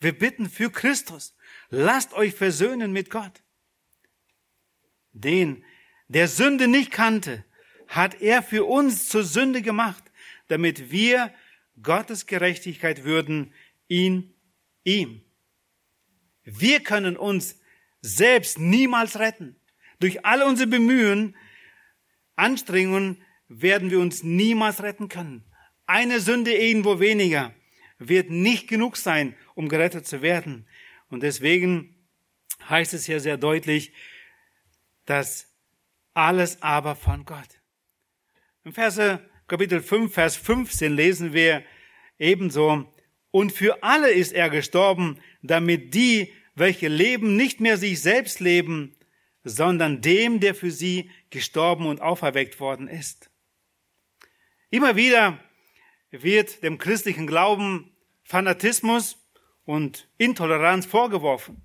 wir 0.00 0.12
bitten 0.12 0.50
für 0.50 0.70
Christus, 0.70 1.34
lasst 1.70 2.12
euch 2.12 2.34
versöhnen 2.34 2.92
mit 2.92 3.08
Gott. 3.08 3.42
Den, 5.14 5.64
der 6.08 6.28
Sünde 6.28 6.68
nicht 6.68 6.90
kannte, 6.90 7.42
hat 7.88 8.20
er 8.20 8.42
für 8.42 8.66
uns 8.66 9.08
zur 9.08 9.24
Sünde 9.24 9.62
gemacht, 9.62 10.04
damit 10.48 10.90
wir 10.90 11.32
Gottes 11.82 12.26
Gerechtigkeit 12.26 13.04
würden 13.04 13.52
in 13.88 14.34
ihm. 14.84 15.22
Wir 16.44 16.80
können 16.80 17.16
uns 17.16 17.60
selbst 18.00 18.58
niemals 18.58 19.18
retten. 19.18 19.56
Durch 19.98 20.24
alle 20.24 20.46
unsere 20.46 20.68
Bemühen, 20.68 21.36
Anstrengungen 22.36 23.22
werden 23.48 23.90
wir 23.90 24.00
uns 24.00 24.22
niemals 24.22 24.82
retten 24.82 25.08
können. 25.08 25.44
Eine 25.86 26.20
Sünde 26.20 26.54
irgendwo 26.54 27.00
weniger 27.00 27.54
wird 27.98 28.30
nicht 28.30 28.68
genug 28.68 28.96
sein, 28.96 29.36
um 29.54 29.68
gerettet 29.68 30.06
zu 30.06 30.22
werden. 30.22 30.66
Und 31.08 31.22
deswegen 31.22 31.94
heißt 32.68 32.94
es 32.94 33.06
hier 33.06 33.20
sehr 33.20 33.36
deutlich, 33.36 33.92
dass 35.04 35.52
alles 36.14 36.62
aber 36.62 36.94
von 36.94 37.24
Gott. 37.24 37.60
Im 38.64 38.72
Verse 38.72 39.20
Kapitel 39.48 39.82
5, 39.82 40.14
Vers 40.14 40.36
15 40.36 40.94
lesen 40.94 41.32
wir 41.32 41.64
ebenso, 42.20 42.86
und 43.32 43.52
für 43.52 43.82
alle 43.82 44.10
ist 44.10 44.32
er 44.32 44.50
gestorben, 44.50 45.18
damit 45.42 45.94
die, 45.94 46.32
welche 46.54 46.88
leben, 46.88 47.36
nicht 47.36 47.60
mehr 47.60 47.76
sich 47.76 48.00
selbst 48.00 48.40
leben, 48.40 48.96
sondern 49.44 50.00
dem, 50.00 50.40
der 50.40 50.54
für 50.54 50.70
sie 50.70 51.10
gestorben 51.30 51.86
und 51.86 52.00
auferweckt 52.00 52.60
worden 52.60 52.88
ist. 52.88 53.30
Immer 54.68 54.96
wieder 54.96 55.38
wird 56.10 56.62
dem 56.62 56.78
christlichen 56.78 57.26
Glauben 57.26 57.96
Fanatismus 58.24 59.16
und 59.64 60.08
Intoleranz 60.18 60.86
vorgeworfen. 60.86 61.64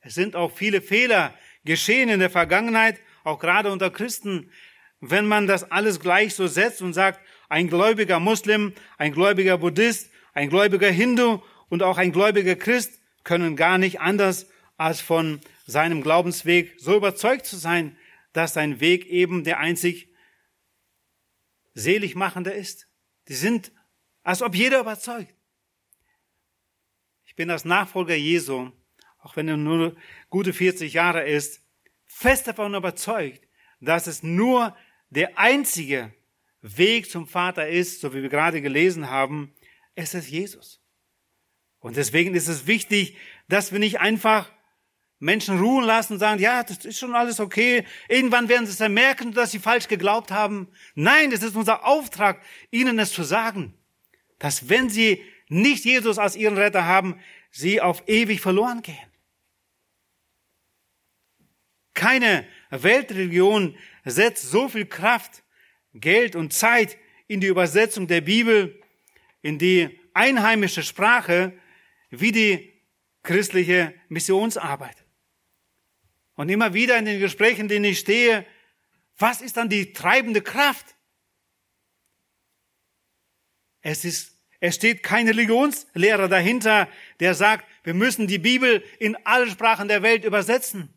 Es 0.00 0.14
sind 0.14 0.36
auch 0.36 0.52
viele 0.52 0.82
Fehler 0.82 1.34
geschehen 1.64 2.08
in 2.08 2.20
der 2.20 2.30
Vergangenheit, 2.30 3.00
auch 3.24 3.38
gerade 3.38 3.70
unter 3.72 3.90
Christen, 3.90 4.50
wenn 5.00 5.26
man 5.26 5.46
das 5.46 5.70
alles 5.70 6.00
gleich 6.00 6.34
so 6.34 6.46
setzt 6.46 6.82
und 6.82 6.92
sagt, 6.92 7.20
ein 7.54 7.68
gläubiger 7.68 8.18
Muslim, 8.18 8.74
ein 8.98 9.12
gläubiger 9.12 9.58
Buddhist, 9.58 10.10
ein 10.32 10.48
gläubiger 10.48 10.90
Hindu 10.90 11.40
und 11.68 11.84
auch 11.84 11.98
ein 11.98 12.10
gläubiger 12.10 12.56
Christ 12.56 13.00
können 13.22 13.54
gar 13.54 13.78
nicht 13.78 14.00
anders 14.00 14.48
als 14.76 15.00
von 15.00 15.40
seinem 15.64 16.02
Glaubensweg 16.02 16.74
so 16.78 16.96
überzeugt 16.96 17.46
zu 17.46 17.54
sein, 17.54 17.96
dass 18.32 18.54
sein 18.54 18.80
Weg 18.80 19.06
eben 19.06 19.44
der 19.44 19.60
einzig 19.60 20.12
selig 21.74 22.16
machende 22.16 22.50
ist. 22.50 22.88
Die 23.28 23.34
sind, 23.34 23.70
als 24.24 24.42
ob 24.42 24.56
jeder 24.56 24.80
überzeugt. 24.80 25.32
Ich 27.24 27.36
bin 27.36 27.50
als 27.50 27.64
Nachfolger 27.64 28.16
Jesu, 28.16 28.72
auch 29.18 29.36
wenn 29.36 29.46
er 29.46 29.56
nur 29.56 29.94
gute 30.28 30.52
40 30.52 30.92
Jahre 30.92 31.22
ist, 31.24 31.62
fest 32.04 32.48
davon 32.48 32.74
überzeugt, 32.74 33.46
dass 33.78 34.08
es 34.08 34.24
nur 34.24 34.76
der 35.10 35.38
einzige 35.38 36.12
Weg 36.66 37.10
zum 37.10 37.26
Vater 37.26 37.68
ist, 37.68 38.00
so 38.00 38.14
wie 38.14 38.22
wir 38.22 38.30
gerade 38.30 38.62
gelesen 38.62 39.10
haben, 39.10 39.52
es 39.94 40.14
ist 40.14 40.30
Jesus. 40.30 40.80
Und 41.78 41.98
deswegen 41.98 42.34
ist 42.34 42.48
es 42.48 42.66
wichtig, 42.66 43.18
dass 43.48 43.70
wir 43.70 43.78
nicht 43.78 44.00
einfach 44.00 44.50
Menschen 45.18 45.58
ruhen 45.58 45.84
lassen 45.84 46.14
und 46.14 46.18
sagen, 46.20 46.40
ja, 46.40 46.62
das 46.62 46.86
ist 46.86 46.98
schon 46.98 47.14
alles 47.14 47.38
okay. 47.38 47.84
Irgendwann 48.08 48.48
werden 48.48 48.64
sie 48.64 48.72
es 48.72 48.78
dann 48.78 48.94
merken, 48.94 49.32
dass 49.32 49.50
sie 49.50 49.58
falsch 49.58 49.88
geglaubt 49.88 50.30
haben. 50.30 50.68
Nein, 50.94 51.32
es 51.32 51.42
ist 51.42 51.54
unser 51.54 51.84
Auftrag, 51.84 52.40
ihnen 52.70 52.98
es 52.98 53.12
zu 53.12 53.24
sagen, 53.24 53.74
dass 54.38 54.70
wenn 54.70 54.88
sie 54.88 55.22
nicht 55.48 55.84
Jesus 55.84 56.18
als 56.18 56.34
ihren 56.34 56.56
Retter 56.56 56.86
haben, 56.86 57.20
sie 57.50 57.82
auf 57.82 58.08
ewig 58.08 58.40
verloren 58.40 58.80
gehen. 58.80 58.96
Keine 61.92 62.46
Weltreligion 62.70 63.76
setzt 64.06 64.50
so 64.50 64.70
viel 64.70 64.86
Kraft, 64.86 65.43
Geld 65.94 66.36
und 66.36 66.52
Zeit 66.52 66.98
in 67.26 67.40
die 67.40 67.46
Übersetzung 67.46 68.06
der 68.06 68.20
Bibel, 68.20 68.80
in 69.42 69.58
die 69.58 69.98
einheimische 70.12 70.82
Sprache, 70.82 71.52
wie 72.10 72.32
die 72.32 72.72
christliche 73.22 73.94
Missionsarbeit. 74.08 75.04
Und 76.34 76.48
immer 76.48 76.74
wieder 76.74 76.98
in 76.98 77.04
den 77.04 77.20
Gesprächen, 77.20 77.62
in 77.62 77.68
denen 77.68 77.84
ich 77.86 78.00
stehe, 78.00 78.44
was 79.18 79.40
ist 79.40 79.56
dann 79.56 79.68
die 79.68 79.92
treibende 79.92 80.42
Kraft? 80.42 80.94
Es 83.80 84.04
ist, 84.04 84.36
es 84.60 84.74
steht 84.74 85.02
kein 85.02 85.28
Religionslehrer 85.28 86.28
dahinter, 86.28 86.88
der 87.20 87.34
sagt, 87.34 87.66
wir 87.84 87.94
müssen 87.94 88.26
die 88.26 88.38
Bibel 88.38 88.82
in 88.98 89.16
alle 89.24 89.48
Sprachen 89.48 89.88
der 89.88 90.02
Welt 90.02 90.24
übersetzen. 90.24 90.92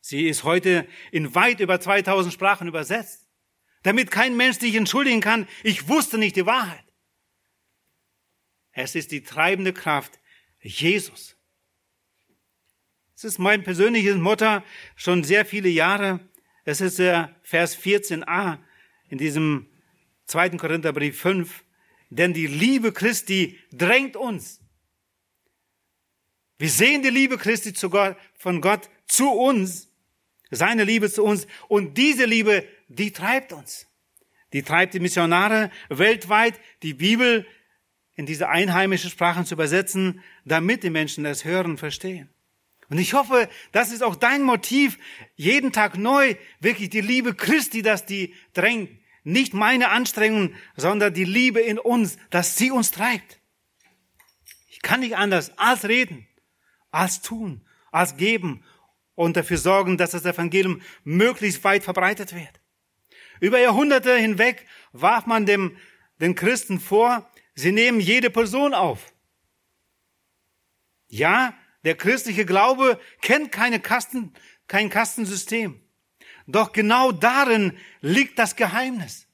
Sie 0.00 0.28
ist 0.28 0.44
heute 0.44 0.86
in 1.10 1.34
weit 1.34 1.60
über 1.60 1.80
2000 1.80 2.32
Sprachen 2.34 2.68
übersetzt, 2.68 3.27
damit 3.82 4.10
kein 4.10 4.36
Mensch 4.36 4.58
sich 4.58 4.74
entschuldigen 4.74 5.20
kann, 5.20 5.46
ich 5.62 5.88
wusste 5.88 6.18
nicht 6.18 6.36
die 6.36 6.46
Wahrheit. 6.46 6.84
Es 8.72 8.94
ist 8.94 9.10
die 9.10 9.22
treibende 9.22 9.72
Kraft 9.72 10.20
Jesus. 10.60 11.36
Es 13.16 13.24
ist 13.24 13.38
mein 13.38 13.64
persönliches 13.64 14.16
Motto 14.16 14.62
schon 14.94 15.24
sehr 15.24 15.44
viele 15.44 15.68
Jahre. 15.68 16.20
Es 16.64 16.80
ist 16.80 16.98
der 17.00 17.34
Vers 17.42 17.76
14a 17.76 18.58
in 19.08 19.18
diesem 19.18 19.66
zweiten 20.26 20.58
Korintherbrief 20.58 21.20
5. 21.20 21.64
Denn 22.10 22.32
die 22.32 22.46
Liebe 22.46 22.92
Christi 22.92 23.58
drängt 23.72 24.16
uns. 24.16 24.60
Wir 26.58 26.70
sehen 26.70 27.02
die 27.02 27.10
Liebe 27.10 27.38
Christi 27.38 27.72
zu 27.72 27.90
Gott, 27.90 28.16
von 28.36 28.60
Gott 28.60 28.88
zu 29.06 29.30
uns, 29.30 29.87
seine 30.50 30.84
Liebe 30.84 31.10
zu 31.10 31.24
uns. 31.24 31.46
Und 31.68 31.98
diese 31.98 32.24
Liebe, 32.24 32.66
die 32.88 33.12
treibt 33.12 33.52
uns. 33.52 33.86
Die 34.52 34.62
treibt 34.62 34.94
die 34.94 35.00
Missionare 35.00 35.70
weltweit, 35.88 36.58
die 36.82 36.94
Bibel 36.94 37.46
in 38.14 38.26
diese 38.26 38.48
einheimische 38.48 39.10
Sprachen 39.10 39.44
zu 39.44 39.54
übersetzen, 39.54 40.22
damit 40.44 40.82
die 40.82 40.90
Menschen 40.90 41.24
das 41.24 41.44
hören 41.44 41.78
verstehen. 41.78 42.30
Und 42.88 42.98
ich 42.98 43.12
hoffe, 43.12 43.48
das 43.72 43.92
ist 43.92 44.02
auch 44.02 44.16
dein 44.16 44.42
Motiv, 44.42 44.98
jeden 45.36 45.72
Tag 45.72 45.98
neu, 45.98 46.34
wirklich 46.58 46.88
die 46.88 47.02
Liebe 47.02 47.34
Christi, 47.34 47.82
dass 47.82 48.06
die 48.06 48.34
drängt. 48.54 48.90
Nicht 49.24 49.52
meine 49.52 49.90
Anstrengungen, 49.90 50.54
sondern 50.74 51.12
die 51.12 51.24
Liebe 51.24 51.60
in 51.60 51.78
uns, 51.78 52.16
dass 52.30 52.56
sie 52.56 52.70
uns 52.70 52.90
treibt. 52.90 53.40
Ich 54.70 54.80
kann 54.80 55.00
nicht 55.00 55.16
anders 55.16 55.58
als 55.58 55.84
reden, 55.86 56.26
als 56.90 57.20
tun, 57.20 57.66
als 57.92 58.16
geben 58.16 58.64
und 59.18 59.36
dafür 59.36 59.58
sorgen, 59.58 59.96
dass 59.98 60.12
das 60.12 60.24
Evangelium 60.24 60.80
möglichst 61.02 61.64
weit 61.64 61.82
verbreitet 61.82 62.36
wird. 62.36 62.60
Über 63.40 63.58
Jahrhunderte 63.58 64.16
hinweg 64.16 64.64
warf 64.92 65.26
man 65.26 65.44
dem, 65.44 65.76
den 66.20 66.36
Christen 66.36 66.78
vor, 66.78 67.28
sie 67.56 67.72
nehmen 67.72 67.98
jede 67.98 68.30
Person 68.30 68.74
auf. 68.74 69.12
Ja, 71.08 71.52
der 71.82 71.96
christliche 71.96 72.46
Glaube 72.46 73.00
kennt 73.20 73.50
keine 73.50 73.80
Kasten, 73.80 74.32
kein 74.68 74.88
Kastensystem. 74.88 75.82
Doch 76.46 76.70
genau 76.70 77.10
darin 77.10 77.76
liegt 78.00 78.38
das 78.38 78.54
Geheimnis. 78.54 79.26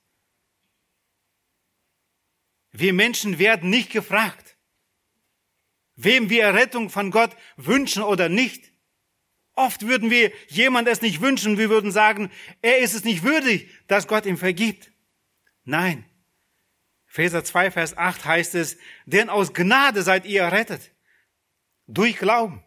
Wir 2.72 2.94
Menschen 2.94 3.38
werden 3.38 3.68
nicht 3.68 3.92
gefragt, 3.92 4.56
wem 5.94 6.30
wir 6.30 6.42
Errettung 6.42 6.88
von 6.88 7.10
Gott 7.10 7.36
wünschen 7.58 8.02
oder 8.02 8.30
nicht. 8.30 8.73
Oft 9.54 9.86
würden 9.86 10.10
wir 10.10 10.32
jemand 10.48 10.88
es 10.88 11.02
nicht 11.02 11.20
wünschen, 11.20 11.58
wir 11.58 11.70
würden 11.70 11.92
sagen, 11.92 12.30
er 12.60 12.78
ist 12.78 12.94
es 12.94 13.04
nicht 13.04 13.22
würdig, 13.22 13.70
dass 13.86 14.08
Gott 14.08 14.26
ihm 14.26 14.36
vergibt. 14.36 14.90
Nein. 15.64 16.04
Epheser 17.08 17.44
2, 17.44 17.70
Vers 17.70 17.96
8 17.96 18.24
heißt 18.24 18.56
es, 18.56 18.76
denn 19.06 19.30
aus 19.30 19.54
Gnade 19.54 20.02
seid 20.02 20.26
ihr 20.26 20.42
errettet 20.42 20.90
durch 21.86 22.18
Glauben. 22.18 22.64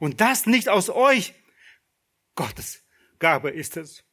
Und 0.00 0.20
das 0.20 0.46
nicht 0.46 0.68
aus 0.68 0.90
euch. 0.90 1.34
Gottes 2.34 2.84
Gabe 3.18 3.50
ist 3.50 3.76
es. 3.76 4.04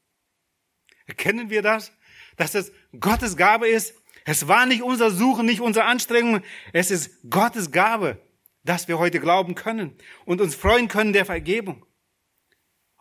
Erkennen 1.07 1.49
wir 1.49 1.61
das? 1.61 1.91
dass 2.37 2.55
es 2.55 2.71
Gottes 2.99 3.37
Gabe 3.37 3.67
ist. 3.67 3.95
Es 4.25 4.47
war 4.47 4.65
nicht 4.65 4.81
unser 4.81 5.11
Suchen, 5.11 5.45
nicht 5.45 5.61
unsere 5.61 5.85
Anstrengung. 5.85 6.41
Es 6.73 6.91
ist 6.91 7.29
Gottes 7.29 7.71
Gabe, 7.71 8.21
dass 8.63 8.87
wir 8.87 8.97
heute 8.97 9.19
glauben 9.19 9.55
können 9.55 9.95
und 10.25 10.41
uns 10.41 10.55
freuen 10.55 10.87
können 10.87 11.13
der 11.13 11.25
Vergebung. 11.25 11.85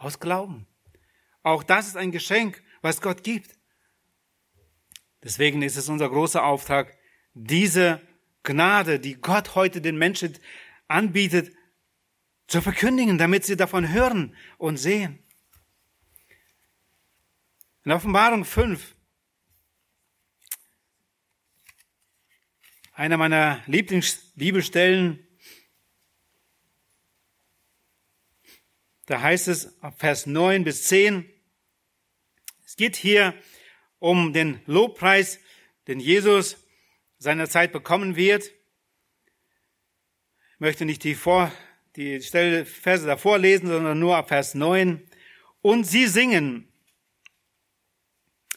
Aus 0.04 0.20
Glauben. 0.20 0.66
Auch 1.42 1.62
das 1.62 1.86
ist 1.86 1.96
ein 1.96 2.12
Geschenk, 2.12 2.62
was 2.82 3.00
Gott 3.00 3.24
gibt. 3.24 3.56
Deswegen 5.22 5.62
ist 5.62 5.78
es 5.78 5.88
unser 5.88 6.10
großer 6.10 6.44
Auftrag, 6.44 6.94
diese 7.32 8.02
Gnade, 8.42 9.00
die 9.00 9.14
Gott 9.14 9.54
heute 9.54 9.80
den 9.80 9.96
Menschen 9.96 10.38
anbietet, 10.88 11.56
zu 12.48 12.60
verkündigen, 12.60 13.16
damit 13.16 13.46
sie 13.46 13.56
davon 13.56 13.90
hören 13.90 14.36
und 14.58 14.76
sehen. 14.76 15.22
In 17.84 17.92
Offenbarung 17.92 18.44
5, 18.44 18.94
einer 22.92 23.16
meiner 23.16 23.62
Lieblingsbibelstellen, 23.64 25.23
da 29.06 29.20
heißt 29.20 29.48
es 29.48 29.80
ab 29.82 29.94
Vers 29.98 30.26
9 30.26 30.64
bis 30.64 30.84
10, 30.84 31.28
es 32.64 32.76
geht 32.76 32.96
hier 32.96 33.34
um 33.98 34.32
den 34.32 34.60
Lobpreis, 34.66 35.38
den 35.86 36.00
Jesus 36.00 36.56
seinerzeit 37.18 37.72
bekommen 37.72 38.16
wird. 38.16 38.50
Ich 40.52 40.60
möchte 40.60 40.84
nicht 40.84 41.04
die, 41.04 41.14
Vor, 41.14 41.52
die 41.96 42.20
Stelle, 42.22 42.64
Verse 42.64 43.06
davor 43.06 43.38
lesen, 43.38 43.68
sondern 43.68 43.98
nur 43.98 44.16
ab 44.16 44.28
Vers 44.28 44.54
9. 44.54 45.06
Und 45.60 45.84
sie 45.84 46.06
singen 46.06 46.68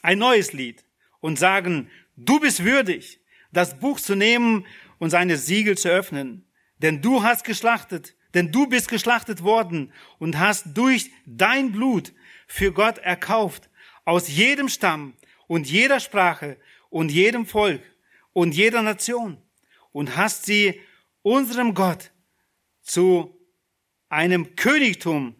ein 0.02 0.18
neues 0.18 0.52
Lied 0.52 0.84
und 1.20 1.38
sagen, 1.38 1.90
du 2.16 2.40
bist 2.40 2.64
würdig, 2.64 3.20
das 3.52 3.78
Buch 3.78 4.00
zu 4.00 4.14
nehmen 4.14 4.66
und 4.98 5.10
seine 5.10 5.36
Siegel 5.36 5.76
zu 5.76 5.88
öffnen. 5.90 6.46
Denn 6.78 7.02
du 7.02 7.22
hast 7.22 7.44
geschlachtet, 7.44 8.14
denn 8.34 8.52
du 8.52 8.66
bist 8.66 8.88
geschlachtet 8.88 9.42
worden 9.42 9.92
und 10.18 10.38
hast 10.38 10.76
durch 10.76 11.10
dein 11.26 11.72
Blut 11.72 12.12
für 12.46 12.72
Gott 12.72 12.98
erkauft, 12.98 13.68
aus 14.04 14.28
jedem 14.28 14.68
Stamm 14.68 15.14
und 15.46 15.68
jeder 15.68 16.00
Sprache 16.00 16.58
und 16.90 17.10
jedem 17.10 17.46
Volk 17.46 17.82
und 18.32 18.54
jeder 18.54 18.82
Nation 18.82 19.38
und 19.92 20.16
hast 20.16 20.46
sie 20.46 20.80
unserem 21.22 21.74
Gott 21.74 22.10
zu 22.82 23.38
einem 24.08 24.56
Königtum 24.56 25.36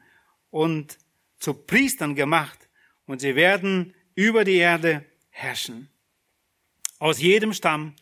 und 0.50 0.98
zu 1.38 1.54
Priestern 1.54 2.14
gemacht 2.14 2.68
und 3.06 3.20
sie 3.20 3.36
werden 3.36 3.94
über 4.14 4.44
die 4.44 4.56
Erde 4.56 5.04
herrschen. 5.30 5.88
Aus 6.98 7.20
jedem 7.20 7.52
Stamm, 7.52 7.94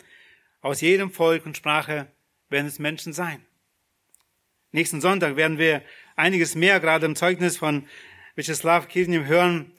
aus 0.60 0.80
jedem 0.80 1.10
Volk 1.10 1.44
und 1.46 1.56
Sprache 1.56 2.10
werden 2.48 2.66
es 2.66 2.78
Menschen 2.78 3.12
sein. 3.12 3.44
Nächsten 4.76 5.00
Sonntag 5.00 5.36
werden 5.36 5.56
wir 5.56 5.82
einiges 6.16 6.54
mehr, 6.54 6.80
gerade 6.80 7.06
im 7.06 7.16
Zeugnis 7.16 7.56
von 7.56 7.88
Vyacheslav 8.34 8.88
Kirchner 8.88 9.24
hören. 9.24 9.72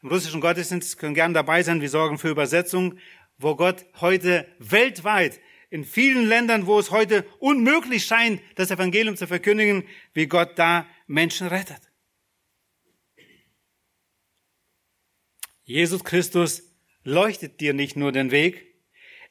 Im 0.00 0.10
russischen 0.10 0.40
Gottesdienst 0.40 0.96
können 0.96 1.16
gern 1.16 1.34
dabei 1.34 1.64
sein. 1.64 1.80
Wir 1.80 1.88
sorgen 1.88 2.18
für 2.18 2.28
Übersetzung, 2.28 2.96
wo 3.36 3.56
Gott 3.56 3.84
heute 4.00 4.46
weltweit 4.60 5.40
in 5.70 5.84
vielen 5.84 6.28
Ländern, 6.28 6.68
wo 6.68 6.78
es 6.78 6.92
heute 6.92 7.24
unmöglich 7.40 8.06
scheint, 8.06 8.40
das 8.54 8.70
Evangelium 8.70 9.16
zu 9.16 9.26
verkündigen, 9.26 9.88
wie 10.12 10.28
Gott 10.28 10.56
da 10.56 10.86
Menschen 11.08 11.48
rettet. 11.48 11.90
Jesus 15.64 16.04
Christus 16.04 16.62
leuchtet 17.02 17.60
dir 17.60 17.74
nicht 17.74 17.96
nur 17.96 18.12
den 18.12 18.30
Weg, 18.30 18.72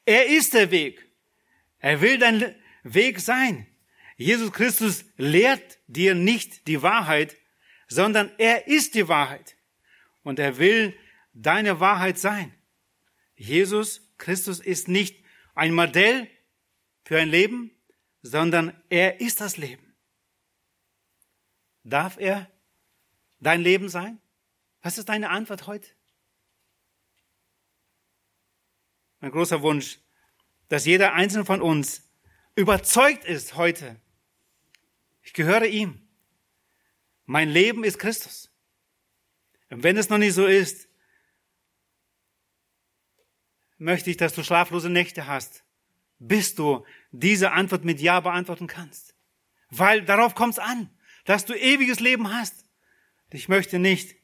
er 0.04 0.26
ist 0.26 0.52
der 0.52 0.70
Weg. 0.70 1.08
Er 1.78 2.02
will 2.02 2.18
dein 2.18 2.54
Weg 2.82 3.20
sein. 3.20 3.66
Jesus 4.16 4.52
Christus 4.52 5.04
lehrt 5.16 5.78
dir 5.86 6.14
nicht 6.14 6.66
die 6.68 6.82
Wahrheit, 6.82 7.36
sondern 7.88 8.30
er 8.38 8.66
ist 8.66 8.94
die 8.94 9.08
Wahrheit. 9.08 9.56
Und 10.22 10.38
er 10.38 10.58
will 10.58 10.96
deine 11.32 11.80
Wahrheit 11.80 12.18
sein. 12.18 12.54
Jesus 13.34 14.00
Christus 14.18 14.60
ist 14.60 14.88
nicht 14.88 15.24
ein 15.54 15.74
Modell 15.74 16.28
für 17.04 17.18
ein 17.18 17.28
Leben, 17.28 17.70
sondern 18.22 18.80
er 18.88 19.20
ist 19.20 19.40
das 19.40 19.56
Leben. 19.56 19.94
Darf 21.82 22.16
er 22.18 22.50
dein 23.40 23.60
Leben 23.60 23.88
sein? 23.88 24.20
Was 24.80 24.98
ist 24.98 25.08
deine 25.08 25.30
Antwort 25.30 25.66
heute? 25.66 25.90
mein 29.24 29.32
großer 29.32 29.62
Wunsch, 29.62 30.00
dass 30.68 30.84
jeder 30.84 31.14
einzelne 31.14 31.46
von 31.46 31.62
uns 31.62 32.02
überzeugt 32.56 33.24
ist 33.24 33.56
heute, 33.56 33.98
ich 35.24 35.32
gehöre 35.32 35.66
ihm. 35.66 36.06
Mein 37.24 37.48
Leben 37.48 37.82
ist 37.82 37.98
Christus. 37.98 38.50
Und 39.70 39.82
wenn 39.82 39.96
es 39.96 40.10
noch 40.10 40.18
nicht 40.18 40.34
so 40.34 40.46
ist, 40.46 40.88
möchte 43.78 44.10
ich, 44.10 44.16
dass 44.16 44.34
du 44.34 44.44
schlaflose 44.44 44.90
Nächte 44.90 45.26
hast, 45.26 45.64
bis 46.18 46.54
du 46.54 46.86
diese 47.10 47.52
Antwort 47.52 47.84
mit 47.84 48.00
Ja 48.00 48.20
beantworten 48.20 48.66
kannst. 48.66 49.16
Weil 49.70 50.04
darauf 50.04 50.34
kommt 50.34 50.52
es 50.54 50.58
an, 50.58 50.90
dass 51.24 51.46
du 51.46 51.54
ewiges 51.54 52.00
Leben 52.00 52.32
hast. 52.32 52.64
Ich 53.30 53.48
möchte 53.48 53.78
nicht, 53.78 54.14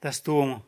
dass 0.00 0.22
du 0.22 0.64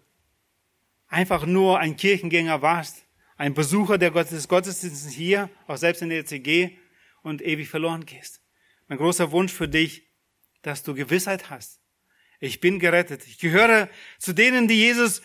einfach 1.09 1.47
nur 1.47 1.79
ein 1.79 1.97
Kirchengänger 1.97 2.63
warst, 2.63 3.07
ein 3.37 3.55
Besucher 3.55 3.99
des 3.99 4.49
Gottesdienstes 4.49 5.13
hier, 5.13 5.51
auch 5.67 5.77
selbst 5.77 6.03
in 6.03 6.11
der 6.11 6.21
ECG 6.21 6.79
und 7.27 7.43
ewig 7.43 7.69
verloren 7.69 8.07
gehst. 8.07 8.41
Mein 8.87 8.99
großer 8.99 9.33
Wunsch 9.33 9.53
für 9.53 9.67
dich, 9.67 10.09
dass 10.63 10.85
du 10.85 10.95
Gewissheit 10.95 11.51
hast. 11.51 11.81
Ich 12.39 12.61
bin 12.61 12.79
gerettet. 12.79 13.27
Ich 13.27 13.39
gehöre 13.39 13.91
zu 14.19 14.33
denen, 14.33 14.69
die 14.69 14.77
Jesus 14.77 15.23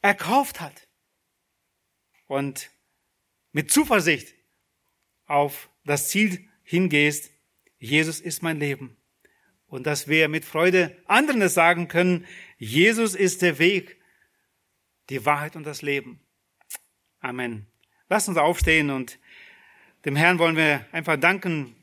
erkauft 0.00 0.60
hat. 0.60 0.86
Und 2.28 2.70
mit 3.50 3.72
Zuversicht 3.72 4.32
auf 5.26 5.68
das 5.84 6.08
Ziel 6.08 6.48
hingehst, 6.62 7.32
Jesus 7.78 8.20
ist 8.20 8.44
mein 8.44 8.60
Leben. 8.60 8.96
Und 9.66 9.88
dass 9.88 10.06
wir 10.06 10.28
mit 10.28 10.44
Freude 10.44 10.96
anderen 11.06 11.42
es 11.42 11.54
sagen 11.54 11.88
können, 11.88 12.26
Jesus 12.58 13.16
ist 13.16 13.42
der 13.42 13.58
Weg, 13.58 14.00
die 15.10 15.24
Wahrheit 15.24 15.56
und 15.56 15.64
das 15.64 15.82
Leben. 15.82 16.20
Amen. 17.18 17.66
Lass 18.08 18.28
uns 18.28 18.38
aufstehen 18.38 18.90
und 18.90 19.18
dem 20.04 20.16
Herrn 20.16 20.38
wollen 20.38 20.56
wir 20.56 20.86
einfach 20.92 21.16
danken 21.16 21.74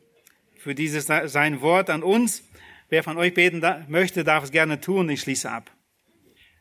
für 0.57 0.73
dieses 0.73 1.05
sein 1.05 1.61
Wort 1.61 1.89
an 1.89 2.01
uns. 2.01 2.43
Wer 2.87 3.03
von 3.03 3.17
euch 3.17 3.33
beten 3.33 3.61
möchte, 3.87 4.23
darf 4.23 4.43
es 4.43 4.51
gerne 4.51 4.79
tun. 4.79 5.09
Ich 5.09 5.21
schließe 5.21 5.49
ab. 5.51 5.71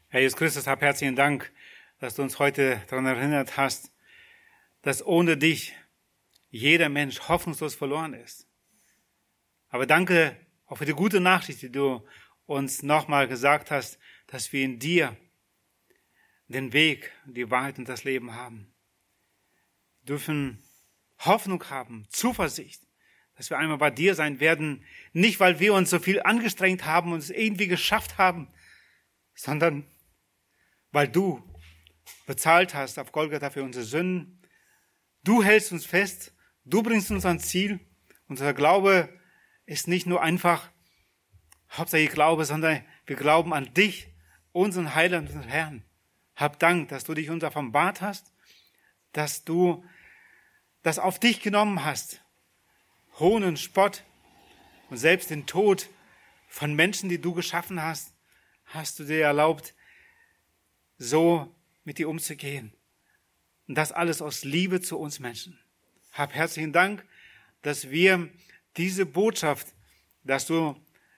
Herr 0.09 0.21
Jesus 0.21 0.37
Christus, 0.37 0.67
hab 0.67 0.81
herzlichen 0.81 1.17
Dank, 1.17 1.53
dass 2.01 2.15
du 2.15 2.23
uns 2.23 2.39
heute 2.39 2.83
daran 2.89 3.07
erinnert 3.07 3.57
hast, 3.57 3.93
dass 4.83 5.05
ohne 5.05 5.37
dich 5.37 5.75
jeder 6.51 6.89
Mensch 6.89 7.21
hoffnungslos 7.29 7.75
verloren 7.75 8.15
ist. 8.15 8.49
Aber 9.69 9.87
danke 9.87 10.37
auch 10.67 10.79
für 10.79 10.87
die 10.87 10.93
gute 10.93 11.21
Nachricht, 11.21 11.63
die 11.63 11.71
du 11.71 12.07
uns 12.47 12.83
nochmal 12.83 13.29
gesagt 13.29 13.71
hast, 13.71 13.99
dass 14.27 14.53
wir 14.53 14.65
in 14.65 14.79
dir 14.79 15.17
den 16.49 16.73
Weg, 16.73 17.13
die 17.27 17.51
Wahrheit 17.51 17.79
und 17.79 17.89
das 17.89 18.05
Leben 18.05 18.35
haben. 18.35 18.73
Wir 20.01 20.15
dürfen 20.15 20.64
Hoffnung 21.27 21.65
haben, 21.71 22.07
Zuversicht, 22.11 22.83
dass 23.37 23.51
wir 23.51 23.59
einmal 23.59 23.79
bei 23.79 23.91
dir 23.91 24.15
sein 24.15 24.41
werden, 24.41 24.85
nicht 25.13 25.41
weil 25.41 25.61
wir 25.61 25.75
uns 25.75 25.91
so 25.91 25.99
viel 25.99 26.23
angestrengt 26.23 26.85
haben 26.85 27.13
und 27.13 27.19
es 27.19 27.31
irgendwie 27.31 27.69
geschafft 27.69 28.19
haben, 28.19 28.49
sondern 29.35 29.85
weil 30.93 31.09
du 31.09 31.43
bezahlt 32.27 32.75
hast 32.75 32.99
auf 32.99 33.13
Golgatha 33.13 33.51
für 33.51 33.63
unsere 33.63 33.85
Sünden. 33.85 34.41
Du 35.25 35.43
hältst 35.43 35.73
uns 35.73 35.85
fest, 35.85 36.33
du 36.65 36.83
bringst 36.83 37.11
uns 37.11 37.27
ans 37.27 37.49
Ziel. 37.49 37.81
Unser 38.29 38.55
Glaube 38.55 39.09
ist 39.67 39.89
nicht 39.89 40.07
nur 40.07 40.23
einfach 40.23 40.71
hauptsächlich 41.71 42.13
Glaube, 42.13 42.45
sondern 42.45 42.85
wir 43.07 43.17
glauben 43.17 43.53
an 43.53 43.73
dich, 43.75 44.09
unseren 44.53 44.95
Heiland 44.95 45.31
und 45.31 45.43
Herrn. 45.43 45.83
Hab 46.37 46.59
Dank, 46.59 46.89
dass 46.89 47.05
du 47.05 47.15
dich 47.15 47.31
uns 47.31 47.45
offenbart 47.45 48.01
hast, 48.01 48.33
dass 49.13 49.45
du 49.45 49.85
das 50.85 51.01
auf 51.01 51.19
dich 51.19 51.41
genommen 51.41 51.85
hast. 51.85 52.21
Hohn 53.19 53.43
und 53.43 53.59
Spott 53.59 54.05
und 54.91 54.99
selbst 54.99 55.31
den 55.31 55.47
Tod 55.47 55.89
von 56.47 56.75
Menschen, 56.75 57.09
die 57.09 57.21
du 57.21 57.33
geschaffen 57.33 57.83
hast, 57.83 58.13
hast 58.67 58.99
du 58.99 59.05
dir 59.05 59.23
erlaubt, 59.23 59.75
so 60.99 61.53
mit 61.85 61.99
dir 61.99 62.09
umzugehen. 62.09 62.73
Und 63.67 63.77
das 63.77 63.93
alles 63.93 64.21
aus 64.21 64.45
Liebe 64.45 64.81
zu 64.81 64.99
uns 64.99 65.19
Menschen. 65.21 65.59
Hab 66.13 66.35
herzlichen 66.35 66.73
Dank, 66.73 67.05
dass 67.63 67.91
wir 67.91 68.29
diese 68.77 69.07
Botschaft, 69.07 69.75
dass 70.23 70.47
du 70.47 70.77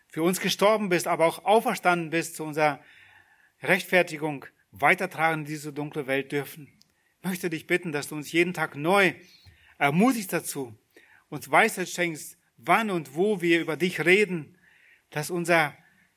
für 0.09 0.23
uns 0.23 0.41
gestorben 0.41 0.89
bist, 0.89 1.09
aber 1.09 1.27
auch 1.27 1.45
auferstanden 1.45 2.11
bist 2.11 2.37
zu 2.37 2.45
unserer 2.45 2.81
Rechtfertigung, 3.63 4.47
weitertragen 4.71 5.41
in 5.41 5.47
diese 5.47 5.73
dunkle 5.73 6.07
Welt 6.07 6.31
dürfen. 6.31 6.69
Ich 7.19 7.29
möchte 7.29 7.51
dich 7.51 7.67
bitten, 7.67 7.91
dass 7.91 8.09
du 8.09 8.15
uns 8.15 8.31
jeden 8.31 8.55
Tag 8.55 8.77
neu 8.77 9.15
ermutigst 9.79 10.33
dazu, 10.33 10.77
uns 11.29 11.51
Weisheit 11.51 11.89
schenkst, 11.89 12.39
wann 12.57 12.91
und 12.91 13.15
wo 13.15 13.41
wir 13.41 13.61
über 13.61 13.77
dich 13.77 14.05
reden, 14.05 14.59
dass 15.11 15.31
unser 15.31 15.77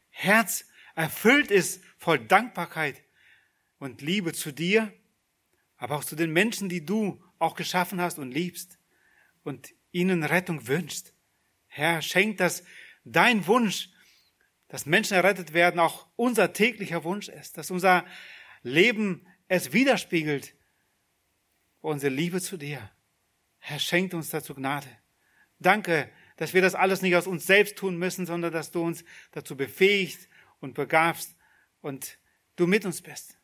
Herz 0.09 0.65
erfüllt 0.95 1.51
ist 1.51 1.83
voll 1.97 2.19
Dankbarkeit 2.19 3.03
und 3.77 4.01
Liebe 4.01 4.33
zu 4.33 4.51
dir, 4.51 4.93
aber 5.77 5.97
auch 5.97 6.03
zu 6.03 6.15
den 6.15 6.31
Menschen, 6.31 6.69
die 6.69 6.85
du 6.85 7.23
auch 7.39 7.55
geschaffen 7.55 8.01
hast 8.01 8.19
und 8.19 8.31
liebst 8.31 8.79
und 9.43 9.73
ihnen 9.91 10.23
Rettung 10.23 10.67
wünschst. 10.67 11.13
Herr, 11.67 12.01
schenk, 12.01 12.37
dass 12.37 12.63
dein 13.05 13.47
Wunsch, 13.47 13.89
dass 14.67 14.85
Menschen 14.85 15.15
errettet 15.15 15.53
werden, 15.53 15.79
auch 15.79 16.07
unser 16.15 16.53
täglicher 16.53 17.03
Wunsch 17.03 17.29
ist, 17.29 17.57
dass 17.57 17.71
unser 17.71 18.05
Leben 18.61 19.25
es 19.47 19.73
widerspiegelt, 19.73 20.53
unsere 21.81 22.13
Liebe 22.13 22.41
zu 22.41 22.57
dir. 22.57 22.91
Herr, 23.69 23.77
schenkt 23.77 24.15
uns 24.15 24.31
dazu 24.31 24.55
Gnade. 24.55 24.87
Danke, 25.59 26.09
dass 26.37 26.55
wir 26.55 26.61
das 26.63 26.73
alles 26.73 27.03
nicht 27.03 27.15
aus 27.15 27.27
uns 27.27 27.45
selbst 27.45 27.77
tun 27.77 27.97
müssen, 27.97 28.25
sondern 28.25 28.51
dass 28.51 28.71
du 28.71 28.81
uns 28.81 29.03
dazu 29.31 29.55
befähigst 29.55 30.27
und 30.59 30.73
begabst 30.73 31.35
und 31.81 32.17
du 32.55 32.65
mit 32.65 32.83
uns 32.83 33.03
bist. 33.03 33.37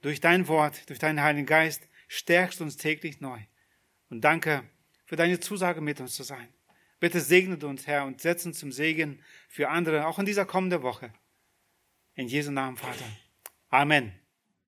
Durch 0.00 0.20
dein 0.20 0.48
Wort, 0.48 0.88
durch 0.88 0.98
deinen 0.98 1.20
Heiligen 1.20 1.44
Geist 1.44 1.88
stärkst 2.08 2.62
uns 2.62 2.78
täglich 2.78 3.20
neu. 3.20 3.38
Und 4.08 4.22
danke 4.22 4.62
für 5.04 5.16
deine 5.16 5.40
Zusage, 5.40 5.82
mit 5.82 6.00
uns 6.00 6.14
zu 6.14 6.22
sein. 6.22 6.48
Bitte 6.98 7.20
segnet 7.20 7.62
uns, 7.62 7.86
Herr, 7.86 8.06
und 8.06 8.22
setz 8.22 8.46
uns 8.46 8.58
zum 8.58 8.72
Segen 8.72 9.22
für 9.46 9.68
andere, 9.68 10.06
auch 10.06 10.18
in 10.18 10.24
dieser 10.24 10.46
kommenden 10.46 10.80
Woche. 10.80 11.12
In 12.14 12.28
Jesu 12.28 12.50
Namen, 12.50 12.78
Vater. 12.78 13.04
Amen. 13.68 14.25